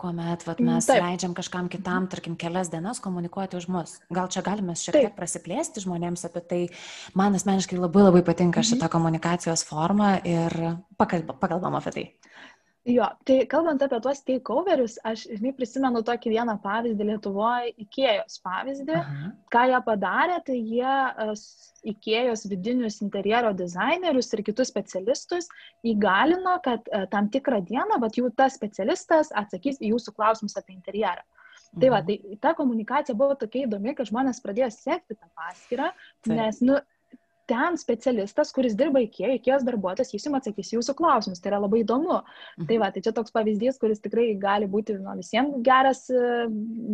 kuomet 0.00 0.46
va, 0.48 0.56
mes 0.70 0.88
Taip. 0.88 1.02
leidžiam 1.04 1.36
kažkam 1.36 1.68
kitam, 1.72 2.08
tarkim, 2.08 2.38
kelias 2.40 2.72
dienas 2.72 3.02
komunikuoti 3.04 3.60
už 3.60 3.68
mus? 3.74 3.98
Gal 4.08 4.32
čia 4.32 4.44
galime 4.46 4.72
šiek 4.72 4.96
tiek 4.96 5.10
Taip. 5.10 5.18
prasiplėsti 5.20 5.84
žmonėms 5.84 6.24
apie 6.30 6.44
tai? 6.48 6.62
Man 7.18 7.36
asmeniškai 7.36 7.76
labai 7.76 8.08
labai 8.08 8.24
patinka 8.24 8.64
šita 8.64 8.86
mhm. 8.86 8.94
komunikacijos 8.96 9.68
forma 9.68 10.14
ir 10.24 10.56
pakalbam 10.96 11.76
apie 11.76 11.92
tai. 11.92 12.08
Jo, 12.88 13.04
tai 13.28 13.42
kalbant 13.50 13.82
apie 13.84 13.98
tuos 14.00 14.22
takeoverius, 14.24 14.94
aš, 15.06 15.26
žinai, 15.36 15.50
prisimenu 15.56 16.00
tokį 16.06 16.30
vieną 16.32 16.54
pavyzdį 16.62 17.06
Lietuvoje, 17.10 17.74
Ikėjos 17.84 18.38
pavyzdį. 18.46 18.94
Aha. 18.96 19.32
Ką 19.52 19.64
jie 19.68 19.80
padarė, 19.84 20.38
tai 20.46 20.56
jie 20.56 20.94
Ikėjos 21.92 22.46
vidinius 22.48 23.02
interjero 23.04 23.52
dizainerius 23.56 24.32
ir 24.32 24.42
kitus 24.46 24.72
specialistus 24.72 25.50
įgalino, 25.84 26.56
kad 26.64 26.88
e, 26.88 27.04
tam 27.12 27.28
tikrą 27.34 27.60
dieną, 27.68 28.00
bet 28.00 28.16
jų 28.16 28.32
tas 28.38 28.56
specialistas 28.56 29.34
atsakys 29.36 29.82
į 29.82 29.92
jūsų 29.92 30.16
klausimus 30.16 30.56
apie 30.56 30.72
interjerą. 30.78 31.26
Tai 31.76 31.90
va, 31.92 32.00
mhm. 32.00 32.06
tai 32.08 32.40
ta 32.40 32.54
komunikacija 32.56 33.16
buvo 33.18 33.36
tokia 33.36 33.66
įdomi, 33.66 33.92
kad 33.98 34.08
žmonės 34.08 34.40
pradėjo 34.40 34.70
sekti 34.72 35.12
tą 35.12 35.28
paskirtą, 35.36 35.92
nes, 36.32 36.62
nu, 36.64 36.80
ten 37.48 37.78
specialistas, 37.80 38.52
kuris 38.54 38.76
dirba 38.78 39.00
IKEA, 39.04 39.32
IKEA 39.38 39.58
darbuotojas, 39.64 40.12
jis 40.12 40.26
jums 40.26 40.38
atsakys 40.38 40.72
jūsų 40.74 40.94
klausimus. 40.98 41.40
Tai 41.42 41.52
yra 41.52 41.60
labai 41.64 41.82
įdomu. 41.82 42.20
Mhm. 42.20 42.66
Tai 42.68 42.78
va, 42.82 42.90
tai 42.94 43.02
čia 43.04 43.12
toks 43.16 43.32
pavyzdys, 43.34 43.80
kuris 43.80 44.02
tikrai 44.04 44.28
gali 44.40 44.68
būti 44.70 44.98
nu, 45.00 45.14
visiems 45.18 45.56
geras, 45.66 46.04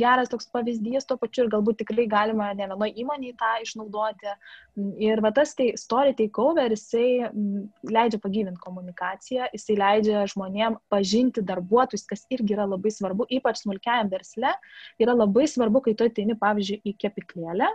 geras 0.01 0.31
toks 0.33 0.49
pavyzdys, 0.55 1.09
tuo 1.09 1.19
pačiu 1.21 1.45
ir 1.45 1.53
galbūt 1.55 1.83
tikrai 1.83 2.07
galima 2.11 2.53
ne 2.55 2.69
vienoje 2.71 2.95
įmonėje 3.03 3.37
tą 3.41 3.53
išnaudoti. 3.65 4.35
Ir 5.03 5.23
va 5.23 5.31
tas 5.35 5.55
tai 5.59 5.73
story 5.79 6.15
takeover, 6.19 6.73
jisai 6.75 7.31
leidžia 7.91 8.21
pagyvinti 8.23 8.63
komunikaciją, 8.63 9.51
jisai 9.55 9.79
leidžia 9.79 10.25
žmonėm 10.31 10.79
pažinti 10.93 11.45
darbuotojus, 11.47 12.07
kas 12.11 12.27
irgi 12.35 12.57
yra 12.57 12.67
labai 12.71 12.95
svarbu, 12.95 13.27
ypač 13.39 13.63
smulkiajam 13.63 14.11
versle. 14.13 14.55
Yra 15.03 15.17
labai 15.19 15.47
svarbu, 15.51 15.85
kai 15.85 15.97
tu 15.99 16.07
ateini, 16.07 16.39
pavyzdžiui, 16.39 16.81
į 16.87 16.97
kepiklėlę, 17.05 17.71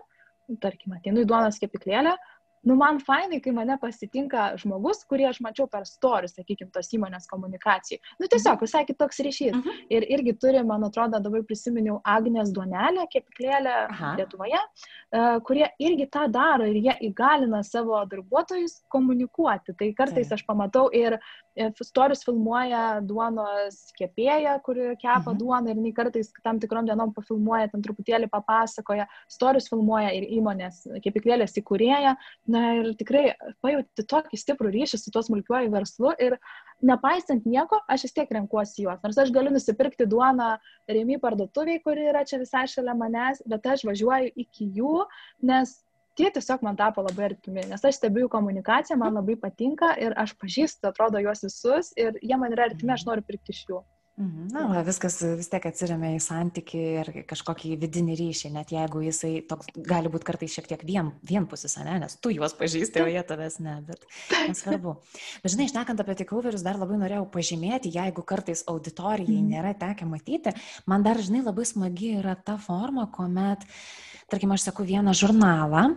tarkim, 0.64 0.96
ateinu 0.98 1.24
į 1.24 1.30
duonos 1.30 1.60
kepiklėlę, 1.62 2.16
nu, 2.64 2.76
man 2.76 3.00
fainai, 3.04 3.40
kai 3.44 3.54
mane 3.56 3.78
pasitinka 3.82 4.54
žmogus, 4.62 5.04
kurį 5.10 5.30
aš 5.30 5.40
mačiau 5.46 5.68
per 5.72 5.86
storius, 5.88 6.36
sakykime, 6.38 6.72
tos 6.76 6.92
įmonės 6.96 7.28
komunikacijai. 7.32 8.00
Nu, 8.20 8.28
tiesiog 8.28 8.58
mhm. 8.58 8.64
visai 8.66 8.84
kitoks 8.88 9.22
ryšys. 9.26 9.54
Uh 9.54 9.60
mhm. 9.60 9.78
Ir 9.90 10.06
irgi 10.18 10.36
turi, 10.42 10.62
man 10.66 10.84
atrodo, 10.86 11.20
dabar 11.24 11.44
prisiminiau 11.48 12.00
Agnės 12.08 12.52
Duonelę, 12.54 13.08
kepiklėlę 13.14 13.76
Aha. 13.88 14.14
Lietuvoje, 14.20 14.60
uh, 14.60 15.40
kurie 15.46 15.68
irgi 15.82 16.10
tą 16.12 16.28
daro 16.32 16.68
ir 16.70 16.80
jie 16.80 16.96
įgalina 17.10 17.64
savo 17.66 18.02
darbuotojus 18.12 18.80
komunikuoti. 18.94 19.76
Tai 19.80 19.92
kartais 19.98 20.30
tai. 20.30 20.40
aš 20.40 20.46
pamatau 20.48 20.88
ir 20.96 21.18
storius 21.84 22.22
filmuoja 22.24 23.02
duonos 23.04 23.80
kepėją, 23.98 24.60
kuri 24.64 24.94
kepa 25.00 25.18
uh 25.20 25.34
mhm. 25.34 25.40
duoną 25.40 25.72
ir 25.72 25.80
jinai 25.80 25.94
kartais 25.96 26.32
tam 26.44 26.60
tikrom 26.60 26.88
dienom 26.88 27.14
pafilmuoja, 27.16 27.70
ten 27.72 27.84
truputėlį 27.86 28.30
papasakoja. 28.32 29.08
Storius 29.32 29.70
filmuoja 29.72 30.12
ir 30.16 30.28
įmonės 30.40 30.86
kepiklėlės 31.04 31.58
įkūrėja 31.60 32.16
Na 32.50 32.62
ir 32.80 32.88
tikrai 32.98 33.36
pajauti 33.62 34.06
tokį 34.10 34.38
stiprų 34.42 34.72
ryšį 34.74 34.98
su 34.98 35.12
tuo 35.14 35.22
smulkiuoju 35.26 35.70
verslu 35.74 36.14
ir 36.26 36.38
nepaisant 36.90 37.46
nieko, 37.46 37.78
aš 37.92 38.08
vis 38.08 38.16
tiek 38.16 38.32
renkuosi 38.34 38.88
juos. 38.88 39.02
Nors 39.04 39.20
aš 39.22 39.34
galiu 39.36 39.52
nusipirkti 39.54 40.08
duoną 40.10 40.56
remi 40.90 41.20
parduotuviai, 41.22 41.82
kuri 41.84 42.08
yra 42.10 42.24
čia 42.26 42.40
visai 42.42 42.66
šalia 42.72 42.96
manęs, 42.98 43.44
bet 43.50 43.70
aš 43.76 43.86
važiuoju 43.90 44.34
iki 44.46 44.70
jų, 44.80 44.96
nes 45.52 45.76
tie 46.18 46.32
tiesiog 46.34 46.66
man 46.66 46.80
tapo 46.80 47.06
labai 47.06 47.30
artimi, 47.30 47.68
nes 47.70 47.86
aš 47.86 48.00
stebiu 48.00 48.26
jų 48.26 48.34
komunikaciją, 48.34 48.98
man 49.00 49.20
labai 49.20 49.38
patinka 49.40 49.94
ir 50.02 50.18
aš 50.20 50.34
pažįstu, 50.42 50.90
atrodo, 50.90 51.22
juos 51.22 51.46
visus 51.46 51.94
ir 52.02 52.18
jie 52.24 52.42
man 52.42 52.58
yra 52.58 52.72
artimi, 52.72 52.96
aš 52.96 53.06
noriu 53.12 53.30
pirkti 53.30 53.56
iš 53.56 53.62
jų. 53.70 53.84
Mhm. 54.20 54.50
Na, 54.52 54.66
va, 54.68 54.82
viskas 54.84 55.16
vis 55.40 55.48
tiek 55.48 55.64
atsiriamia 55.70 56.10
į 56.18 56.20
santyki 56.20 56.80
ir 57.00 57.10
kažkokį 57.30 57.78
vidinį 57.80 58.18
ryšį, 58.20 58.50
net 58.52 58.74
jeigu 58.76 59.00
jisai 59.06 59.32
toks 59.48 59.70
gali 59.88 60.12
būti 60.12 60.28
kartais 60.28 60.58
šiek 60.58 60.68
tiek 60.68 60.84
vien, 60.84 61.14
vienpusis, 61.24 61.78
ne, 61.88 61.96
nes 62.04 62.18
tu 62.20 62.34
juos 62.36 62.52
pažįsti, 62.60 63.00
o 63.00 63.08
jie 63.08 63.24
tavęs 63.24 63.62
ne, 63.64 63.78
bet 63.88 64.04
nesvarbu. 64.50 64.98
Bet 65.40 65.56
žinai, 65.56 65.70
išnekant 65.70 66.04
apie 66.04 66.18
tikroverius, 66.20 66.68
dar 66.68 66.82
labai 66.82 67.00
norėjau 67.00 67.30
pažymėti, 67.32 67.94
jeigu 67.96 68.28
kartais 68.28 68.66
auditorijai 68.68 69.40
mm. 69.40 69.56
nėra 69.56 69.74
tekę 69.80 70.10
matyti, 70.12 70.56
man 70.84 71.08
dar, 71.08 71.24
žinai, 71.24 71.46
labai 71.48 71.70
smagi 71.72 72.18
yra 72.20 72.36
ta 72.36 72.60
forma, 72.60 73.08
kuomet 73.16 73.64
tarkim, 74.30 74.52
aš 74.52 74.68
sakau 74.68 74.84
vieną 74.86 75.16
žurnalą 75.18 75.88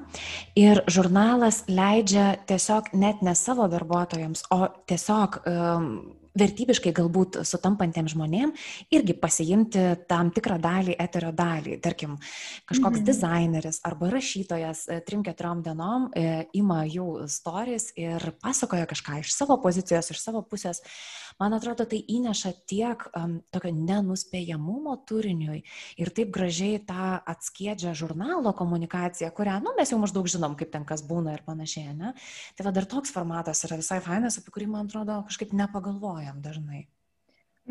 ir 0.56 0.84
žurnalas 0.86 1.64
leidžia 1.68 2.36
tiesiog 2.48 2.94
net 2.94 3.20
ne 3.26 3.34
savo 3.36 3.66
darbuotojams, 3.68 4.46
o 4.54 4.70
tiesiog 4.88 5.42
um, 5.42 5.94
vertybiškai 6.38 6.92
galbūt 6.96 7.40
sutampantiems 7.46 8.14
žmonėm 8.14 8.52
irgi 8.94 9.16
pasiimti 9.20 9.84
tam 10.08 10.32
tikrą 10.34 10.58
dalį, 10.62 10.96
eterio 11.00 11.32
dalį. 11.36 11.78
Tarkim, 11.84 12.16
kažkoks 12.68 13.00
mhm. 13.00 13.06
dizaineris 13.08 13.82
arba 13.88 14.10
rašytojas 14.12 14.86
e, 14.88 15.00
trim 15.06 15.24
keturiom 15.26 15.62
dienom 15.64 16.08
e, 16.16 16.46
ima 16.58 16.82
jų 16.88 17.26
stories 17.32 17.90
ir 18.00 18.32
pasakoja 18.42 18.88
kažką 18.90 19.20
iš 19.22 19.34
savo 19.36 19.58
pozicijos, 19.62 20.12
iš 20.12 20.22
savo 20.22 20.44
pusės. 20.46 20.82
Man 21.40 21.56
atrodo, 21.56 21.86
tai 21.88 21.98
įneša 22.12 22.52
tiek 22.68 23.04
um, 23.16 23.38
tokio 23.52 23.72
nenuspėjamumo 23.72 24.98
turiniui 25.08 25.62
ir 26.00 26.10
taip 26.14 26.28
gražiai 26.34 26.80
tą 26.84 27.14
atskiedžia 27.28 27.94
žurnalo 27.96 28.52
komunikaciją, 28.56 29.30
kurią, 29.34 29.56
nu, 29.64 29.72
mes 29.78 29.90
jau 29.90 29.98
maždaug 30.02 30.28
žinom, 30.28 30.58
kaip 30.60 30.72
ten 30.74 30.84
kas 30.88 31.00
būna 31.08 31.38
ir 31.38 31.44
panašiai, 31.46 31.96
ne? 31.96 32.12
Tai 32.56 32.68
va 32.68 32.74
dar 32.76 32.86
toks 32.88 33.14
formatas 33.14 33.64
yra 33.64 33.80
visai 33.80 34.02
fainas, 34.04 34.36
apie 34.38 34.52
kurį, 34.52 34.68
man 34.74 34.90
atrodo, 34.90 35.22
kažkaip 35.30 35.56
nepagalvoju 35.56 36.21
negalvojam 36.22 36.42
dažnai. 36.42 36.86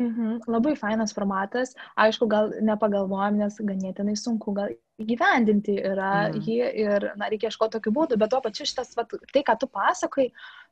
Mhm, 0.00 0.48
labai 0.48 0.72
fainas 0.74 1.12
formatas, 1.12 1.74
aišku, 2.00 2.26
gal 2.26 2.48
nepagalvojam, 2.64 3.36
nes 3.36 3.58
ganėtinai 3.60 4.16
sunku 4.16 4.54
gal 4.56 4.70
įgyvendinti 5.02 5.74
yra 5.84 6.30
mm. 6.30 6.38
jį 6.46 6.70
ir, 6.80 7.12
na, 7.20 7.28
reikia 7.28 7.50
ieškoti 7.50 7.76
tokių 7.76 7.92
būdų, 7.98 8.16
bet 8.16 8.32
tuo 8.32 8.40
pačiu 8.40 8.64
šitas, 8.64 8.94
va, 8.96 9.04
tai, 9.04 9.42
ką 9.44 9.58
tu 9.60 9.68
pasakai, 9.68 10.30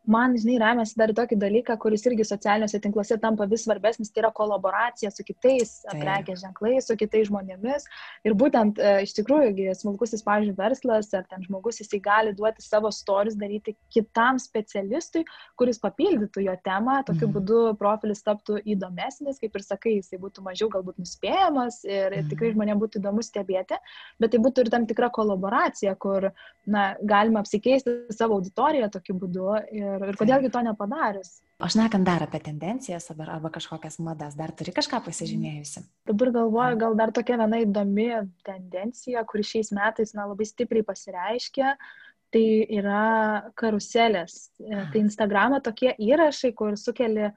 man, 0.09 0.35
žinai, 0.39 0.57
remiasi 0.61 0.97
dar 0.99 1.13
tokį 1.17 1.37
dalyką, 1.41 1.77
kuris 1.81 2.05
irgi 2.09 2.25
socialiniuose 2.25 2.81
tinkluose 2.83 3.19
tampa 3.21 3.47
vis 3.51 3.67
svarbesnis, 3.67 4.11
tai 4.13 4.23
yra 4.25 4.31
kolaboracija 4.35 5.11
su 5.13 5.25
kitais 5.27 5.81
prekės 5.91 6.41
ženklais, 6.41 6.89
su 6.89 6.97
kitais 6.99 7.29
žmonėmis. 7.29 7.85
Ir 8.25 8.37
būtent 8.39 8.81
e, 8.81 8.95
iš 9.05 9.13
tikrųjų, 9.19 9.75
smulkusis, 9.77 10.25
pavyzdžiui, 10.27 10.57
verslas 10.59 11.13
ar 11.17 11.27
ten 11.29 11.45
žmogus, 11.45 11.83
jisai 11.83 12.01
gali 12.05 12.33
duoti 12.37 12.65
savo 12.65 12.93
stories, 12.95 13.37
daryti 13.41 13.77
kitam 13.93 14.41
specialistui, 14.41 15.27
kuris 15.61 15.81
papildytų 15.83 16.47
jo 16.47 16.57
temą, 16.65 17.01
tokiu 17.09 17.29
mm. 17.29 17.37
būdu 17.37 17.61
profilis 17.81 18.25
taptų 18.25 18.63
įdomesnis, 18.65 19.41
kaip 19.43 19.61
ir 19.61 19.67
sakai, 19.67 19.97
jisai 19.99 20.21
būtų 20.23 20.47
mažiau 20.47 20.71
galbūt 20.73 21.01
nuspėjamas 21.03 21.83
ir, 21.85 22.09
mm. 22.09 22.17
ir 22.17 22.33
tikrai 22.33 22.55
žmonėms 22.57 22.85
būtų 22.87 23.03
įdomu 23.03 23.25
stebėti, 23.27 23.79
bet 24.21 24.33
tai 24.33 24.43
būtų 24.43 24.65
ir 24.65 24.73
tam 24.73 24.89
tikra 24.89 25.13
kolaboracija, 25.13 25.95
kur, 26.01 26.31
na, 26.71 26.91
galima 27.05 27.45
apsikeisti 27.45 28.17
savo 28.17 28.41
auditoriją 28.41 28.89
tokiu 28.97 29.19
būdu. 29.21 29.49
Ir, 29.71 29.90
ir, 29.97 30.05
ir 30.13 30.19
kodėlgi 30.19 30.51
to 30.53 30.63
nepadarius. 30.67 31.39
Aš 31.61 31.77
nekant 31.77 32.07
dar 32.09 32.25
apie 32.25 32.41
tendencijas 32.45 33.11
arba, 33.13 33.27
arba 33.37 33.51
kažkokias 33.53 33.99
madas, 34.05 34.37
dar 34.39 34.53
turi 34.57 34.75
kažką 34.77 35.03
pasižymėjusi. 35.07 35.83
Dabar 36.09 36.33
galvoju, 36.37 36.79
gal 36.81 36.97
dar 36.99 37.13
tokia 37.17 37.39
viena 37.41 37.61
įdomi 37.65 38.09
tendencija, 38.47 39.25
kuri 39.29 39.47
šiais 39.47 39.73
metais 39.77 40.15
na, 40.17 40.29
labai 40.31 40.49
stipriai 40.49 40.87
pasireiškia, 40.87 41.75
tai 42.31 42.45
yra 42.81 43.05
karuselės. 43.59 44.51
E, 44.63 44.85
tai 44.93 45.03
Instagram'e 45.03 45.61
tokie 45.67 45.93
įrašai, 45.99 46.55
kur 46.57 46.79
sukeli 46.81 47.33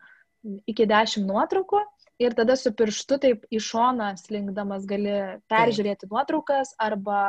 iki 0.69 0.87
dešimt 0.89 1.27
nuotraukų 1.29 1.81
ir 2.27 2.35
tada 2.37 2.55
su 2.59 2.71
pirštu 2.75 3.19
taip 3.25 3.45
į 3.53 3.61
šoną 3.63 4.13
slinkdamas 4.21 4.87
gali 4.89 5.15
peržiūrėti 5.51 6.09
nuotraukas 6.11 6.73
arba 6.81 7.21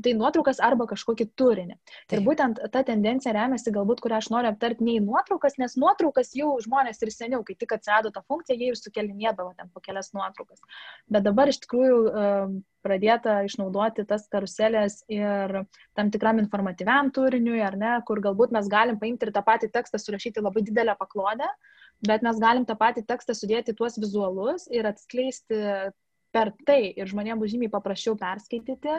tai 0.00 0.14
nuotraukas 0.16 0.60
arba 0.64 0.86
kažkokį 0.88 1.26
turinį. 1.38 1.76
Taip. 2.08 2.14
Ir 2.16 2.24
būtent 2.24 2.60
ta 2.72 2.82
tendencija 2.86 3.34
remiasi 3.36 3.72
galbūt, 3.74 4.00
kurią 4.04 4.20
aš 4.20 4.30
noriu 4.32 4.50
aptarti, 4.52 4.84
ne 4.86 4.96
į 4.96 5.02
nuotraukas, 5.04 5.58
nes 5.60 5.76
nuotraukas 5.80 6.32
jau 6.36 6.54
žmonės 6.64 7.02
ir 7.04 7.12
seniau, 7.14 7.42
kai 7.46 7.56
tik 7.60 7.74
atsirado 7.76 8.12
ta 8.14 8.22
funkcija, 8.24 8.56
jie 8.56 8.70
ir 8.72 8.80
sukelinėdavo 8.80 9.52
ten 9.58 9.70
po 9.74 9.82
kelias 9.84 10.12
nuotraukas. 10.16 10.62
Bet 11.10 11.26
dabar 11.26 11.52
iš 11.52 11.60
tikrųjų 11.64 12.00
pradėta 12.84 13.40
išnaudoti 13.44 14.06
tas 14.08 14.24
karuselės 14.32 15.02
ir 15.12 15.60
tam 15.98 16.12
tikram 16.14 16.40
informatyviam 16.40 17.12
turiniui, 17.12 17.60
ar 17.64 17.76
ne, 17.76 17.92
kur 18.08 18.22
galbūt 18.24 18.56
mes 18.56 18.72
galim 18.72 18.98
paimti 19.00 19.28
ir 19.28 19.34
tą 19.36 19.44
patį 19.44 19.68
tekstą 19.74 20.00
surašyti 20.00 20.44
labai 20.44 20.64
didelę 20.64 20.96
paklodę, 21.00 21.48
bet 22.06 22.22
mes 22.26 22.38
galim 22.42 22.66
tą 22.68 22.76
patį 22.80 23.04
tekstą 23.08 23.36
sudėti 23.36 23.76
tuos 23.76 23.98
vizualus 24.00 24.68
ir 24.72 24.88
atskleisti 24.88 25.60
per 26.34 26.52
tai 26.66 26.92
ir 26.94 27.08
žmonėms 27.10 27.42
bus 27.42 27.50
žymiai 27.52 27.72
paprasčiau 27.72 28.16
perskaityti 28.18 28.96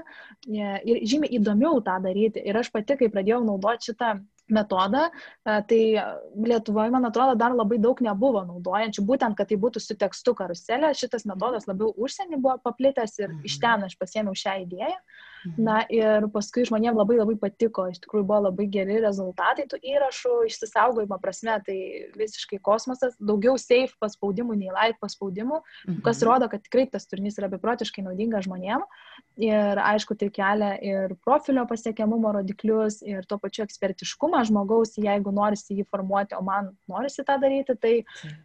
ir 0.52 1.02
žymiai 1.08 1.38
įdomiau 1.40 1.80
tą 1.86 1.98
daryti. 2.04 2.44
Ir 2.44 2.60
aš 2.60 2.72
pati, 2.74 2.98
kai 3.00 3.10
pradėjau 3.14 3.40
naudoti 3.46 3.92
šitą 3.92 4.18
metodą, 4.52 5.06
tai 5.46 5.82
Lietuvoje, 6.36 6.92
man 6.92 7.08
atrodo, 7.08 7.38
dar 7.40 7.56
labai 7.56 7.80
daug 7.80 8.02
nebuvo 8.04 8.44
naudojančių, 8.50 9.06
būtent, 9.08 9.38
kad 9.40 9.48
tai 9.48 9.58
būtų 9.62 9.80
su 9.84 9.96
tekstu 10.00 10.36
karuselė. 10.38 10.92
Šitas 10.98 11.24
metodas 11.30 11.70
labiau 11.72 11.94
užsienį 11.96 12.42
buvo 12.42 12.58
paplitęs 12.66 13.16
ir 13.22 13.30
iš 13.48 13.58
mhm. 13.58 13.62
ten 13.64 13.88
aš 13.88 13.96
pasėmiau 14.02 14.36
šią 14.38 14.58
idėją. 14.66 14.98
Mhm. 15.46 15.64
Na 15.66 15.78
ir 15.90 16.28
paskui 16.34 16.66
žmonėms 16.68 17.00
labai 17.00 17.18
labai 17.20 17.36
patiko, 17.42 17.88
iš 17.92 18.02
tikrųjų 18.04 18.28
buvo 18.30 18.42
labai 18.48 18.68
geri 18.72 19.00
rezultatai 19.02 19.66
tų 19.72 19.80
įrašų, 19.94 20.36
išsisaugojimo 20.50 21.18
prasme, 21.22 21.58
tai 21.66 21.78
visiškai 22.20 22.62
kosmosas, 22.64 23.16
daugiau 23.18 23.58
safe 23.62 23.96
paspaudimų 24.02 24.58
nei 24.60 24.70
like 24.74 25.00
paspaudimų, 25.02 25.62
mhm. 25.88 26.02
kas 26.06 26.22
rodo, 26.28 26.50
kad 26.52 26.64
tikrai 26.66 26.88
tas 26.92 27.08
turinys 27.10 27.40
yra 27.42 27.50
beprotiškai 27.52 28.06
naudingas 28.06 28.46
žmonėms. 28.48 29.00
Ir 29.42 29.80
aišku, 29.82 30.16
tai 30.20 30.28
kelia 30.34 30.74
ir 30.84 31.16
profilio 31.26 31.64
pasiekiamumo 31.70 32.34
rodiklius, 32.36 33.00
ir 33.08 33.26
tuo 33.30 33.40
pačiu 33.42 33.64
ekspertiškumą 33.66 34.44
žmogaus, 34.50 34.94
jeigu 35.00 35.34
norisi 35.34 35.78
jį 35.80 35.86
formuoti, 35.90 36.36
o 36.38 36.44
man 36.46 36.72
norisi 36.92 37.26
tą 37.26 37.38
daryti, 37.42 37.76
tai, 37.82 37.94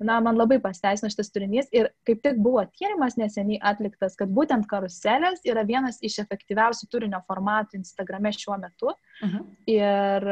na, 0.01 0.21
man 0.25 0.39
labai 0.39 0.61
pasteisino 0.63 1.11
šitas 1.13 1.33
turinys. 1.35 1.69
Ir 1.75 1.91
kaip 2.09 2.23
tik 2.25 2.41
buvo 2.43 2.63
tyrimas 2.79 3.19
neseniai 3.21 3.61
atliktas, 3.73 4.17
kad 4.17 4.33
būtent 4.33 4.69
karuselės 4.71 5.43
yra 5.49 5.67
vienas 5.69 5.99
iš 6.07 6.21
efektyviausių 6.25 6.86
geriausių 6.87 6.91
turinio 6.91 7.20
formatų 7.26 7.78
Instagrame 7.80 8.32
šiuo 8.32 8.57
metu. 8.59 8.93
Mhm. 9.22 9.45
Ir 9.66 10.26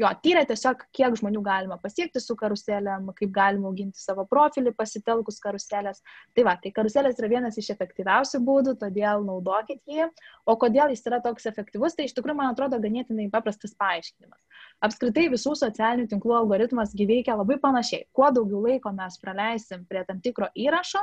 jo, 0.00 0.10
tyrė 0.22 0.46
tiesiog, 0.48 0.86
kiek 0.92 1.14
žmonių 1.16 1.42
galima 1.42 1.78
pasiekti 1.78 2.20
su 2.20 2.34
karuselėm, 2.34 3.12
kaip 3.14 3.30
galima 3.30 3.68
auginti 3.68 3.98
savo 3.98 4.24
profilį 4.26 4.74
pasitelkus 4.74 5.40
karuselės. 5.40 6.02
Tai 6.34 6.44
va, 6.44 6.56
tai 6.56 6.72
karuselės 6.72 7.18
yra 7.18 7.28
vienas 7.28 7.58
iš 7.58 7.70
efektyviausių 7.74 8.40
būdų, 8.40 8.76
todėl 8.80 9.24
naudokit 9.24 9.80
jį. 9.86 10.08
O 10.46 10.56
kodėl 10.56 10.90
jis 10.90 11.04
yra 11.06 11.20
toks 11.20 11.46
efektyvus, 11.46 11.94
tai 11.94 12.06
iš 12.08 12.14
tikrųjų, 12.14 12.36
man 12.36 12.52
atrodo, 12.52 12.80
ganėtinai 12.80 13.30
paprastas 13.30 13.74
paaiškinimas. 13.76 14.40
Apskritai 14.84 15.28
visų 15.32 15.54
socialinių 15.56 16.08
tinklų 16.08 16.34
algoritmas 16.40 16.94
gyveikia 16.96 17.36
labai 17.36 17.58
panašiai. 17.60 18.06
Kuo 18.12 18.30
daugiau 18.32 18.62
laiko 18.64 18.92
mes 18.92 19.16
praleisim 19.20 19.84
prie 19.88 20.04
tam 20.08 20.20
tikro 20.24 20.48
įrašo, 20.56 21.02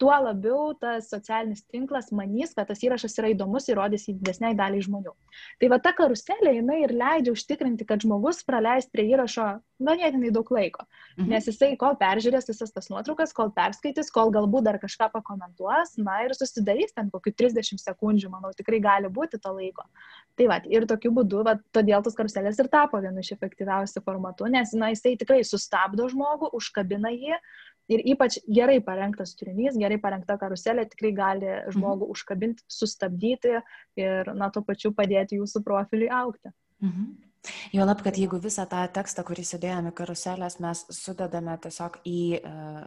tuo 0.00 0.14
labiau 0.16 0.72
tas 0.80 1.10
socialinis 1.12 1.62
tinklas 1.68 2.08
manys, 2.16 2.54
kad 2.56 2.70
tas 2.70 2.80
įrašas 2.84 3.18
yra 3.20 3.32
įdomus 3.34 3.68
ir 3.68 3.76
rodys 3.76 4.06
į 4.08 4.16
didesniai 4.16 4.56
daliai 4.56 4.84
žmonių. 4.86 5.12
Tai 5.60 5.68
va 5.72 5.78
ta 5.82 5.92
karuselė, 5.96 6.54
jinai 6.56 6.80
ir 6.86 6.94
leidžia 6.96 7.34
užtikrinti, 7.36 7.86
kad 7.88 8.00
žmogus 8.06 8.40
praleis 8.46 8.88
prie 8.88 9.10
įrašo 9.12 9.50
ganėtinai 9.80 10.30
daug 10.32 10.48
laiko. 10.52 10.84
Mhm. 11.16 11.28
Nes 11.32 11.48
jisai, 11.48 11.72
kol 11.80 11.96
peržiūrės 12.00 12.48
visas 12.50 12.72
tas 12.72 12.88
nuotraukas, 12.92 13.34
kol 13.36 13.52
perskaitys, 13.56 14.12
kol 14.14 14.32
galbūt 14.34 14.66
dar 14.68 14.80
kažką 14.80 15.10
pakomentuos, 15.14 15.96
na 16.00 16.20
ir 16.24 16.34
susidarys 16.36 16.96
ten 16.96 17.10
kokių 17.12 17.34
30 17.44 17.80
sekundžių, 17.80 18.32
manau, 18.32 18.52
tikrai 18.56 18.80
gali 18.84 19.12
būti 19.12 19.40
to 19.40 19.52
laiko. 19.56 19.84
Tai 20.38 20.48
va, 20.52 20.60
ir 20.68 20.86
tokiu 20.88 21.12
būdu, 21.16 21.44
va, 21.44 21.58
todėl 21.76 22.04
tas 22.04 22.16
karuselės 22.16 22.60
ir 22.60 22.70
tapo 22.72 23.00
vienu 23.04 23.20
iš 23.20 23.34
efektyviausių 23.36 24.04
formatų, 24.06 24.48
nes, 24.56 24.72
na, 24.76 24.92
jisai 24.94 25.16
tikrai 25.20 25.42
sustabdo 25.44 26.08
žmogų, 26.12 26.52
užkabina 26.56 27.12
jį 27.12 27.36
ir 27.90 28.04
ypač 28.14 28.38
gerai 28.46 28.78
parengtas 28.84 29.34
turinys, 29.38 29.78
gerai 29.80 29.98
parengta 30.02 30.38
karuselė 30.40 30.86
tikrai 30.90 31.14
gali 31.16 31.56
žmogų 31.74 32.06
mhm. 32.06 32.12
užkabinti, 32.14 32.66
sustabdyti 32.70 33.56
ir, 34.00 34.32
na, 34.36 34.50
tuo 34.54 34.62
pačiu 34.66 34.94
padėti 34.96 35.40
jūsų 35.40 35.64
profiliui 35.66 36.12
aukti. 36.20 36.54
Mhm. 36.84 37.10
Jo 37.72 37.86
lab, 37.88 38.02
kad 38.04 38.18
jeigu 38.20 38.36
visą 38.42 38.66
tą 38.68 38.82
tekstą, 38.92 39.24
kurį 39.24 39.46
sudėjome 39.48 39.94
karuselės, 39.96 40.58
mes 40.60 40.82
sudedame 40.92 41.54
tiesiog 41.64 41.96
į 42.04 42.20
uh, 42.36 42.82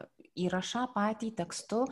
įrašą 0.45 0.83
patį 0.93 1.31
tekstu, 1.37 1.83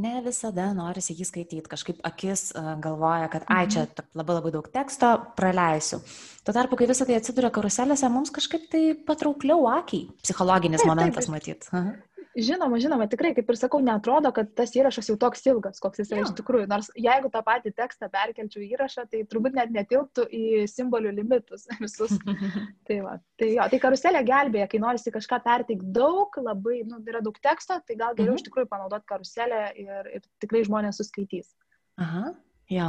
ne 0.00 0.18
visada 0.24 0.68
norisi 0.76 1.16
jį 1.16 1.26
skaityti. 1.28 1.64
Kažkaip 1.70 2.02
akis 2.04 2.50
uh, 2.52 2.74
galvoja, 2.82 3.30
kad, 3.32 3.46
ai, 3.48 3.64
čia 3.72 3.86
mhm. 3.86 4.12
labai 4.20 4.36
labai 4.36 4.52
daug 4.56 4.68
teksto, 4.72 5.14
praleisiu. 5.38 6.02
Tuo 6.44 6.56
tarpu, 6.56 6.76
kai 6.80 6.88
visą 6.90 7.08
tai 7.08 7.16
atsiduria 7.16 7.52
karuselėse, 7.54 8.08
mums 8.12 8.32
kažkaip 8.36 8.68
tai 8.72 8.84
patraukliau 9.08 9.64
akiai. 9.72 10.10
Psichologinis 10.24 10.84
taip, 10.84 10.92
momentas 10.92 11.28
matyt. 11.32 11.68
Aha. 11.72 11.96
Žinoma, 12.38 12.78
žinoma, 12.78 13.08
tikrai, 13.10 13.32
kaip 13.34 13.48
ir 13.50 13.56
sakau, 13.58 13.80
netrodo, 13.82 14.30
kad 14.34 14.52
tas 14.54 14.70
įrašas 14.78 15.08
jau 15.10 15.16
toks 15.18 15.42
ilgas, 15.50 15.80
koks 15.82 15.98
jis 15.98 16.12
yra 16.12 16.22
iš 16.22 16.30
tikrųjų. 16.38 16.68
Nors 16.70 16.90
jeigu 16.94 17.30
tą 17.32 17.40
patį 17.46 17.72
tekstą 17.74 18.06
perkelčiau 18.12 18.62
įrašą, 18.62 19.08
tai 19.10 19.24
turbūt 19.30 19.56
net 19.58 19.72
netilptų 19.74 20.28
į 20.30 20.42
simbolių 20.70 21.10
limitus 21.16 21.66
visus. 21.82 22.14
tai, 22.86 23.00
va, 23.02 23.16
tai, 23.40 23.50
jo, 23.56 23.66
tai 23.72 23.80
karuselė 23.82 24.22
gelbėja, 24.28 24.68
kai 24.70 24.82
norisi 24.84 25.14
kažką 25.14 25.40
perteikti 25.46 25.90
daug, 25.96 26.38
labai, 26.38 26.84
nu, 26.86 27.00
yra 27.10 27.22
daug 27.24 27.40
teksto, 27.42 27.80
tai 27.82 27.98
gal 27.98 28.14
geriau 28.14 28.36
mhm. 28.36 28.42
iš 28.42 28.46
tikrųjų 28.46 28.70
panaudoti 28.70 29.10
karuselę 29.10 29.64
ir, 29.82 30.14
ir 30.14 30.24
tikrai 30.44 30.62
žmonės 30.68 31.02
suskaitys. 31.02 31.50
Aha. 31.98 32.30
Jo, 32.70 32.86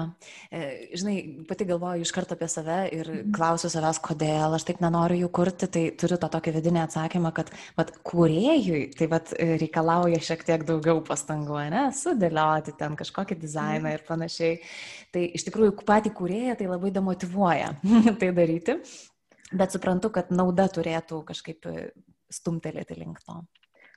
e, 0.53 0.89
žinai, 0.93 1.15
pati 1.49 1.65
galvoju 1.65 2.05
iš 2.05 2.11
karto 2.13 2.35
apie 2.37 2.45
save 2.51 2.77
ir 2.93 3.07
mhm. 3.09 3.31
klausiu 3.33 3.71
savęs, 3.73 3.97
kodėl 4.05 4.53
aš 4.53 4.67
taip 4.67 4.81
nenoriu 4.83 5.23
jų 5.23 5.29
kurti, 5.33 5.69
tai 5.73 5.81
turiu 5.97 6.19
tą 6.21 6.29
tokį 6.35 6.53
vidinį 6.59 6.83
atsakymą, 6.83 7.31
kad 7.33 7.49
vat, 7.79 7.89
kūrėjui 8.05 8.83
tai 8.99 9.07
vat, 9.09 9.33
reikalauja 9.39 10.19
šiek 10.21 10.45
tiek 10.45 10.65
daugiau 10.67 11.01
pastangų, 11.07 11.57
ne, 11.73 11.87
sudėlioti 11.97 12.75
ten 12.77 12.93
kažkokį 12.99 13.39
dizainą 13.41 13.87
mhm. 13.87 13.95
ir 13.97 14.05
panašiai. 14.05 14.59
Tai 15.11 15.25
iš 15.39 15.47
tikrųjų 15.49 15.73
patį 15.87 16.13
kūrėją 16.19 16.59
tai 16.61 16.69
labai 16.69 16.93
demotivuoja 16.93 17.73
tai 18.21 18.29
daryti, 18.37 18.77
bet 19.49 19.73
suprantu, 19.73 20.13
kad 20.13 20.29
nauda 20.29 20.69
turėtų 20.69 21.23
kažkaip 21.33 21.65
stumtelėti 22.31 23.01
link 23.01 23.17
to. 23.25 23.41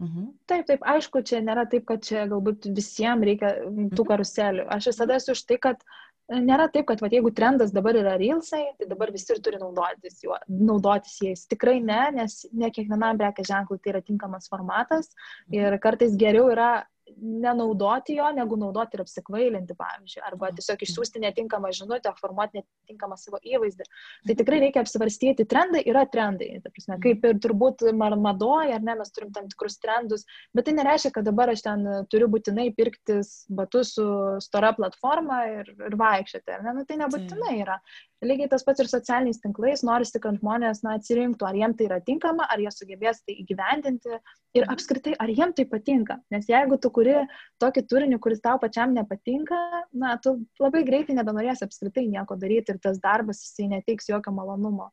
Mhm. 0.02 0.30
Taip, 0.50 0.64
taip, 0.70 0.86
aišku, 0.94 1.22
čia 1.26 1.42
nėra 1.44 1.66
taip, 1.70 1.84
kad 1.88 2.02
čia 2.06 2.24
galbūt 2.30 2.66
visiems 2.74 3.26
reikia 3.26 3.52
tų 3.62 4.02
mhm. 4.02 4.08
karuselių. 4.08 4.66
Aš 4.74 4.90
visada 4.92 5.18
esu 5.20 5.34
už 5.36 5.44
tai, 5.48 5.58
kad 5.62 5.84
e, 5.84 6.40
nėra 6.40 6.66
taip, 6.72 6.88
kad 6.88 7.04
va, 7.04 7.10
jeigu 7.12 7.30
trendas 7.36 7.74
dabar 7.74 7.98
yra 8.00 8.16
reelsai, 8.20 8.64
tai 8.78 8.88
dabar 8.90 9.12
visi 9.14 9.30
ir 9.34 9.42
turi 9.44 9.60
naudotis, 9.62 10.18
juo, 10.24 10.38
naudotis 10.48 11.20
jais. 11.22 11.44
Tikrai 11.50 11.78
ne, 11.84 12.00
nes 12.18 12.40
ne 12.52 12.72
kiekvienam 12.74 13.20
prekės 13.20 13.50
ženklui 13.52 13.78
tai 13.82 13.94
yra 13.94 14.02
tinkamas 14.02 14.50
formatas 14.50 15.12
mhm. 15.12 15.60
ir 15.60 15.78
kartais 15.84 16.18
geriau 16.18 16.50
yra 16.54 16.72
nenaudoti 17.16 18.16
jo, 18.16 18.28
negu 18.36 18.56
naudoti 18.58 18.96
ir 18.96 19.02
apsikvailinti, 19.04 19.76
pavyzdžiui, 19.78 20.22
arba 20.24 20.50
tiesiog 20.56 20.84
išsiųsti 20.86 21.22
netinkamą 21.24 21.70
žinutę, 21.76 22.12
formuoti 22.20 22.60
netinkamą 22.60 23.18
savo 23.20 23.40
įvaizdį. 23.44 23.86
Tai 24.28 24.36
tikrai 24.40 24.60
reikia 24.64 24.84
apsvarstyti. 24.84 25.46
Trendai 25.50 25.82
yra 25.90 26.04
trendai. 26.10 26.50
Prasme, 26.64 26.98
kaip 27.04 27.26
ir 27.28 27.40
turbūt 27.44 27.84
madoje, 27.94 28.74
ar 28.76 28.84
ne, 28.84 28.96
mes 29.00 29.12
turim 29.14 29.32
tam 29.36 29.48
tikrus 29.52 29.78
trendus, 29.82 30.24
bet 30.56 30.68
tai 30.68 30.76
nereiškia, 30.78 31.12
kad 31.18 31.28
dabar 31.28 31.52
aš 31.52 31.64
ten 31.66 31.84
turiu 32.12 32.30
būtinai 32.32 32.70
pirktis 32.76 33.34
batus 33.52 33.94
su 33.98 34.06
stora 34.44 34.72
platforma 34.76 35.44
ir, 35.60 35.70
ir 35.76 35.98
vaikščioti. 36.00 36.60
Ne? 36.64 36.76
Nu, 36.80 36.88
tai 36.88 36.98
nebūtinai 37.04 37.58
yra. 37.60 37.78
Lygiai 38.24 38.48
tas 38.48 38.64
pats 38.64 38.80
ir 38.80 38.88
socialiniais 38.88 39.40
tinklais, 39.42 39.82
norisi, 39.86 40.20
kad 40.22 40.38
žmonės 40.40 40.82
na, 40.86 40.96
atsirinktų, 40.98 41.46
ar 41.48 41.58
jiems 41.58 41.78
tai 41.78 41.88
yra 41.88 42.00
tinkama, 42.04 42.46
ar 42.50 42.62
jie 42.62 42.72
sugebės 42.72 43.20
tai 43.24 43.36
įgyvendinti 43.42 44.18
ir 44.58 44.66
apskritai, 44.72 45.14
ar 45.20 45.32
jiems 45.32 45.58
tai 45.58 45.66
patinka. 45.68 46.18
Nes 46.32 46.48
jeigu 46.48 46.78
tu 46.80 46.90
kuri 46.94 47.16
tokį 47.62 47.84
turinį, 47.90 48.20
kuris 48.24 48.40
tau 48.44 48.56
pačiam 48.62 48.94
nepatinka, 48.96 49.60
na, 49.92 50.16
tu 50.24 50.38
labai 50.62 50.84
greitai 50.88 51.18
nebenorėsi 51.18 51.66
apskritai 51.68 52.06
nieko 52.08 52.38
daryti 52.40 52.74
ir 52.74 52.80
tas 52.82 53.00
darbas 53.02 53.44
jisai 53.44 53.68
neteiks 53.76 54.08
jokio 54.08 54.32
malonumo. 54.34 54.90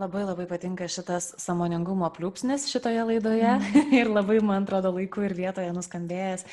Labai 0.00 0.22
labai 0.24 0.46
patinka 0.48 0.86
šitas 0.88 1.26
samoningumo 1.42 2.08
pliūpsnis 2.16 2.62
šitoje 2.70 3.02
laidoje 3.04 3.50
mm. 3.50 3.90
ir 3.98 4.08
labai, 4.08 4.38
man 4.40 4.64
atrodo, 4.64 4.94
laiku 4.96 5.26
ir 5.26 5.34
vietoje 5.36 5.68
nuskambėjęs, 5.76 6.46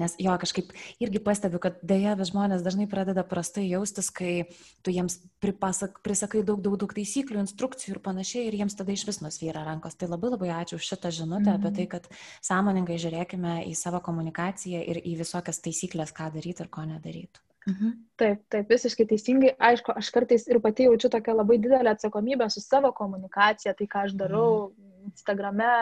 nes 0.00 0.14
jo 0.22 0.36
kažkaip 0.40 0.72
irgi 1.04 1.20
pastebiu, 1.26 1.60
kad 1.60 1.76
dėja 1.84 2.14
vis 2.16 2.30
žmonės 2.32 2.64
dažnai 2.64 2.86
pradeda 2.88 3.26
prastai 3.28 3.66
jaustis, 3.66 4.08
kai 4.08 4.46
tu 4.80 4.94
jiems 4.94 5.18
pripasak, 5.44 6.00
prisakai 6.06 6.40
daug, 6.40 6.62
daug, 6.64 6.78
daug 6.80 6.94
taisyklių, 6.96 7.42
instrukcijų 7.44 7.98
ir 7.98 8.02
panašiai 8.06 8.46
ir 8.48 8.56
jiems 8.62 8.78
tada 8.78 8.96
iš 8.96 9.04
vis 9.10 9.20
nusvyra 9.20 9.66
rankos. 9.68 9.98
Tai 10.00 10.08
labai 10.14 10.32
labai 10.32 10.54
ačiū 10.62 10.80
už 10.80 10.92
šitą 10.94 11.12
žinutę 11.18 11.50
mm. 11.52 11.58
apie 11.58 11.74
tai, 11.76 11.90
kad 11.98 12.08
sąmoningai 12.48 12.96
žiūrėkime 13.02 13.58
į 13.68 13.76
savo 13.76 14.00
komunikaciją 14.08 14.80
ir 14.88 15.04
į 15.04 15.18
visokias 15.20 15.60
taisyklės, 15.60 16.16
ką 16.16 16.32
daryti 16.38 16.64
ir 16.64 16.72
ko 16.72 16.88
nedaryti. 16.88 17.45
Mhm. 17.66 17.94
Taip, 18.16 18.42
taip, 18.52 18.68
visiškai 18.70 19.06
teisingai. 19.10 19.54
Aišku, 19.68 19.92
aš 19.98 20.10
kartais 20.14 20.46
ir 20.48 20.60
pati 20.64 20.86
jaučiu 20.86 21.10
tokią 21.12 21.34
labai 21.36 21.58
didelę 21.58 21.92
atsakomybę 21.92 22.48
su 22.50 22.62
savo 22.62 22.92
komunikacija, 22.94 23.74
tai 23.74 23.88
ką 23.90 24.06
aš 24.06 24.14
darau 24.20 24.70
mhm. 24.70 25.10
Instagrame, 25.10 25.72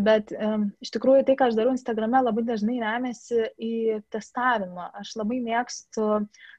Bet 0.00 0.30
um, 0.32 0.70
iš 0.80 0.92
tikrųjų 0.94 1.26
tai, 1.28 1.34
ką 1.36 1.50
aš 1.50 1.56
darau 1.58 1.74
Instagrame, 1.74 2.22
labai 2.24 2.46
dažnai 2.48 2.78
remiasi 2.80 3.42
į 3.60 3.98
testavimą. 4.12 4.88
Aš 5.02 5.12
labai 5.20 5.42
mėgstu 5.44 6.06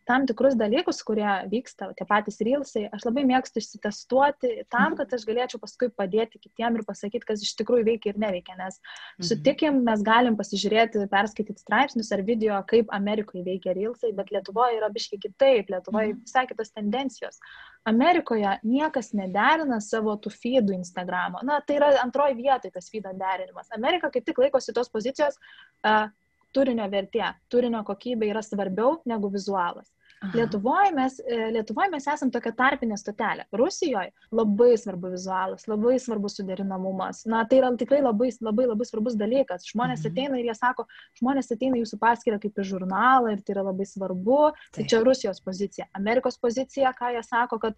tam 0.06 0.28
tikrus 0.28 0.58
dalykus, 0.60 1.00
kurie 1.08 1.26
vyksta, 1.50 1.90
tie 1.98 2.06
patys 2.08 2.38
reelsai, 2.44 2.84
aš 2.94 3.06
labai 3.08 3.24
mėgstu 3.28 3.62
išsitestuoti 3.62 4.52
tam, 4.68 4.92
mhm. 4.92 4.98
kad 5.00 5.16
aš 5.18 5.26
galėčiau 5.30 5.62
paskui 5.64 5.90
padėti 5.90 6.42
kitiem 6.44 6.78
ir 6.78 6.86
pasakyti, 6.86 7.26
kas 7.30 7.46
iš 7.46 7.56
tikrųjų 7.62 7.88
veikia 7.88 8.14
ir 8.14 8.22
neveikia. 8.22 8.58
Nes 8.60 8.78
mhm. 8.78 9.28
sutikim, 9.32 9.82
mes 9.88 10.06
galim 10.06 10.38
pasižiūrėti, 10.38 11.08
perskaityti 11.12 11.64
straipsnius 11.64 12.12
ar 12.14 12.26
video, 12.28 12.60
kaip 12.70 12.92
Amerikoje 12.94 13.46
veikia 13.48 13.74
reelsai, 13.78 14.14
bet 14.18 14.30
Lietuvoje 14.36 14.78
yra 14.78 14.92
biškai 14.94 15.22
kitaip, 15.24 15.72
Lietuvoje 15.74 16.14
mhm. 16.14 16.26
visai 16.28 16.46
kitos 16.52 16.74
tendencijos. 16.76 17.40
Amerikoje 17.90 18.60
niekas 18.64 19.12
nederina 19.18 19.80
savo 19.84 20.14
tų 20.22 20.32
feedų 20.32 20.78
Instagramo. 20.78 21.42
Na, 21.44 21.60
tai 21.68 21.82
yra 21.82 21.90
antroji 22.04 22.38
vietoje 22.40 22.72
tas 22.76 22.88
feedo 22.92 23.12
derinimas. 23.24 23.72
Amerika 23.80 24.12
kaip 24.14 24.28
tik 24.28 24.44
laikosi 24.46 24.76
tos 24.76 24.92
pozicijos 24.94 25.40
uh, 25.40 26.08
turinio 26.54 26.86
vertė, 26.92 27.26
turinio 27.50 27.82
kokybė 27.88 28.30
yra 28.30 28.46
svarbiau 28.46 29.00
negu 29.10 29.32
vizualas. 29.34 29.90
Lietuvoje 30.32 30.92
mes, 30.96 31.18
e, 31.20 31.38
Lietuvoj 31.52 31.90
mes 31.92 32.06
esam 32.08 32.30
tokia 32.32 32.54
tarpinė 32.56 32.96
stotelė. 33.00 33.44
Rusijoje 33.60 34.14
labai 34.32 34.70
svarbu 34.80 35.12
vizualas, 35.12 35.66
labai 35.68 35.98
svarbu 36.00 36.32
suderinamumas. 36.32 37.26
Na, 37.28 37.42
tai 37.50 37.60
yra 37.60 37.74
tikrai 37.80 38.00
labai, 38.06 38.30
labai, 38.40 38.70
labai 38.70 38.88
svarbus 38.88 39.18
dalykas. 39.20 39.68
Žmonės 39.74 40.06
mhm. 40.06 40.14
ateina 40.14 40.40
ir 40.40 40.48
jie 40.48 40.56
sako, 40.56 40.88
žmonės 41.20 41.52
ateina 41.56 41.82
jūsų 41.82 42.00
paskirą 42.00 42.40
kaip 42.44 42.64
į 42.64 42.68
žurnalą 42.72 43.34
ir 43.36 43.44
tai 43.44 43.58
yra 43.58 43.66
labai 43.68 43.90
svarbu. 43.90 44.40
Tai. 44.54 44.78
Tai 44.80 44.88
čia 44.94 45.04
Rusijos 45.04 45.44
pozicija. 45.44 45.90
Amerikos 46.00 46.40
pozicija, 46.40 46.96
ką 46.96 47.12
jie 47.18 47.26
sako, 47.28 47.60
kad 47.66 47.76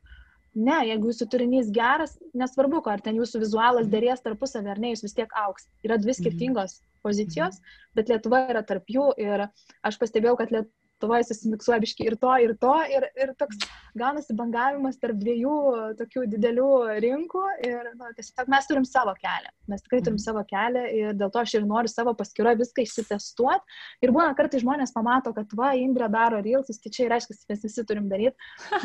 Ne, 0.56 0.78
jeigu 0.88 1.10
jūsų 1.12 1.28
turinys 1.32 1.70
geras, 1.76 2.16
nesvarbu, 2.38 2.80
ar 2.88 3.04
ten 3.04 3.18
jūsų 3.20 3.42
vizualas 3.44 3.86
mhm. 3.86 3.92
dėrės 3.92 4.24
tarpusavį 4.24 4.72
ar 4.72 4.80
ne, 4.80 4.94
jūs 4.94 5.04
vis 5.04 5.18
tiek 5.18 5.36
auks. 5.44 5.68
Yra 5.84 6.00
dvi 6.00 6.14
mhm. 6.14 6.22
skirtingos 6.22 6.80
pozicijos, 7.06 7.60
bet 7.98 8.10
Lietuva 8.10 8.46
yra 8.54 8.64
tarp 8.66 8.88
jų 8.90 9.12
ir 9.22 9.48
aš 9.86 10.00
pastebėjau, 10.02 10.40
kad 10.40 10.56
Lietuva 10.56 10.72
Lietuvoje 10.96 11.26
susimiksuoja 11.28 11.82
biški 11.84 12.06
ir 12.08 12.16
to, 12.16 12.32
ir 12.40 12.54
to, 12.56 12.72
ir, 12.88 13.04
ir 13.20 13.34
toks 13.36 13.58
gaunasi 14.00 14.36
bangavimas 14.38 14.96
tarp 15.02 15.18
dviejų 15.20 15.56
tokių 16.00 16.24
didelių 16.32 16.70
rinkų 17.04 17.44
ir 17.68 17.90
nu, 18.00 18.08
tiesiog 18.16 18.48
mes 18.52 18.70
turim 18.70 18.86
savo 18.88 19.12
kelią. 19.20 19.52
Mes 19.72 19.84
tikrai 19.84 20.00
turim 20.06 20.16
mhm. 20.16 20.24
savo 20.24 20.46
kelią 20.48 20.86
ir 20.96 21.20
dėl 21.20 21.34
to 21.34 21.44
aš 21.44 21.58
ir 21.60 21.68
noriu 21.68 21.92
savo 21.92 22.16
paskyroje 22.16 22.62
viską 22.64 22.86
išsitestuoti. 22.86 23.78
Ir 24.08 24.16
būna 24.16 24.32
kartai 24.40 24.64
žmonės 24.64 24.96
pamato, 24.96 25.36
kad 25.36 25.52
va, 25.60 25.74
Indrė 25.76 26.08
daro 26.12 26.40
reelsus, 26.40 26.80
tai 26.80 26.94
čia 26.96 27.10
reiškia, 27.12 27.38
mes 27.52 27.68
visi 27.68 27.86
turim 27.88 28.08
daryti. 28.12 28.36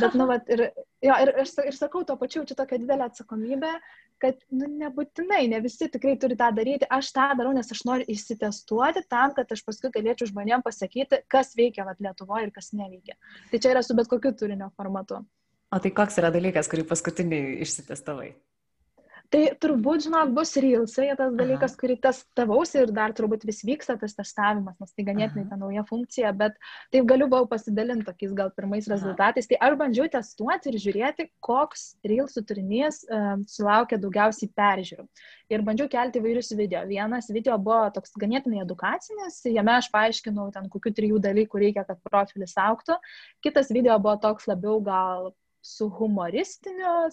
Bet, 0.00 0.18
nu, 0.18 0.26
vat, 0.30 0.50
ir, 0.50 0.66
jo, 1.06 1.16
ir, 1.24 1.34
ir, 1.38 1.50
ir 1.70 1.78
sakau, 1.78 2.02
to 2.06 2.18
pačiu, 2.18 2.42
čia 2.48 2.58
tokia 2.58 2.80
didelė 2.82 3.06
atsakomybė, 3.06 3.74
kad 4.20 4.40
nu, 4.52 4.68
nebūtinai, 4.82 5.44
ne 5.50 5.60
visi 5.64 5.88
tikrai 5.92 6.16
turi 6.20 6.36
tą 6.38 6.50
daryti. 6.56 6.88
Aš 6.92 7.12
tą 7.16 7.30
darau, 7.38 7.54
nes 7.56 7.70
aš 7.72 7.82
noriu 7.88 8.06
išsitestuoti 8.10 9.04
tam, 9.10 9.34
kad 9.36 9.50
aš 9.54 9.62
paskui 9.66 9.92
galėčiau 9.94 10.28
žmonėm 10.30 10.64
pasakyti, 10.66 11.22
kas 11.32 11.54
veikia 11.58 11.86
vat, 11.88 11.99
Lietuvoje 12.00 12.48
ir 12.48 12.54
kas 12.54 12.72
neveikia. 12.76 13.16
Tai 13.50 13.60
čia 13.60 13.74
yra 13.74 13.82
su 13.86 13.96
bet 13.98 14.08
kokiu 14.10 14.32
turinio 14.36 14.70
formatu. 14.76 15.20
O 15.70 15.78
tai 15.78 15.92
koks 15.94 16.18
yra 16.18 16.32
dalykas, 16.34 16.68
kurį 16.70 16.86
paskutinį 16.90 17.40
išsitestavai? 17.66 18.32
Tai 19.30 19.40
turbūt, 19.62 20.08
žinok, 20.08 20.32
bus 20.34 20.56
Reelsai 20.58 21.12
tas 21.14 21.34
dalykas, 21.38 21.76
Aha. 21.76 21.78
kurį 21.78 21.96
testavausi 22.02 22.80
ir 22.80 22.90
dar 22.94 23.12
turbūt 23.14 23.44
vis 23.46 23.60
vyksta 23.62 23.94
tas 24.00 24.16
testavimas, 24.18 24.74
nes 24.82 24.90
tai 24.90 25.04
ganėtinai 25.06 25.44
ta 25.46 25.58
nauja 25.58 25.84
funkcija, 25.86 26.32
bet 26.34 26.56
taip 26.90 27.06
galiu 27.06 27.28
buvau 27.30 27.46
pasidalinti 27.52 28.08
tokiais 28.08 28.32
gal 28.34 28.50
pirmais 28.56 28.88
Aha. 28.88 28.96
rezultatais. 28.96 29.46
Tai 29.46 29.60
aš 29.68 29.76
bandžiau 29.78 30.10
testuoti 30.10 30.72
ir 30.72 30.78
žiūrėti, 30.82 31.28
koks 31.46 31.84
Reelsų 32.10 32.42
turinys 32.48 33.04
um, 33.06 33.44
sulaukia 33.46 34.00
daugiausiai 34.02 34.50
peržiūrų. 34.58 35.06
Ir 35.54 35.62
bandžiau 35.66 35.86
kelti 35.92 36.18
įvairius 36.18 36.50
video. 36.58 36.82
Vienas 36.90 37.30
video 37.30 37.54
buvo 37.62 37.84
toks 37.94 38.18
ganėtinai 38.18 38.64
edukacinis, 38.64 39.44
jame 39.46 39.76
aš 39.76 39.92
paaiškinau 39.94 40.48
ten 40.56 40.66
kokių 40.74 40.94
trijų 40.98 41.22
dalykų 41.22 41.62
reikia, 41.68 41.86
kad 41.86 42.02
profilis 42.02 42.58
auktų. 42.58 42.98
Kitas 43.46 43.70
video 43.70 43.94
buvo 44.02 44.18
toks 44.26 44.50
labiau 44.50 44.82
gal 44.82 45.30
su 45.62 45.88
humoristinio 45.88 47.08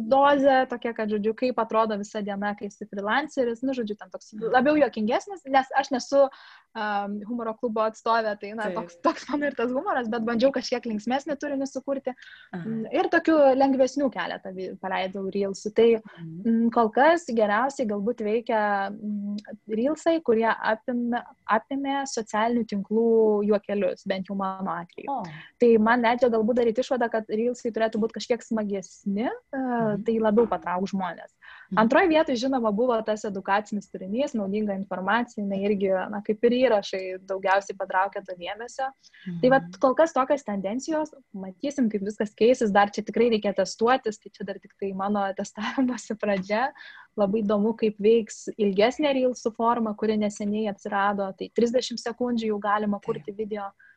doze, 0.00 0.56
tokia, 0.70 0.92
kad, 0.96 1.12
žodžiu, 1.14 1.34
kaip 1.38 1.58
atrodo 1.62 1.96
visa 2.00 2.22
diena, 2.26 2.54
kai 2.58 2.66
esi 2.70 2.88
freelanceris, 2.90 3.62
nu, 3.62 3.74
žodžiu, 3.76 3.96
ten 4.00 4.10
toks 4.10 4.32
labiau 4.42 4.74
juokingesnis, 4.80 5.44
nes 5.46 5.70
aš 5.78 5.92
nesu 5.94 6.24
um, 6.26 7.14
humoro 7.28 7.54
klubo 7.58 7.84
atstovė, 7.84 8.34
tai, 8.40 8.50
na, 8.58 8.66
Taip. 8.68 8.80
toks, 8.80 8.98
toks 9.04 9.28
mano 9.30 9.46
ir 9.46 9.56
tas 9.58 9.70
humoras, 9.70 10.08
bet 10.10 10.26
bandžiau 10.26 10.50
kažkiek 10.54 10.86
linksmesnį 10.90 11.36
turinį 11.38 11.68
sukurti 11.70 12.10
Aha. 12.14 12.62
Mm, 12.64 12.88
ir 12.98 13.08
tokių 13.12 13.36
lengvesnių 13.60 14.10
keletą 14.14 14.52
paleidau 14.82 15.26
reelsų. 15.30 15.74
Tai 15.78 15.88
mhm. 16.00 16.34
Mm, 16.42 16.66
kol 16.74 16.90
kas 16.94 17.28
geriausiai 17.30 17.86
galbūt 17.90 18.24
veikia 18.26 18.60
mm, 18.90 19.38
reelsai, 19.70 20.16
kurie 20.26 20.48
apimė, 20.50 21.22
apimė 21.46 22.02
socialinių 22.10 22.66
tinklų 22.74 23.08
juokelius, 23.52 24.02
bent 24.10 24.30
jau 24.30 24.38
mano 24.38 24.74
atveju. 24.74 25.14
O. 25.14 25.22
Tai 25.62 25.70
man 25.84 26.02
leidžia 26.04 26.32
galbūt 26.34 26.58
daryti 26.58 26.82
išvadą, 26.82 27.10
kad 27.12 27.30
reelsai 27.30 27.70
turėtų 27.70 27.83
turėtų 27.84 28.00
būti 28.00 28.16
kažkiek 28.18 28.42
smagesni, 28.42 29.28
e, 29.28 29.58
mhm. 29.58 30.04
tai 30.06 30.16
labiau 30.20 30.46
patrauk 30.48 30.88
žmonės. 30.88 31.32
Mhm. 31.70 31.78
Antroje 31.82 32.08
vietoje, 32.08 32.40
žinoma, 32.40 32.72
buvo 32.72 32.96
tas 33.04 33.24
edukacinis 33.24 33.90
turinys, 33.90 34.34
naudinga 34.34 34.74
informacija, 34.74 35.42
jinai 35.42 35.60
irgi, 35.68 35.90
na, 36.10 36.22
kaip 36.24 36.44
ir 36.44 36.56
įrašai, 36.64 37.02
daugiausiai 37.28 37.76
patraukia 37.76 38.24
to 38.24 38.34
dėmesio. 38.38 38.90
Mhm. 39.26 39.38
Tai 39.42 39.52
vad 39.54 39.78
kol 39.80 39.94
kas 39.94 40.12
tokios 40.12 40.44
tendencijos, 40.44 41.14
matysim, 41.32 41.90
kaip 41.90 42.04
viskas 42.04 42.34
keisis, 42.34 42.72
dar 42.72 42.90
čia 42.90 43.04
tikrai 43.04 43.30
reikia 43.34 43.54
testuotis, 43.54 44.18
tai 44.18 44.30
čia 44.32 44.44
dar 44.44 44.60
tik 44.60 44.74
tai 44.80 44.92
mano 44.92 45.26
testavimuose 45.38 46.16
pradžia. 46.20 46.68
Labai 47.14 47.44
įdomu, 47.44 47.76
kaip 47.78 48.00
veiks 48.02 48.48
ilgesnė 48.58 49.12
reilsų 49.14 49.52
forma, 49.54 49.92
kuri 49.94 50.16
neseniai 50.18 50.66
atsirado, 50.72 51.28
tai 51.38 51.46
30 51.54 52.00
sekundžių 52.02 52.48
jau 52.50 52.58
galima 52.58 52.98
kurti 53.04 53.30
video. 53.30 53.68
Mhm 53.70 53.92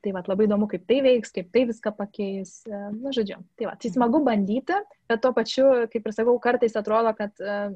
Tai 0.00 0.14
va, 0.16 0.22
labai 0.24 0.46
įdomu, 0.46 0.64
kaip 0.70 0.86
tai 0.88 1.02
veiks, 1.04 1.32
kaip 1.34 1.50
tai 1.52 1.66
viską 1.68 1.92
pakeis. 1.98 2.54
E, 2.64 2.72
Na, 2.72 2.88
nu, 2.94 3.12
žodžiu, 3.12 3.36
tai 3.58 3.66
va, 3.68 3.74
tai 3.80 3.90
smagu 3.92 4.22
bandyti, 4.24 4.76
bet 5.10 5.20
tuo 5.20 5.32
pačiu, 5.36 5.66
kaip 5.92 6.06
ir 6.08 6.14
sakau, 6.16 6.36
kartais 6.42 6.76
atrodo, 6.78 7.12
kad 7.18 7.42
uh, 7.44 7.74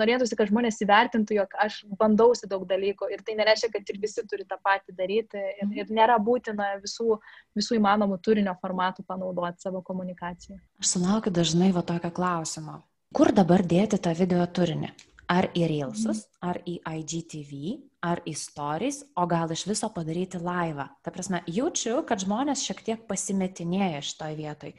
norėtųsi, 0.00 0.38
kad 0.38 0.48
žmonės 0.48 0.80
įvertintų, 0.86 1.36
jog 1.36 1.56
aš 1.60 1.82
bandausi 2.00 2.48
daug 2.48 2.64
dalykų 2.70 3.10
ir 3.12 3.24
tai 3.26 3.36
nereiškia, 3.40 3.70
kad 3.74 3.92
ir 3.92 4.00
visi 4.02 4.24
turi 4.30 4.46
tą 4.48 4.56
patį 4.64 4.96
daryti 4.96 5.42
ir, 5.42 5.74
ir 5.82 5.92
nėra 5.92 6.16
būtina 6.22 6.72
visų, 6.84 7.18
visų 7.58 7.80
įmanomų 7.80 8.20
turinio 8.24 8.56
formatų 8.62 9.04
panaudoti 9.08 9.66
savo 9.66 9.82
komunikaciją. 9.84 10.56
Aš 10.80 10.96
sulaukiu 10.96 11.34
dažnai 11.34 11.72
va 11.76 11.84
tokio 11.86 12.12
klausimo. 12.14 12.80
Kur 13.16 13.32
dabar 13.36 13.64
dėti 13.64 14.00
tą 14.02 14.16
video 14.16 14.46
turinį? 14.48 14.94
Ar 15.32 15.48
į 15.58 15.66
Reelsus, 15.72 16.22
ar 16.38 16.60
į 16.62 16.76
IGTV, 16.86 17.60
ar 18.06 18.20
į 18.22 18.36
Stories, 18.38 19.00
o 19.18 19.24
gal 19.26 19.50
iš 19.50 19.64
viso 19.66 19.88
padaryti 19.90 20.38
laivą. 20.38 20.86
Ta 21.02 21.10
prasme, 21.14 21.40
jaučiu, 21.50 21.98
kad 22.06 22.22
žmonės 22.22 22.62
šiek 22.62 22.84
tiek 22.86 23.06
pasimetinėja 23.10 24.04
šitoje 24.06 24.38
vietoje. 24.38 24.76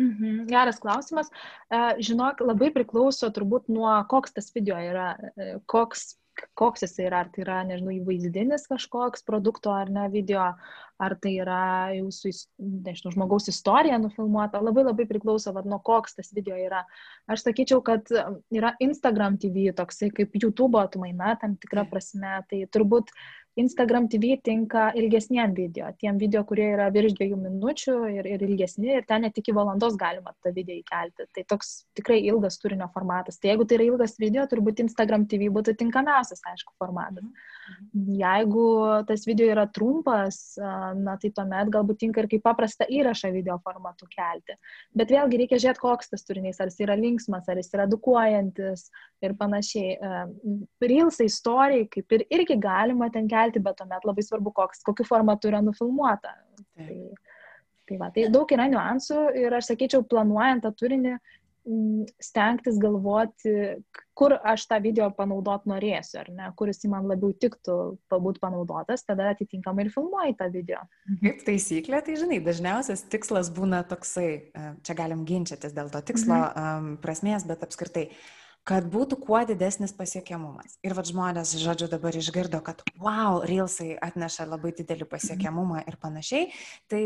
Mhm, 0.00 0.46
geras 0.48 0.80
klausimas. 0.82 1.30
E, 1.70 1.80
žinok, 2.02 2.40
labai 2.42 2.70
priklauso 2.74 3.28
turbūt 3.30 3.68
nuo 3.70 3.92
koks 4.10 4.34
tas 4.34 4.50
video 4.56 4.78
yra, 4.80 5.12
e, 5.36 5.52
koks 5.70 6.14
koks 6.54 6.84
jis 6.86 6.94
yra, 7.04 7.24
ar 7.24 7.30
tai 7.34 7.44
yra, 7.44 7.58
nežinau, 7.68 7.92
įvaizdinis 7.98 8.68
kažkoks 8.70 9.26
produkto 9.26 9.72
ar 9.74 9.90
ne 9.92 10.06
video, 10.12 10.46
ar 11.00 11.16
tai 11.20 11.32
yra 11.40 11.62
jūsų, 11.96 12.32
nežinau, 12.86 13.12
žmogaus 13.14 13.48
istorija 13.52 13.98
nufilmuota, 14.02 14.60
labai 14.62 14.84
labai 14.84 15.06
priklauso, 15.08 15.54
vad, 15.56 15.68
nuo 15.70 15.80
koks 15.84 16.18
tas 16.18 16.32
video 16.36 16.58
yra. 16.60 16.84
Aš 17.30 17.46
sakyčiau, 17.46 17.82
kad 17.86 18.10
yra 18.52 18.74
Instagram 18.84 19.38
TV 19.40 19.70
toksai 19.76 20.12
kaip 20.14 20.36
YouTube 20.36 20.80
atmaina 20.80 21.36
tam 21.40 21.56
tikrą 21.60 21.86
prasme, 21.90 22.40
tai 22.50 22.64
turbūt 22.72 23.14
Instagram 23.58 24.06
TV 24.08 24.36
tinka 24.44 24.90
ilgesniem 24.96 25.54
video, 25.56 25.88
tiem 25.98 26.18
video, 26.20 26.44
kurie 26.46 26.68
yra 26.70 26.86
virš 26.94 27.16
dviejų 27.18 27.38
minučių 27.40 27.96
ir, 28.14 28.28
ir 28.30 28.44
ilgesni, 28.46 28.92
ir 29.00 29.06
ten 29.08 29.26
net 29.26 29.40
iki 29.40 29.54
valandos 29.56 29.96
galima 30.00 30.32
tą 30.44 30.52
video 30.54 30.76
įkelti. 30.78 31.26
Tai 31.34 31.44
toks 31.50 31.72
tikrai 31.98 32.20
ilgas 32.30 32.60
turinio 32.62 32.86
formatas. 32.94 33.40
Tai 33.40 33.50
jeigu 33.50 33.66
tai 33.66 33.80
yra 33.80 33.88
ilgas 33.90 34.14
video, 34.22 34.46
turbūt 34.50 34.84
Instagram 34.86 35.26
TV 35.30 35.50
būtų 35.52 35.74
tinkamiausias, 35.82 36.44
aišku, 36.52 36.76
formatas. 36.78 37.26
Mhm. 37.26 37.59
Jeigu 38.20 38.64
tas 39.08 39.24
video 39.26 39.48
yra 39.50 39.66
trumpas, 39.70 40.38
na 41.00 41.16
tai 41.20 41.30
tuomet 41.34 41.70
galbūt 41.72 42.00
tinka 42.02 42.22
ir 42.22 42.28
kaip 42.30 42.44
paprastą 42.46 42.86
įrašą 42.90 43.32
video 43.34 43.56
formatu 43.64 44.08
kelti. 44.12 44.56
Bet 44.96 45.10
vėlgi 45.14 45.40
reikia 45.42 45.58
žiūrėti, 45.62 45.82
koks 45.82 46.12
tas 46.12 46.26
turinys, 46.26 46.60
ar 46.62 46.70
jis 46.70 46.84
yra 46.86 46.96
linksmas, 46.98 47.48
ar 47.50 47.58
jis 47.60 47.72
yra 47.74 47.88
edukuojantis 47.88 48.86
ir 49.26 49.34
panašiai. 49.40 49.96
Reelsai 50.84 51.26
istorijai, 51.30 51.88
kaip 51.90 52.16
ir 52.18 52.26
irgi 52.38 52.58
galima 52.60 53.10
ten 53.12 53.28
kelti 53.30 53.62
bet 53.62 53.80
tuomet 53.80 54.06
labai 54.06 54.26
svarbu, 54.26 54.54
koks, 54.54 54.84
kokiu 54.86 55.08
formatu 55.08 55.50
yra 55.50 55.62
nufilmuota. 55.64 56.36
Tai, 56.78 57.00
tai, 57.88 57.98
va, 58.00 58.10
tai 58.14 58.28
daug 58.32 58.54
yra 58.54 58.70
niuansų 58.70 59.26
ir 59.40 59.58
aš 59.58 59.72
sakyčiau, 59.72 60.06
planuojant 60.06 60.66
tą 60.66 60.74
turinį, 60.78 61.18
stengtis 62.22 62.78
galvoti, 62.80 63.52
kur 64.16 64.34
aš 64.34 64.64
tą 64.70 64.78
video 64.82 65.10
panaudot 65.16 65.66
norėsiu, 65.68 66.20
ar 66.22 66.30
ne, 66.32 66.48
kuris 66.56 66.82
man 66.88 67.08
labiau 67.08 67.34
tiktų 67.36 67.76
būt 68.10 68.40
panaudotas, 68.42 69.04
tada 69.06 69.30
atitinkamai 69.34 69.86
ir 69.86 69.92
filmuoju 69.94 70.36
tą 70.40 70.48
video. 70.52 70.82
Kaip 71.20 71.44
taisyklė, 71.46 72.02
tai 72.06 72.16
žinai, 72.20 72.40
dažniausias 72.44 73.04
tikslas 73.12 73.52
būna 73.54 73.82
toksai, 73.88 74.28
e, 74.50 74.66
čia 74.86 74.96
galim 74.98 75.26
ginčytis 75.28 75.76
dėl 75.76 75.92
to 75.92 76.02
tikslo 76.12 76.38
mhm. 76.40 76.94
prasmės, 77.04 77.46
bet 77.48 77.66
apskritai 77.66 78.08
kad 78.68 78.86
būtų 78.92 79.16
kuo 79.24 79.40
didesnis 79.48 79.92
pasiekiamumas. 79.96 80.76
Ir 80.84 80.94
vad 80.94 81.08
žmonės, 81.08 81.54
žodžiu, 81.58 81.88
dabar 81.90 82.14
išgirdo, 82.16 82.60
kad 82.64 82.82
wow, 83.00 83.40
Reelsai 83.46 83.94
atneša 83.96 84.46
labai 84.50 84.72
didelį 84.76 85.08
pasiekiamumą 85.10 85.82
ir 85.88 85.96
panašiai. 86.00 86.50
Tai 86.90 87.02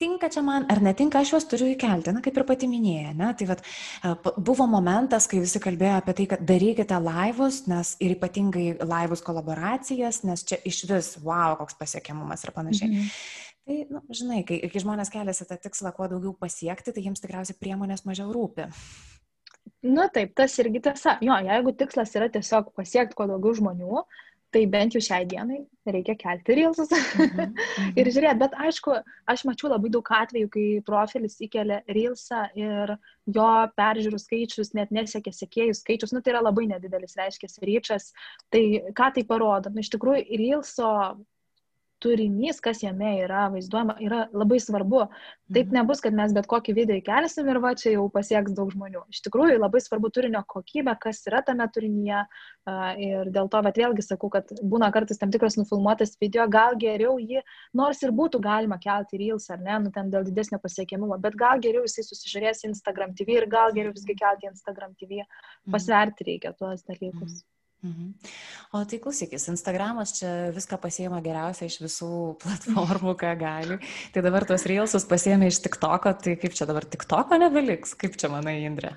tinka 0.00 0.30
čia 0.32 0.44
man 0.46 0.68
ar 0.70 0.82
netinka, 0.84 1.22
aš 1.22 1.34
juos 1.34 1.48
turiu 1.48 1.70
įkelti, 1.72 2.12
na 2.14 2.22
kaip 2.24 2.38
ir 2.38 2.46
pati 2.48 2.68
minėjai. 2.70 3.16
Ne? 3.18 3.32
Tai 3.38 3.48
vad 3.50 3.64
e, 3.64 4.14
buvo 4.36 4.68
momentas, 4.70 5.26
kai 5.30 5.42
visi 5.42 5.62
kalbėjo 5.64 5.98
apie 6.02 6.16
tai, 6.20 6.28
kad 6.34 6.46
darykite 6.48 7.00
laivus, 7.02 7.64
nes 7.72 7.96
ir 8.04 8.14
ypatingai 8.18 8.68
laivus 8.84 9.24
kolaboracijas, 9.24 10.22
nes 10.28 10.44
čia 10.46 10.60
iš 10.68 10.84
vis 10.92 11.12
wow, 11.24 11.56
koks 11.58 11.78
pasiekiamumas 11.80 12.44
ir 12.44 12.54
panašiai. 12.56 12.92
Mhm. 12.92 13.12
Tai, 13.68 13.82
nu, 13.92 14.00
žinai, 14.16 14.38
kai, 14.48 14.62
kai 14.72 14.80
žmonės 14.80 15.10
keliasi 15.12 15.44
tą 15.44 15.58
tikslą 15.60 15.90
kuo 15.92 16.06
daugiau 16.08 16.32
pasiekti, 16.40 16.94
tai 16.94 17.02
jiems 17.04 17.20
tikriausiai 17.20 17.56
priemonės 17.60 18.06
mažiau 18.08 18.30
rūpi. 18.32 18.64
Nu 19.86 20.08
taip, 20.10 20.32
tas 20.34 20.56
irgi 20.58 20.80
tiesa. 20.82 21.18
Jo, 21.22 21.36
jeigu 21.46 21.74
tikslas 21.78 22.16
yra 22.18 22.26
tiesiog 22.34 22.72
pasiekti 22.74 23.14
kuo 23.18 23.28
daugiau 23.30 23.54
žmonių, 23.54 24.02
tai 24.50 24.62
bent 24.70 24.94
jau 24.96 25.02
šiai 25.04 25.26
dienai 25.28 25.58
reikia 25.88 26.14
kelti 26.18 26.56
reelsus 26.56 26.90
mhm, 26.90 27.28
mhm. 27.44 27.92
ir 28.00 28.10
žiūrėti. 28.10 28.40
Bet 28.40 28.56
aišku, 28.66 28.96
aš 29.28 29.44
mačiau 29.48 29.70
labai 29.70 29.92
daug 29.92 30.10
atvejų, 30.18 30.50
kai 30.54 30.66
profilis 30.86 31.38
įkelia 31.44 31.82
reelsą 31.86 32.46
ir 32.58 32.96
jo 33.38 33.48
peržiūrų 33.78 34.20
skaičius 34.24 34.74
net 34.78 34.92
nesiekia 34.94 35.34
sekėjų 35.36 35.78
skaičius. 35.78 36.14
Nu, 36.16 36.24
tai 36.24 36.34
yra 36.34 36.42
labai 36.44 36.66
nedidelis, 36.72 37.16
reiškia, 37.20 37.52
ryčas. 37.68 38.10
Tai 38.52 38.64
ką 38.98 39.12
tai 39.14 39.26
parodo? 39.28 39.72
Nu, 39.72 39.84
iš 39.84 39.92
tikrųjų, 39.94 40.26
reelso 40.42 40.92
turinys, 42.02 42.60
kas 42.62 42.82
jame 42.82 43.10
yra 43.24 43.46
vaizduojama, 43.52 43.96
yra 44.04 44.24
labai 44.32 44.58
svarbu. 44.62 45.04
Taip 45.48 45.70
mhm. 45.70 45.78
nebus, 45.78 46.02
kad 46.04 46.14
mes 46.16 46.34
bet 46.36 46.48
kokį 46.50 46.74
video 46.76 46.98
įkelsim 47.00 47.48
ir 47.50 47.60
va 47.64 47.72
čia 47.78 47.94
jau 47.94 48.06
pasieks 48.12 48.54
daug 48.56 48.70
žmonių. 48.74 49.04
Iš 49.12 49.22
tikrųjų 49.26 49.58
labai 49.58 49.80
svarbu 49.82 50.10
turinio 50.14 50.42
kokybė, 50.48 50.94
kas 51.00 51.24
yra 51.30 51.42
tame 51.46 51.66
turinyje. 51.74 52.24
Ir 53.00 53.30
dėl 53.32 53.48
to, 53.48 53.62
bet 53.64 53.80
vėlgi 53.80 54.04
sakau, 54.04 54.28
kad 54.32 54.50
būna 54.60 54.90
kartais 54.92 55.20
tam 55.20 55.32
tikras 55.32 55.56
nufilmuotas 55.56 56.16
video, 56.20 56.44
gal 56.52 56.76
geriau 56.80 57.16
jį, 57.16 57.40
nors 57.80 58.02
ir 58.04 58.12
būtų 58.12 58.42
galima 58.44 58.76
kelti 58.82 59.20
reels 59.22 59.48
ar 59.54 59.62
ne, 59.64 59.78
nu 59.86 59.92
ten 59.94 60.12
dėl 60.12 60.26
didesnio 60.28 60.60
pasiekiamumo, 60.60 61.16
bet 61.22 61.38
gal 61.40 61.62
geriau 61.64 61.86
jisai 61.88 62.04
susižiūrės 62.04 62.66
Instagram 62.68 63.16
TV 63.16 63.40
ir 63.40 63.48
gal 63.48 63.72
geriau 63.72 63.96
visgi 63.96 64.18
kelti 64.18 64.50
Instagram 64.52 64.92
TV. 65.00 65.22
Mhm. 65.22 65.72
Pasverti 65.72 66.28
reikia 66.28 66.52
tuos 66.52 66.84
dalykus. 66.84 67.40
Mhm. 67.40 67.57
Mhm. 67.86 68.14
O 68.74 68.80
tai 68.90 68.98
klausykis, 68.98 69.44
Instagramas 69.52 70.16
čia 70.16 70.50
viską 70.54 70.80
pasiema 70.82 71.20
geriausia 71.22 71.68
iš 71.68 71.78
visų 71.84 72.10
platformų, 72.42 73.14
ką 73.20 73.34
gali. 73.38 73.78
Tai 74.14 74.24
dabar 74.26 74.46
tuos 74.48 74.66
reelsus 74.66 75.06
pasiemė 75.08 75.52
iš 75.52 75.62
TikToko, 75.66 76.14
tai 76.24 76.34
kaip 76.40 76.56
čia 76.58 76.66
dabar 76.70 76.88
TikToko 76.88 77.38
nebeliks? 77.38 77.94
Kaip 77.98 78.18
čia 78.18 78.32
manai, 78.32 78.58
Indrė? 78.66 78.96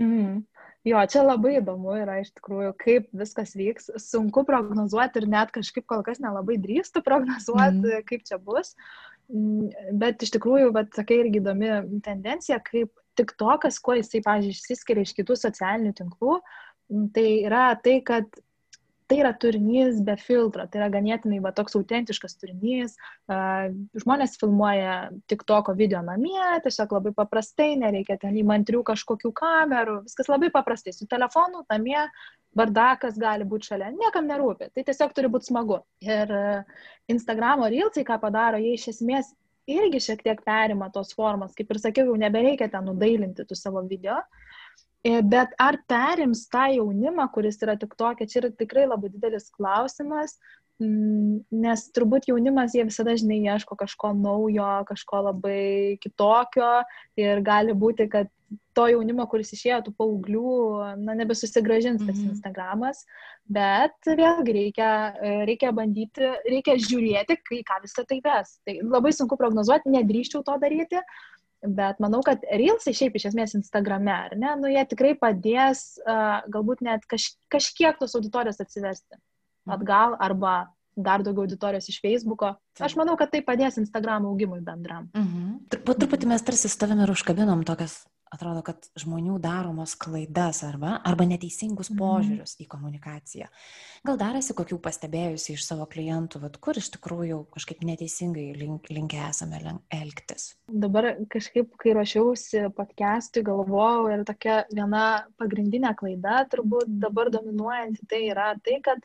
Mhm. 0.00 0.40
Jo, 0.82 0.98
čia 1.06 1.20
labai 1.22 1.60
įdomu 1.60 1.92
yra 1.94 2.16
iš 2.18 2.32
tikrųjų, 2.34 2.72
kaip 2.80 3.04
viskas 3.14 3.52
vyks. 3.54 3.92
Sunku 4.02 4.42
prognozuoti 4.48 5.20
ir 5.20 5.28
net 5.30 5.52
kažkaip 5.54 5.86
kol 5.86 6.02
kas 6.02 6.18
nelabai 6.22 6.56
drįstu 6.58 7.04
prognozuoti, 7.06 7.84
mm. 7.84 8.06
kaip 8.08 8.24
čia 8.26 8.40
bus. 8.42 8.72
Mm, 9.30 9.68
bet 10.00 10.24
iš 10.26 10.32
tikrųjų, 10.34 10.72
bet 10.74 10.90
sakai 10.98 11.20
irgi 11.22 11.38
įdomi 11.38 12.00
tendencija, 12.02 12.58
kaip 12.66 12.90
tik 13.14 13.36
tokas, 13.38 13.78
kuo 13.78 13.94
jisai, 13.94 14.24
pavyzdžiui, 14.24 14.56
išsiskiria 14.56 15.06
iš 15.06 15.14
kitų 15.20 15.36
socialinių 15.38 15.94
tinklų, 16.00 16.40
tai 17.14 17.28
yra 17.46 17.66
tai, 17.82 18.00
kad 18.06 18.28
tai 19.12 19.20
yra 19.20 19.32
turinys 19.36 20.00
be 20.00 20.14
filtro, 20.16 20.64
tai 20.70 20.80
yra 20.80 20.88
ganėtinai 20.92 21.40
va, 21.44 21.50
toks 21.52 21.76
autentiškas 21.76 22.38
turinys. 22.40 22.94
Žmonės 24.00 24.38
filmuoja 24.40 24.94
tik 25.28 25.44
toko 25.48 25.74
video 25.76 26.00
namie, 26.06 26.40
tiesiog 26.64 26.94
labai 26.96 27.12
paprastai, 27.16 27.74
nereikia 27.80 28.16
ten 28.22 28.38
įmantrių 28.40 28.80
kažkokių 28.88 29.32
kamerų, 29.36 29.98
viskas 30.06 30.30
labai 30.32 30.48
paprastai, 30.54 30.94
su 30.96 31.08
telefonu 31.10 31.60
namie, 31.68 31.98
bardakas 32.56 33.20
gali 33.20 33.44
būti 33.48 33.72
šalia, 33.72 33.90
niekam 33.92 34.28
nerūpi, 34.30 34.70
tai 34.72 34.86
tiesiog 34.88 35.12
turi 35.16 35.28
būti 35.32 35.50
smagu. 35.50 35.82
Ir 36.04 36.32
Instagramo 37.12 37.68
reelsai, 37.68 38.06
ką 38.08 38.16
padaro, 38.22 38.60
jie 38.64 38.78
iš 38.78 38.94
esmės 38.94 39.34
irgi 39.68 40.00
šiek 40.08 40.24
tiek 40.24 40.40
perima 40.46 40.88
tos 40.94 41.12
formos, 41.16 41.52
kaip 41.58 41.68
ir 41.68 41.84
sakiau, 41.84 42.08
jau 42.08 42.16
nebereikia 42.18 42.72
ten 42.72 42.88
nudailinti 42.88 43.44
tų 43.44 43.60
savo 43.60 43.84
video. 43.88 44.22
Uh, 44.22 44.51
E, 44.51 44.51
bet 45.02 45.54
ar 45.58 45.78
perims 45.90 46.46
tą 46.50 46.68
jaunimą, 46.76 47.26
kuris 47.34 47.58
yra 47.62 47.76
tik 47.78 47.96
tokia, 47.98 48.26
čia 48.26 48.42
yra 48.42 48.50
tikrai 48.54 48.86
labai 48.86 49.10
didelis 49.10 49.48
klausimas, 49.50 50.36
mm, 50.78 51.40
nes 51.64 51.88
turbūt 51.96 52.28
jaunimas 52.30 52.76
jie 52.76 52.84
visada, 52.86 53.16
žinai, 53.18 53.40
ieško 53.50 53.76
kažko 53.80 54.12
naujo, 54.14 54.84
kažko 54.86 55.24
labai 55.30 55.98
kitokio 56.02 56.84
ir 57.18 57.42
gali 57.42 57.74
būti, 57.74 58.08
kad 58.12 58.30
to 58.76 58.86
jaunimo, 58.92 59.24
kuris 59.30 59.52
išėjo 59.56 59.80
tų 59.86 59.92
paauglių, 59.98 60.54
na, 61.02 61.16
nebesusigražins 61.16 62.02
tas 62.04 62.14
mm 62.16 62.22
-hmm. 62.22 62.30
Instagramas, 62.32 63.04
bet 63.48 63.96
vėlgi 64.06 64.54
reikia, 64.58 64.90
reikia 65.48 65.72
bandyti, 65.72 66.30
reikia 66.46 66.76
žiūrėti, 66.76 67.38
kai 67.48 67.62
ką 67.68 67.82
visą 67.82 68.04
tai 68.08 68.20
ves. 68.24 68.58
Tai 68.64 68.78
labai 68.82 69.12
sunku 69.12 69.36
prognozuoti, 69.40 69.92
nedrįščiau 69.96 70.44
to 70.44 70.58
daryti, 70.62 71.00
Bet 71.62 72.00
manau, 72.02 72.22
kad 72.26 72.42
Reelsai 72.42 72.94
šiaip 72.96 73.16
iš 73.18 73.28
esmės 73.30 73.54
Instagrame, 73.54 74.10
ar 74.10 74.32
ne, 74.34 74.54
nu 74.58 74.70
jie 74.72 74.82
tikrai 74.90 75.12
padės 75.18 75.84
uh, 76.02 76.42
galbūt 76.50 76.82
net 76.82 77.06
kaž, 77.10 77.28
kažkiek 77.52 78.00
tos 78.00 78.16
auditorijos 78.18 78.58
atsivesti 78.64 79.14
mhm. 79.14 79.76
atgal 79.76 80.16
arba 80.18 80.56
dar 80.92 81.22
daugiau 81.24 81.46
auditorijos 81.46 81.86
iš 81.88 82.00
Facebooko. 82.02 82.50
Aš 82.82 82.98
manau, 82.98 83.14
kad 83.16 83.30
tai 83.32 83.40
padės 83.46 83.78
Instagram 83.80 84.26
augimui 84.28 84.60
bendram. 84.64 85.06
Mhm. 85.16 85.84
Po 85.86 85.94
truputį 85.96 86.28
mes 86.34 86.44
tarsi 86.44 86.68
su 86.68 86.80
tavimi 86.82 87.06
ir 87.06 87.14
užkabinom 87.14 87.62
tokias 87.68 88.02
atrodo, 88.32 88.62
kad 88.64 88.86
žmonių 88.98 89.36
daromos 89.42 89.94
klaidas 90.00 90.62
arba, 90.66 90.96
arba 91.06 91.26
neteisingus 91.28 91.90
mhm. 91.92 91.98
požiūrius 92.00 92.54
mm. 92.56 92.64
į 92.64 92.68
komunikaciją. 92.72 93.48
Gal 94.08 94.18
darasi 94.18 94.56
kokių 94.58 94.80
pastebėjusi 94.82 95.54
iš 95.54 95.66
savo 95.66 95.86
klientų, 95.90 96.40
vat, 96.42 96.58
kur 96.62 96.78
iš 96.80 96.90
tikrųjų 96.96 97.42
kažkaip 97.54 97.84
neteisingai 97.86 98.48
link, 98.58 98.90
linkę 98.90 99.20
esame 99.28 99.60
elgtis? 99.94 100.52
Dabar 100.66 101.12
kažkaip, 101.32 101.74
kai 101.80 101.94
ruošiausi 101.98 102.66
podcast'ui, 102.76 103.44
galvojau 103.46 104.08
ir 104.10 104.24
tokia 104.28 104.62
viena 104.72 105.26
pagrindinė 105.38 105.94
klaida, 105.98 106.42
turbūt 106.50 106.90
dabar 107.02 107.30
dominuojanti, 107.34 108.08
tai 108.10 108.24
yra 108.32 108.52
tai, 108.64 108.80
kad 108.84 109.04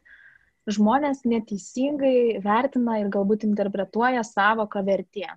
žmonės 0.67 1.23
neteisingai 1.27 2.39
vertina 2.43 2.97
ir 3.01 3.11
galbūt 3.13 3.45
interpretuoja 3.47 4.23
savoką 4.27 4.81
vertė. 4.87 5.29